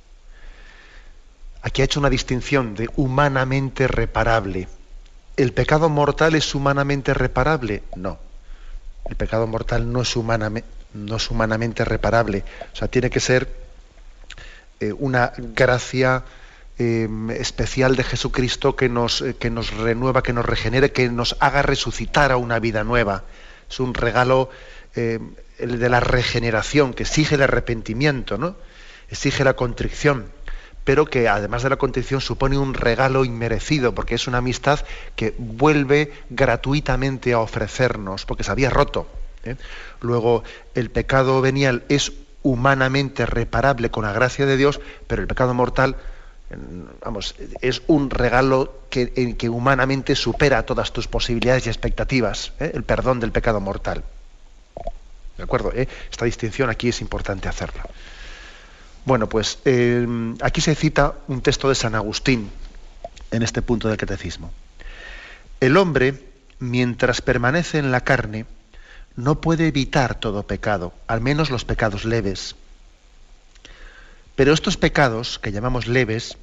Aquí 1.61 1.83
ha 1.83 1.85
hecho 1.85 1.99
una 1.99 2.09
distinción 2.09 2.73
de 2.73 2.89
humanamente 2.95 3.87
reparable. 3.87 4.67
¿El 5.37 5.53
pecado 5.53 5.87
mortal 5.87 6.33
es 6.33 6.55
humanamente 6.55 7.13
reparable? 7.13 7.83
No. 7.95 8.17
El 9.05 9.15
pecado 9.15 9.45
mortal 9.45 9.93
no 9.93 10.01
es, 10.01 10.15
humanamente 10.15 11.85
reparable. 11.85 12.43
O 12.73 12.75
sea, 12.75 12.87
tiene 12.87 13.11
que 13.11 13.19
ser 13.19 13.47
eh, 14.79 14.91
una 14.91 15.33
gracia 15.37 16.23
Em, 16.81 17.29
especial 17.31 17.97
de 17.97 18.05
Jesucristo 18.05 18.77
que 18.77 18.87
nos, 18.87 19.21
eh, 19.21 19.35
que 19.37 19.49
nos 19.49 19.73
renueva, 19.73 20.23
que 20.23 20.31
nos 20.31 20.45
regenere, 20.45 20.93
que 20.93 21.09
nos 21.09 21.35
haga 21.41 21.61
resucitar 21.61 22.31
a 22.31 22.37
una 22.37 22.59
vida 22.59 22.85
nueva. 22.85 23.25
Es 23.69 23.81
un 23.81 23.93
regalo 23.93 24.49
em, 24.95 25.35
el 25.57 25.77
de 25.77 25.89
la 25.89 25.99
regeneración, 25.99 26.93
que 26.93 27.03
exige 27.03 27.35
el 27.35 27.41
arrepentimiento, 27.41 28.37
¿no? 28.37 28.55
exige 29.09 29.43
la 29.43 29.57
contrición, 29.57 30.31
pero 30.85 31.03
que 31.03 31.27
además 31.27 31.63
de 31.63 31.69
la 31.69 31.75
contrición 31.75 32.21
supone 32.21 32.57
un 32.57 32.73
regalo 32.73 33.25
inmerecido, 33.25 33.93
porque 33.93 34.15
es 34.15 34.27
una 34.29 34.37
amistad 34.37 34.79
que 35.17 35.35
vuelve 35.37 36.13
gratuitamente 36.29 37.33
a 37.33 37.39
ofrecernos, 37.39 38.25
porque 38.25 38.45
se 38.45 38.51
había 38.51 38.69
roto. 38.69 39.05
¿eh? 39.43 39.57
Luego, 39.99 40.45
el 40.75 40.91
pecado 40.91 41.41
venial 41.41 41.83
es 41.89 42.13
humanamente 42.41 43.25
reparable 43.25 43.91
con 43.91 44.05
la 44.05 44.13
gracia 44.13 44.45
de 44.45 44.55
Dios, 44.55 44.79
pero 45.07 45.21
el 45.21 45.27
pecado 45.27 45.53
mortal 45.53 45.97
vamos, 47.03 47.35
es 47.61 47.81
un 47.87 48.09
regalo 48.09 48.81
que, 48.89 49.35
que, 49.37 49.49
humanamente 49.49 50.15
supera 50.15 50.65
todas 50.65 50.91
tus 50.91 51.07
posibilidades 51.07 51.67
y 51.67 51.69
expectativas, 51.69 52.53
¿eh? 52.59 52.71
el 52.73 52.83
perdón 52.83 53.19
del 53.19 53.31
pecado 53.31 53.59
mortal. 53.59 54.03
¿De 55.37 55.43
acuerdo? 55.43 55.71
¿Eh? 55.73 55.87
Esta 56.11 56.25
distinción 56.25 56.69
aquí 56.69 56.89
es 56.89 57.01
importante 57.01 57.47
hacerla. 57.47 57.83
Bueno, 59.05 59.29
pues 59.29 59.59
eh, 59.65 60.05
aquí 60.41 60.61
se 60.61 60.75
cita 60.75 61.13
un 61.27 61.41
texto 61.41 61.69
de 61.69 61.75
San 61.75 61.95
Agustín 61.95 62.49
en 63.31 63.43
este 63.43 63.61
punto 63.61 63.87
del 63.87 63.97
catecismo. 63.97 64.51
El 65.59 65.77
hombre, 65.77 66.15
mientras 66.59 67.21
permanece 67.21 67.77
en 67.77 67.91
la 67.91 68.01
carne, 68.01 68.45
no 69.15 69.41
puede 69.41 69.67
evitar 69.67 70.19
todo 70.19 70.43
pecado, 70.43 70.93
al 71.07 71.21
menos 71.21 71.49
los 71.49 71.65
pecados 71.65 72.05
leves 72.05 72.55
pero 74.39 74.53
estos 74.53 74.77
pecados, 74.77 75.37
que 75.37 75.51
llamamos 75.51 75.87
leves, 75.87 76.37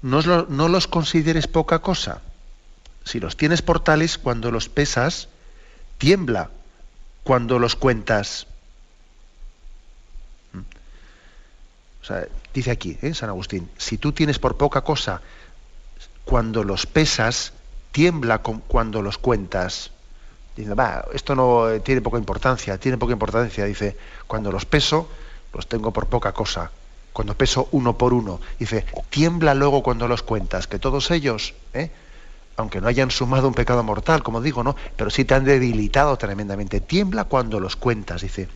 no, 0.00 0.22
los 0.48 0.88
consideres 0.88 1.46
poca 1.46 1.80
cosa. 1.80 2.22
Si 3.04 3.20
los 3.20 3.36
tienes 3.36 3.60
por 3.60 3.80
tales, 3.80 4.16
cuando 4.16 4.50
los 4.50 4.70
pesas, 4.70 5.28
tiembla 5.98 6.48
cuando 7.24 7.58
los 7.58 7.76
cuentas. 7.76 8.46
¿Mm? 10.54 12.12
Dice 12.54 12.70
aquí, 12.70 12.96
¿eh? 13.02 13.12
San 13.12 13.28
Agustín, 13.28 13.68
si 13.76 13.98
tú 13.98 14.12
tienes 14.12 14.38
por 14.38 14.56
poca 14.56 14.80
cosa, 14.80 15.20
cuando 16.24 16.64
los 16.64 16.86
pesas, 16.86 17.52
tiembla 17.92 18.38
cuando 18.38 19.02
los 19.02 19.18
cuentas. 19.18 19.90
Va, 20.56 21.04
esto 21.12 21.34
no 21.34 21.68
eh, 21.68 21.80
tiene 21.80 22.00
poca 22.00 22.16
importancia, 22.16 22.78
tiene 22.78 22.96
poca 22.96 23.12
importancia. 23.12 23.66
Dice, 23.66 23.98
cuando 24.26 24.50
los 24.50 24.64
peso, 24.64 25.10
los 25.52 25.68
tengo 25.68 25.92
por 25.92 26.06
poca 26.06 26.32
cosa 26.32 26.70
cuando 27.12 27.36
peso 27.36 27.68
uno 27.72 27.98
por 27.98 28.12
uno. 28.12 28.40
Dice, 28.58 28.86
tiembla 29.10 29.54
luego 29.54 29.82
cuando 29.82 30.08
los 30.08 30.22
cuentas, 30.22 30.66
que 30.66 30.78
todos 30.78 31.10
ellos, 31.10 31.54
¿eh? 31.74 31.90
aunque 32.56 32.80
no 32.80 32.88
hayan 32.88 33.10
sumado 33.10 33.46
un 33.46 33.54
pecado 33.54 33.84
mortal, 33.84 34.22
como 34.22 34.40
digo, 34.40 34.64
¿no? 34.64 34.74
Pero 34.96 35.10
sí 35.10 35.24
te 35.24 35.34
han 35.34 35.44
debilitado 35.44 36.16
tremendamente. 36.16 36.80
Tiembla 36.80 37.24
cuando 37.24 37.60
los 37.60 37.76
cuentas, 37.76 38.22
dice. 38.22 38.48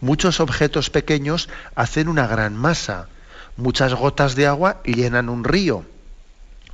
Muchos 0.00 0.40
objetos 0.40 0.88
pequeños 0.88 1.50
hacen 1.74 2.08
una 2.08 2.26
gran 2.26 2.56
masa. 2.56 3.08
Muchas 3.56 3.92
gotas 3.94 4.34
de 4.34 4.46
agua 4.46 4.80
llenan 4.84 5.28
un 5.28 5.44
río. 5.44 5.84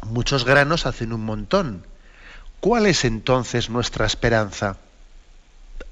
Muchos 0.03 0.45
granos 0.45 0.87
hacen 0.87 1.12
un 1.12 1.25
montón. 1.25 1.85
¿Cuál 2.61 2.87
es 2.87 3.05
entonces 3.05 3.68
nuestra 3.68 4.07
esperanza? 4.07 4.77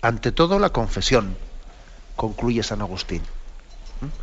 Ante 0.00 0.30
todo 0.30 0.60
la 0.60 0.70
confesión, 0.70 1.36
concluye 2.14 2.62
San 2.62 2.82
Agustín 2.82 3.22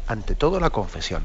ante 0.08 0.36
todo 0.36 0.60
la 0.60 0.70
confesión. 0.70 1.24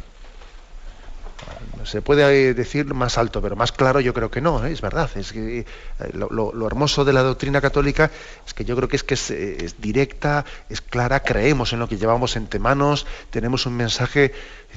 Se 1.84 2.02
puede 2.02 2.52
decir 2.52 2.92
más 2.92 3.16
alto, 3.16 3.40
pero 3.40 3.56
más 3.56 3.72
claro 3.72 4.00
yo 4.00 4.12
creo 4.12 4.30
que 4.30 4.40
no, 4.40 4.64
¿eh? 4.64 4.72
es 4.72 4.80
verdad. 4.80 5.10
Es 5.14 5.32
que, 5.32 5.60
eh, 5.60 5.64
lo, 6.12 6.66
hermoso 6.66 7.04
de 7.04 7.12
la 7.12 7.22
doctrina 7.22 7.60
católica 7.60 8.10
es 8.46 8.52
que 8.52 8.64
yo 8.64 8.76
creo 8.76 8.88
que 8.88 8.96
es 8.96 9.04
que 9.04 9.14
es, 9.14 9.80
directa, 9.80 10.44
es 10.68 10.80
clara, 10.80 11.20
creemos 11.20 11.72
en 11.72 11.78
lo 11.78 11.88
que 11.88 11.96
llevamos 11.96 12.36
entre 12.36 12.60
manos, 12.60 13.06
tenemos 13.30 13.66
un 13.66 13.76
mensaje 13.76 14.32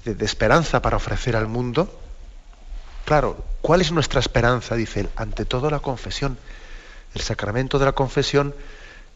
de, 0.06 0.26
esperanza 0.26 0.82
para 0.82 0.98
ofrecer 0.98 1.36
al 1.36 1.48
mundo. 1.48 2.00
Claro, 3.06 3.44
¿cuál 3.62 3.82
es 3.82 3.92
nuestra 3.92 4.22
esperanza? 4.22 4.76
Dice 4.76 5.02
él, 5.02 5.10
ante 5.18 5.44
todo 5.44 5.70
la 5.70 5.80
confesión. 5.80 6.38
El 7.14 7.22
sacramento 7.22 7.78
de 7.78 7.86
la 7.86 7.92
confesión 7.92 8.56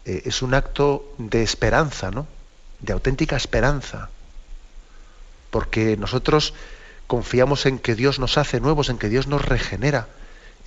eh, 0.06 0.24
es 0.26 0.42
un 0.42 0.54
acto 0.54 1.14
de 1.18 1.42
esperanza, 1.42 2.12
¿no? 2.12 2.28
De 2.80 2.94
auténtica 2.94 3.38
esperanza 3.38 4.10
porque 5.50 5.98
nosotros 5.98 6.54
confiamos 7.08 7.66
en 7.66 7.80
que 7.80 7.96
Dios 7.96 8.20
nos 8.20 8.38
hace 8.38 8.60
nuevos, 8.60 8.90
en 8.90 8.98
que 8.98 9.08
Dios 9.10 9.26
nos 9.28 9.44
regenera, 9.44 10.08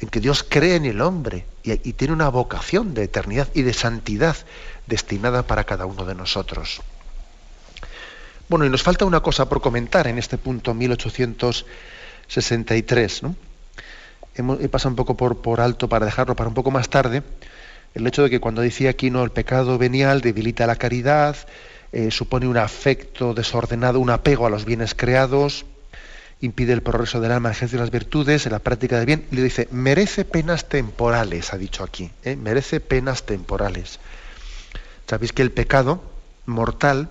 en 0.01 0.09
que 0.09 0.21
Dios 0.21 0.45
cree 0.49 0.77
en 0.77 0.87
el 0.87 1.03
hombre 1.03 1.45
y, 1.63 1.77
tiene 1.93 2.15
una 2.15 2.31
vocación 2.31 2.95
de 2.95 3.05
eternidad 3.05 3.49
y 3.55 3.63
de 3.63 3.75
santidad 3.75 4.37
destinada 4.87 5.43
para 5.43 5.65
cada 5.65 5.85
uno 5.87 6.07
de 6.07 6.15
nosotros. 6.15 6.81
Bueno, 8.49 8.65
y 8.65 8.71
nos 8.71 8.83
falta 8.83 9.05
una 9.05 9.21
cosa 9.21 9.49
por 9.49 9.61
comentar 9.61 10.09
en 10.09 10.19
este 10.19 10.39
punto 10.39 10.75
1863. 10.75 13.23
¿no? 13.23 13.37
he 14.35 14.69
pasado 14.69 14.91
un 14.91 14.97
poco 14.97 15.17
por, 15.17 15.43
por 15.43 15.61
alto 15.61 15.89
para 15.89 16.07
dejarlo 16.07 16.35
para 16.35 16.49
un 16.49 16.55
poco 16.55 16.71
más 16.71 16.89
tarde, 16.89 17.23
el 17.95 18.07
hecho 18.07 18.23
de 18.23 18.31
que 18.31 18.41
cuando 18.41 18.63
decía 18.63 18.91
aquí 18.91 19.11
no 19.11 19.23
el 19.23 19.31
pecado 19.31 19.77
venial 19.77 20.21
debilita 20.21 20.67
la 20.67 20.77
caridad, 20.77 21.37
eh, 21.93 22.11
supone 22.11 22.47
un 22.47 22.57
afecto 22.57 23.35
desordenado, 23.35 24.01
un 24.01 24.11
apego 24.11 24.47
a 24.47 24.51
los 24.51 24.65
bienes 24.65 24.95
creados, 24.95 25.67
impide 26.41 26.73
el 26.73 26.83
progreso 26.83 27.21
del 27.21 27.33
alma, 27.33 27.51
ejerce 27.51 27.77
las 27.77 27.91
virtudes, 27.91 28.47
en 28.47 28.53
la 28.53 28.61
práctica 28.61 28.97
del 28.97 29.07
bien, 29.07 29.27
y 29.31 29.37
le 29.37 29.43
dice, 29.43 29.69
merece 29.71 30.25
penas 30.25 30.69
temporales, 30.69 31.53
ha 31.53 31.59
dicho 31.59 31.85
aquí, 31.85 32.11
¿eh? 32.25 32.37
merece 32.37 32.81
penas 32.81 33.25
temporales. 33.25 33.99
Sabéis 35.07 35.33
que 35.33 35.43
el 35.43 35.51
pecado 35.51 36.03
mortal 36.47 37.11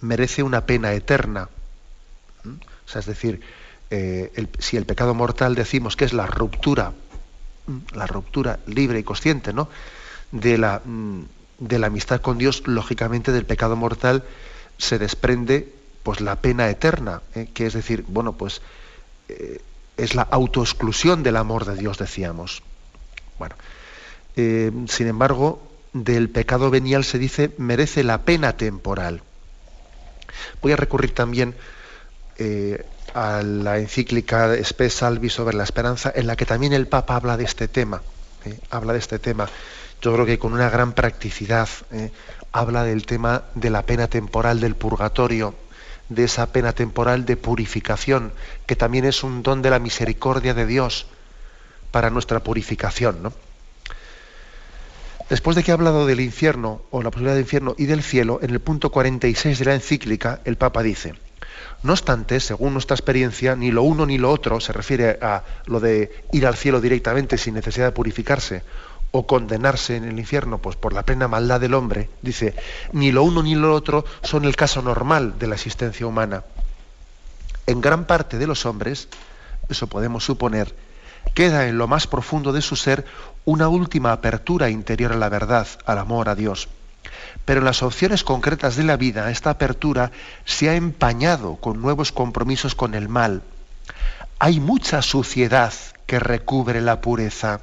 merece 0.00 0.42
una 0.42 0.64
pena 0.66 0.92
eterna. 0.92 1.48
O 2.44 2.90
sea, 2.90 3.00
es 3.00 3.06
decir, 3.06 3.40
eh, 3.90 4.46
si 4.58 4.76
el 4.76 4.86
pecado 4.86 5.14
mortal 5.14 5.54
decimos 5.54 5.96
que 5.96 6.04
es 6.04 6.12
la 6.12 6.26
ruptura, 6.26 6.92
la 7.94 8.06
ruptura 8.06 8.58
libre 8.66 8.98
y 8.98 9.02
consciente, 9.02 9.52
¿no? 9.52 9.68
De 10.32 10.56
la, 10.56 10.80
mm, 10.84 11.22
de 11.58 11.78
la 11.78 11.88
amistad 11.88 12.20
con 12.20 12.38
Dios, 12.38 12.62
lógicamente 12.66 13.32
del 13.32 13.44
pecado 13.44 13.76
mortal 13.76 14.24
se 14.78 14.98
desprende 14.98 15.72
pues 16.02 16.20
la 16.20 16.36
pena 16.36 16.70
eterna, 16.70 17.22
¿eh? 17.34 17.48
que 17.52 17.66
es 17.66 17.74
decir, 17.74 18.04
bueno, 18.08 18.32
pues 18.32 18.62
eh, 19.28 19.60
es 19.96 20.14
la 20.14 20.22
autoexclusión 20.22 21.22
del 21.22 21.36
amor 21.36 21.64
de 21.64 21.76
Dios, 21.76 21.98
decíamos. 21.98 22.62
Bueno, 23.38 23.56
eh, 24.36 24.70
sin 24.88 25.08
embargo, 25.08 25.60
del 25.92 26.30
pecado 26.30 26.70
venial 26.70 27.04
se 27.04 27.18
dice 27.18 27.50
merece 27.58 28.04
la 28.04 28.22
pena 28.22 28.56
temporal. 28.56 29.22
Voy 30.62 30.72
a 30.72 30.76
recurrir 30.76 31.14
también 31.14 31.54
a 33.14 33.42
la 33.42 33.78
encíclica 33.78 34.54
Spe 34.54 34.90
Salvi 34.90 35.28
sobre 35.28 35.56
la 35.56 35.64
esperanza, 35.64 36.12
en 36.14 36.28
la 36.28 36.36
que 36.36 36.46
también 36.46 36.72
el 36.72 36.86
Papa 36.86 37.16
habla 37.16 37.36
de 37.36 37.42
este 37.42 37.66
tema. 37.66 38.00
Habla 38.70 38.92
de 38.92 39.00
este 39.00 39.18
tema. 39.18 39.48
Yo 40.00 40.12
creo 40.12 40.26
que 40.26 40.38
con 40.38 40.52
una 40.52 40.70
gran 40.70 40.92
practicidad 40.92 41.68
¿eh? 41.92 42.10
habla 42.52 42.84
del 42.84 43.04
tema 43.04 43.44
de 43.54 43.70
la 43.70 43.82
pena 43.82 44.06
temporal 44.06 44.60
del 44.60 44.76
purgatorio, 44.76 45.54
de 46.08 46.24
esa 46.24 46.52
pena 46.52 46.72
temporal 46.72 47.24
de 47.24 47.36
purificación, 47.36 48.32
que 48.66 48.76
también 48.76 49.04
es 49.04 49.22
un 49.22 49.42
don 49.42 49.60
de 49.60 49.70
la 49.70 49.78
misericordia 49.78 50.54
de 50.54 50.66
Dios 50.66 51.06
para 51.90 52.10
nuestra 52.10 52.40
purificación. 52.40 53.22
¿no? 53.22 53.32
Después 55.28 55.56
de 55.56 55.62
que 55.62 55.72
ha 55.72 55.74
hablado 55.74 56.06
del 56.06 56.20
infierno 56.20 56.82
o 56.90 57.02
la 57.02 57.10
posibilidad 57.10 57.34
del 57.34 57.44
infierno 57.44 57.74
y 57.76 57.86
del 57.86 58.02
cielo, 58.02 58.38
en 58.40 58.50
el 58.50 58.60
punto 58.60 58.90
46 58.90 59.58
de 59.58 59.64
la 59.64 59.74
encíclica, 59.74 60.40
el 60.44 60.56
Papa 60.56 60.82
dice, 60.82 61.14
no 61.82 61.92
obstante, 61.92 62.40
según 62.40 62.72
nuestra 62.72 62.94
experiencia, 62.94 63.54
ni 63.54 63.70
lo 63.70 63.82
uno 63.82 64.06
ni 64.06 64.16
lo 64.16 64.30
otro, 64.30 64.60
se 64.60 64.72
refiere 64.72 65.18
a 65.20 65.44
lo 65.66 65.80
de 65.80 66.24
ir 66.32 66.46
al 66.46 66.56
cielo 66.56 66.80
directamente 66.80 67.36
sin 67.36 67.54
necesidad 67.54 67.86
de 67.86 67.92
purificarse, 67.92 68.62
o 69.10 69.26
condenarse 69.26 69.96
en 69.96 70.04
el 70.04 70.18
infierno 70.18 70.58
pues 70.58 70.76
por 70.76 70.92
la 70.92 71.04
plena 71.04 71.28
maldad 71.28 71.60
del 71.60 71.74
hombre, 71.74 72.10
dice, 72.22 72.54
ni 72.92 73.10
lo 73.12 73.22
uno 73.22 73.42
ni 73.42 73.54
lo 73.54 73.74
otro 73.74 74.04
son 74.22 74.44
el 74.44 74.56
caso 74.56 74.82
normal 74.82 75.38
de 75.38 75.46
la 75.46 75.54
existencia 75.54 76.06
humana. 76.06 76.44
En 77.66 77.80
gran 77.80 78.06
parte 78.06 78.38
de 78.38 78.46
los 78.46 78.66
hombres, 78.66 79.08
eso 79.68 79.86
podemos 79.86 80.24
suponer, 80.24 80.74
queda 81.34 81.68
en 81.68 81.78
lo 81.78 81.88
más 81.88 82.06
profundo 82.06 82.52
de 82.52 82.62
su 82.62 82.76
ser 82.76 83.04
una 83.44 83.68
última 83.68 84.12
apertura 84.12 84.70
interior 84.70 85.12
a 85.12 85.16
la 85.16 85.28
verdad, 85.28 85.66
al 85.86 85.98
amor 85.98 86.28
a 86.28 86.34
Dios. 86.34 86.68
Pero 87.44 87.60
en 87.60 87.64
las 87.64 87.82
opciones 87.82 88.24
concretas 88.24 88.76
de 88.76 88.84
la 88.84 88.96
vida, 88.96 89.30
esta 89.30 89.50
apertura 89.50 90.10
se 90.44 90.68
ha 90.68 90.74
empañado 90.74 91.56
con 91.56 91.80
nuevos 91.80 92.12
compromisos 92.12 92.74
con 92.74 92.94
el 92.94 93.08
mal. 93.08 93.42
Hay 94.38 94.60
mucha 94.60 95.02
suciedad 95.02 95.72
que 96.06 96.20
recubre 96.20 96.80
la 96.80 97.00
pureza. 97.00 97.60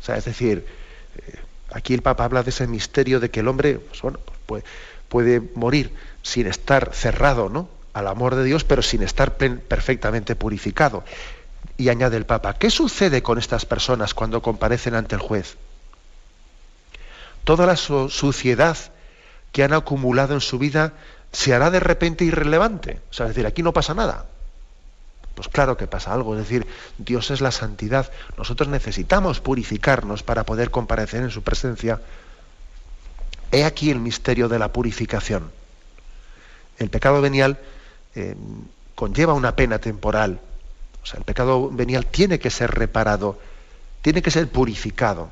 O 0.00 0.04
sea, 0.04 0.16
es 0.16 0.24
decir, 0.24 0.66
eh, 1.16 1.38
aquí 1.72 1.94
el 1.94 2.02
Papa 2.02 2.24
habla 2.24 2.42
de 2.42 2.50
ese 2.50 2.66
misterio 2.66 3.20
de 3.20 3.30
que 3.30 3.40
el 3.40 3.48
hombre 3.48 3.78
pues 3.78 4.02
bueno, 4.02 4.18
pues 4.46 4.64
puede, 5.08 5.40
morir 5.54 5.92
sin 6.22 6.46
estar 6.46 6.94
cerrado 6.94 7.48
¿no? 7.48 7.68
al 7.92 8.06
amor 8.06 8.34
de 8.34 8.44
Dios, 8.44 8.64
pero 8.64 8.82
sin 8.82 9.02
estar 9.02 9.36
perfectamente 9.36 10.36
purificado. 10.36 11.04
Y 11.76 11.88
añade 11.88 12.16
el 12.16 12.26
Papa, 12.26 12.54
¿qué 12.54 12.70
sucede 12.70 13.22
con 13.22 13.38
estas 13.38 13.64
personas 13.64 14.14
cuando 14.14 14.42
comparecen 14.42 14.94
ante 14.94 15.14
el 15.14 15.20
juez? 15.20 15.56
Toda 17.44 17.66
la 17.66 17.76
suciedad 17.76 18.76
que 19.52 19.64
han 19.64 19.72
acumulado 19.72 20.34
en 20.34 20.40
su 20.40 20.58
vida 20.58 20.92
se 21.32 21.54
hará 21.54 21.70
de 21.70 21.80
repente 21.80 22.24
irrelevante. 22.24 23.00
O 23.10 23.12
sea, 23.12 23.26
es 23.26 23.34
decir, 23.34 23.46
aquí 23.46 23.62
no 23.62 23.72
pasa 23.72 23.94
nada. 23.94 24.26
Pues 25.40 25.48
claro 25.48 25.78
que 25.78 25.86
pasa 25.86 26.12
algo, 26.12 26.34
es 26.34 26.40
decir, 26.40 26.66
Dios 26.98 27.30
es 27.30 27.40
la 27.40 27.50
santidad. 27.50 28.12
Nosotros 28.36 28.68
necesitamos 28.68 29.40
purificarnos 29.40 30.22
para 30.22 30.44
poder 30.44 30.70
comparecer 30.70 31.22
en 31.22 31.30
su 31.30 31.42
presencia. 31.42 31.98
He 33.50 33.64
aquí 33.64 33.90
el 33.90 34.00
misterio 34.00 34.50
de 34.50 34.58
la 34.58 34.70
purificación. 34.70 35.50
El 36.78 36.90
pecado 36.90 37.22
venial 37.22 37.58
eh, 38.14 38.36
conlleva 38.94 39.32
una 39.32 39.56
pena 39.56 39.78
temporal. 39.78 40.40
O 41.02 41.06
sea, 41.06 41.16
el 41.16 41.24
pecado 41.24 41.70
venial 41.70 42.04
tiene 42.04 42.38
que 42.38 42.50
ser 42.50 42.72
reparado, 42.72 43.38
tiene 44.02 44.20
que 44.20 44.30
ser 44.30 44.46
purificado. 44.46 45.30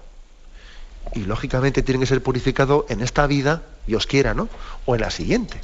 Y 1.12 1.24
lógicamente 1.24 1.82
tiene 1.82 2.00
que 2.00 2.06
ser 2.06 2.22
purificado 2.22 2.86
en 2.88 3.02
esta 3.02 3.26
vida, 3.26 3.60
Dios 3.86 4.06
quiera, 4.06 4.32
¿no? 4.32 4.48
O 4.86 4.94
en 4.94 5.02
la 5.02 5.10
siguiente. 5.10 5.60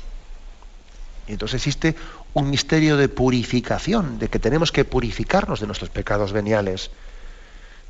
Y 1.28 1.32
entonces 1.32 1.54
existe 1.62 1.96
un 2.34 2.50
misterio 2.50 2.96
de 2.96 3.08
purificación, 3.08 4.18
de 4.18 4.28
que 4.28 4.38
tenemos 4.38 4.72
que 4.72 4.84
purificarnos 4.84 5.60
de 5.60 5.66
nuestros 5.66 5.90
pecados 5.90 6.32
veniales. 6.32 6.90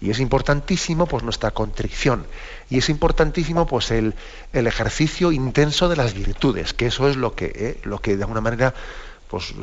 Y 0.00 0.10
es 0.10 0.20
importantísimo 0.20 1.06
pues 1.06 1.22
nuestra 1.22 1.52
contrición. 1.52 2.26
Y 2.68 2.78
es 2.78 2.90
importantísimo 2.90 3.66
pues 3.66 3.90
el, 3.90 4.14
el 4.52 4.66
ejercicio 4.66 5.32
intenso 5.32 5.88
de 5.88 5.96
las 5.96 6.12
virtudes, 6.12 6.74
que 6.74 6.86
eso 6.86 7.08
es 7.08 7.16
lo 7.16 7.34
que, 7.34 7.52
eh, 7.54 7.80
lo 7.84 8.00
que 8.00 8.16
de 8.16 8.22
alguna 8.22 8.42
manera 8.42 8.74
pues, 9.28 9.54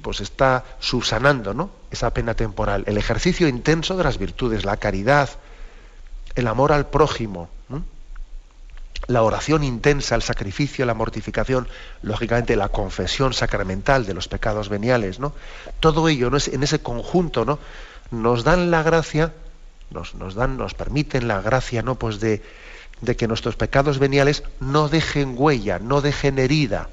pues 0.00 0.20
está 0.20 0.64
subsanando 0.78 1.52
¿no? 1.52 1.70
esa 1.90 2.14
pena 2.14 2.34
temporal. 2.34 2.84
El 2.86 2.98
ejercicio 2.98 3.48
intenso 3.48 3.96
de 3.96 4.04
las 4.04 4.18
virtudes, 4.18 4.64
la 4.64 4.76
caridad, 4.76 5.28
el 6.36 6.46
amor 6.46 6.70
al 6.72 6.86
prójimo 6.86 7.48
la 9.06 9.22
oración 9.22 9.64
intensa, 9.64 10.14
el 10.14 10.22
sacrificio, 10.22 10.86
la 10.86 10.94
mortificación, 10.94 11.68
lógicamente 12.02 12.56
la 12.56 12.68
confesión 12.68 13.32
sacramental 13.32 14.06
de 14.06 14.14
los 14.14 14.28
pecados 14.28 14.68
veniales, 14.68 15.18
¿no? 15.18 15.32
Todo 15.80 16.08
ello 16.08 16.30
¿no? 16.30 16.38
en 16.40 16.62
ese 16.62 16.80
conjunto, 16.80 17.44
¿no? 17.44 17.58
Nos 18.10 18.44
dan 18.44 18.70
la 18.70 18.82
gracia, 18.82 19.32
nos, 19.90 20.14
nos 20.14 20.34
dan, 20.34 20.56
nos 20.56 20.74
permiten 20.74 21.28
la 21.28 21.40
gracia, 21.40 21.82
¿no? 21.82 21.96
Pues 21.96 22.20
de, 22.20 22.42
de 23.00 23.16
que 23.16 23.26
nuestros 23.26 23.56
pecados 23.56 23.98
veniales 23.98 24.42
no 24.60 24.88
dejen 24.88 25.34
huella, 25.36 25.78
no 25.78 26.00
dejen 26.00 26.38
herida, 26.38 26.88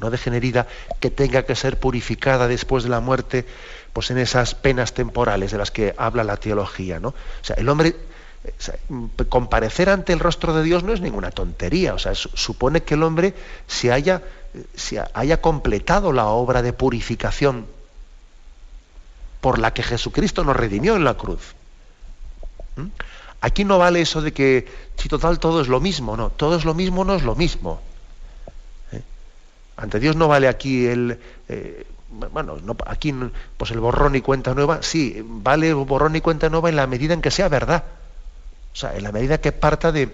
no 0.00 0.10
dejen 0.10 0.34
herida 0.34 0.66
que 1.00 1.10
tenga 1.10 1.44
que 1.44 1.56
ser 1.56 1.78
purificada 1.78 2.48
después 2.48 2.84
de 2.84 2.90
la 2.90 3.00
muerte, 3.00 3.46
pues 3.92 4.10
en 4.10 4.18
esas 4.18 4.54
penas 4.54 4.92
temporales 4.92 5.50
de 5.52 5.58
las 5.58 5.70
que 5.70 5.94
habla 5.96 6.24
la 6.24 6.36
teología, 6.36 7.00
¿no? 7.00 7.08
O 7.08 7.14
sea, 7.42 7.56
el 7.56 7.68
hombre 7.68 7.96
comparecer 9.28 9.88
ante 9.88 10.12
el 10.12 10.20
rostro 10.20 10.54
de 10.54 10.62
Dios 10.62 10.82
no 10.82 10.92
es 10.92 11.00
ninguna 11.00 11.30
tontería. 11.30 11.94
O 11.94 11.98
sea, 11.98 12.14
supone 12.14 12.82
que 12.82 12.94
el 12.94 13.02
hombre 13.02 13.34
se 13.66 13.92
haya, 13.92 14.22
se 14.74 15.02
haya 15.14 15.40
completado 15.40 16.12
la 16.12 16.26
obra 16.26 16.62
de 16.62 16.72
purificación 16.72 17.66
por 19.40 19.58
la 19.58 19.74
que 19.74 19.82
Jesucristo 19.82 20.44
nos 20.44 20.56
redimió 20.56 20.96
en 20.96 21.04
la 21.04 21.14
cruz. 21.14 21.54
¿Mm? 22.76 22.86
Aquí 23.40 23.64
no 23.64 23.78
vale 23.78 24.00
eso 24.00 24.22
de 24.22 24.32
que 24.32 24.66
si 24.96 25.08
total 25.08 25.38
todo 25.38 25.60
es 25.60 25.68
lo 25.68 25.80
mismo, 25.80 26.16
no, 26.16 26.30
todo 26.30 26.56
es 26.56 26.64
lo 26.64 26.72
mismo, 26.72 27.04
no 27.04 27.14
es 27.14 27.22
lo 27.22 27.34
mismo. 27.34 27.82
¿Eh? 28.90 29.02
Ante 29.76 30.00
Dios 30.00 30.16
no 30.16 30.28
vale 30.28 30.48
aquí 30.48 30.86
el, 30.86 31.18
eh, 31.50 31.86
bueno, 32.32 32.56
no, 32.62 32.74
aquí 32.86 33.14
pues 33.58 33.70
el 33.70 33.80
borrón 33.80 34.14
y 34.14 34.22
cuenta 34.22 34.54
nueva, 34.54 34.82
sí, 34.82 35.22
vale 35.22 35.74
borrón 35.74 36.16
y 36.16 36.22
cuenta 36.22 36.48
nueva 36.48 36.70
en 36.70 36.76
la 36.76 36.86
medida 36.86 37.12
en 37.12 37.20
que 37.20 37.30
sea 37.30 37.48
verdad. 37.48 37.84
O 38.74 38.76
sea, 38.76 38.96
en 38.96 39.04
la 39.04 39.12
medida 39.12 39.40
que 39.40 39.52
parta 39.52 39.92
de, 39.92 40.10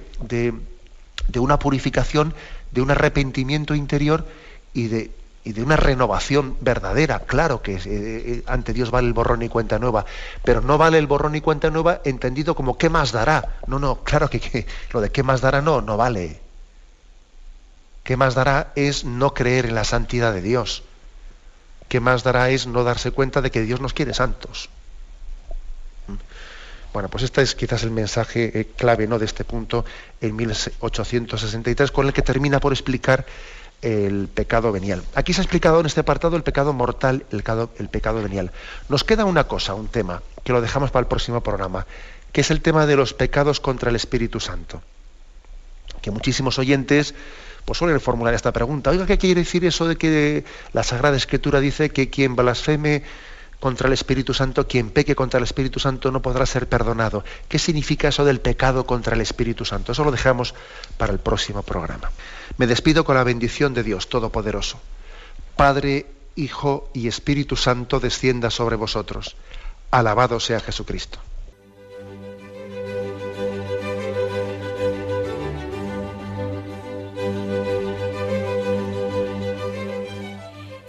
una 1.34 1.58
purificación, 1.58 2.34
de 2.70 2.82
un 2.82 2.90
arrepentimiento 2.90 3.74
interior 3.74 4.26
y 4.74 4.88
de, 4.88 5.10
de 5.44 5.62
una 5.62 5.76
renovación 5.76 6.58
verdadera. 6.60 7.20
Claro 7.20 7.62
que 7.62 7.76
eh, 7.76 7.80
eh, 7.86 8.42
ante 8.46 8.74
Dios 8.74 8.90
vale 8.90 9.08
el 9.08 9.14
borrón 9.14 9.42
y 9.42 9.48
cuenta 9.48 9.78
nueva, 9.78 10.04
pero 10.44 10.60
no 10.60 10.76
vale 10.76 10.98
el 10.98 11.06
borrón 11.06 11.34
y 11.36 11.40
cuenta 11.40 11.70
nueva 11.70 12.02
entendido 12.04 12.54
como 12.54 12.76
qué 12.76 12.90
más 12.90 13.12
dará. 13.12 13.56
No, 13.66 13.78
no, 13.78 14.04
claro 14.04 14.28
que, 14.28 14.40
que 14.40 14.66
lo 14.92 15.00
de 15.00 15.10
qué 15.10 15.22
más 15.22 15.40
dará 15.40 15.62
no, 15.62 15.80
no 15.80 15.96
vale. 15.96 16.38
¿Qué 18.04 18.18
más 18.18 18.34
dará 18.34 18.72
es 18.74 19.04
no 19.06 19.32
creer 19.32 19.66
en 19.66 19.74
la 19.74 19.84
santidad 19.84 20.34
de 20.34 20.42
Dios? 20.42 20.82
¿Qué 21.88 22.00
más 22.00 22.24
dará 22.24 22.50
es 22.50 22.66
no 22.66 22.84
darse 22.84 23.10
cuenta 23.10 23.40
de 23.40 23.50
que 23.50 23.62
Dios 23.62 23.80
nos 23.80 23.94
quiere 23.94 24.12
santos? 24.12 24.68
Bueno, 26.92 27.08
pues 27.08 27.24
este 27.24 27.42
es 27.42 27.54
quizás 27.54 27.82
el 27.84 27.90
mensaje 27.90 28.60
eh, 28.60 28.68
clave 28.76 29.06
¿no? 29.06 29.18
de 29.18 29.24
este 29.24 29.44
punto 29.44 29.84
en 30.20 30.34
1863, 30.34 31.90
con 31.92 32.06
el 32.06 32.12
que 32.12 32.22
termina 32.22 32.58
por 32.58 32.72
explicar 32.72 33.24
el 33.82 34.28
pecado 34.28 34.72
venial. 34.72 35.02
Aquí 35.14 35.32
se 35.32 35.40
ha 35.40 35.44
explicado 35.44 35.80
en 35.80 35.86
este 35.86 36.00
apartado 36.00 36.36
el 36.36 36.42
pecado 36.42 36.72
mortal, 36.72 37.24
el 37.30 37.38
pecado, 37.38 37.70
el 37.78 37.88
pecado 37.88 38.22
venial. 38.22 38.50
Nos 38.88 39.04
queda 39.04 39.24
una 39.24 39.44
cosa, 39.44 39.74
un 39.74 39.88
tema, 39.88 40.22
que 40.44 40.52
lo 40.52 40.60
dejamos 40.60 40.90
para 40.90 41.02
el 41.02 41.06
próximo 41.06 41.42
programa, 41.42 41.86
que 42.32 42.42
es 42.42 42.50
el 42.50 42.60
tema 42.60 42.86
de 42.86 42.96
los 42.96 43.14
pecados 43.14 43.60
contra 43.60 43.90
el 43.90 43.96
Espíritu 43.96 44.40
Santo. 44.40 44.82
Que 46.02 46.10
muchísimos 46.10 46.58
oyentes 46.58 47.14
pues 47.64 47.78
suelen 47.78 48.00
formular 48.00 48.34
esta 48.34 48.52
pregunta. 48.52 48.90
Oiga, 48.90 49.06
¿qué 49.06 49.18
quiere 49.18 49.42
decir 49.42 49.64
eso 49.64 49.86
de 49.86 49.96
que 49.96 50.44
la 50.72 50.82
Sagrada 50.82 51.16
Escritura 51.16 51.60
dice 51.60 51.90
que 51.90 52.10
quien 52.10 52.36
blasfeme 52.36 53.02
contra 53.60 53.86
el 53.86 53.92
Espíritu 53.92 54.34
Santo, 54.34 54.66
quien 54.66 54.90
peque 54.90 55.14
contra 55.14 55.38
el 55.38 55.44
Espíritu 55.44 55.78
Santo 55.78 56.10
no 56.10 56.22
podrá 56.22 56.46
ser 56.46 56.68
perdonado. 56.68 57.22
¿Qué 57.48 57.58
significa 57.58 58.08
eso 58.08 58.24
del 58.24 58.40
pecado 58.40 58.86
contra 58.86 59.14
el 59.14 59.20
Espíritu 59.20 59.64
Santo? 59.64 59.92
Eso 59.92 60.02
lo 60.02 60.10
dejamos 60.10 60.54
para 60.96 61.12
el 61.12 61.18
próximo 61.18 61.62
programa. 61.62 62.10
Me 62.56 62.66
despido 62.66 63.04
con 63.04 63.16
la 63.16 63.24
bendición 63.24 63.74
de 63.74 63.82
Dios 63.82 64.08
Todopoderoso. 64.08 64.80
Padre, 65.56 66.06
Hijo 66.36 66.90
y 66.94 67.06
Espíritu 67.06 67.54
Santo 67.54 68.00
descienda 68.00 68.50
sobre 68.50 68.76
vosotros. 68.76 69.36
Alabado 69.90 70.40
sea 70.40 70.60
Jesucristo. 70.60 71.18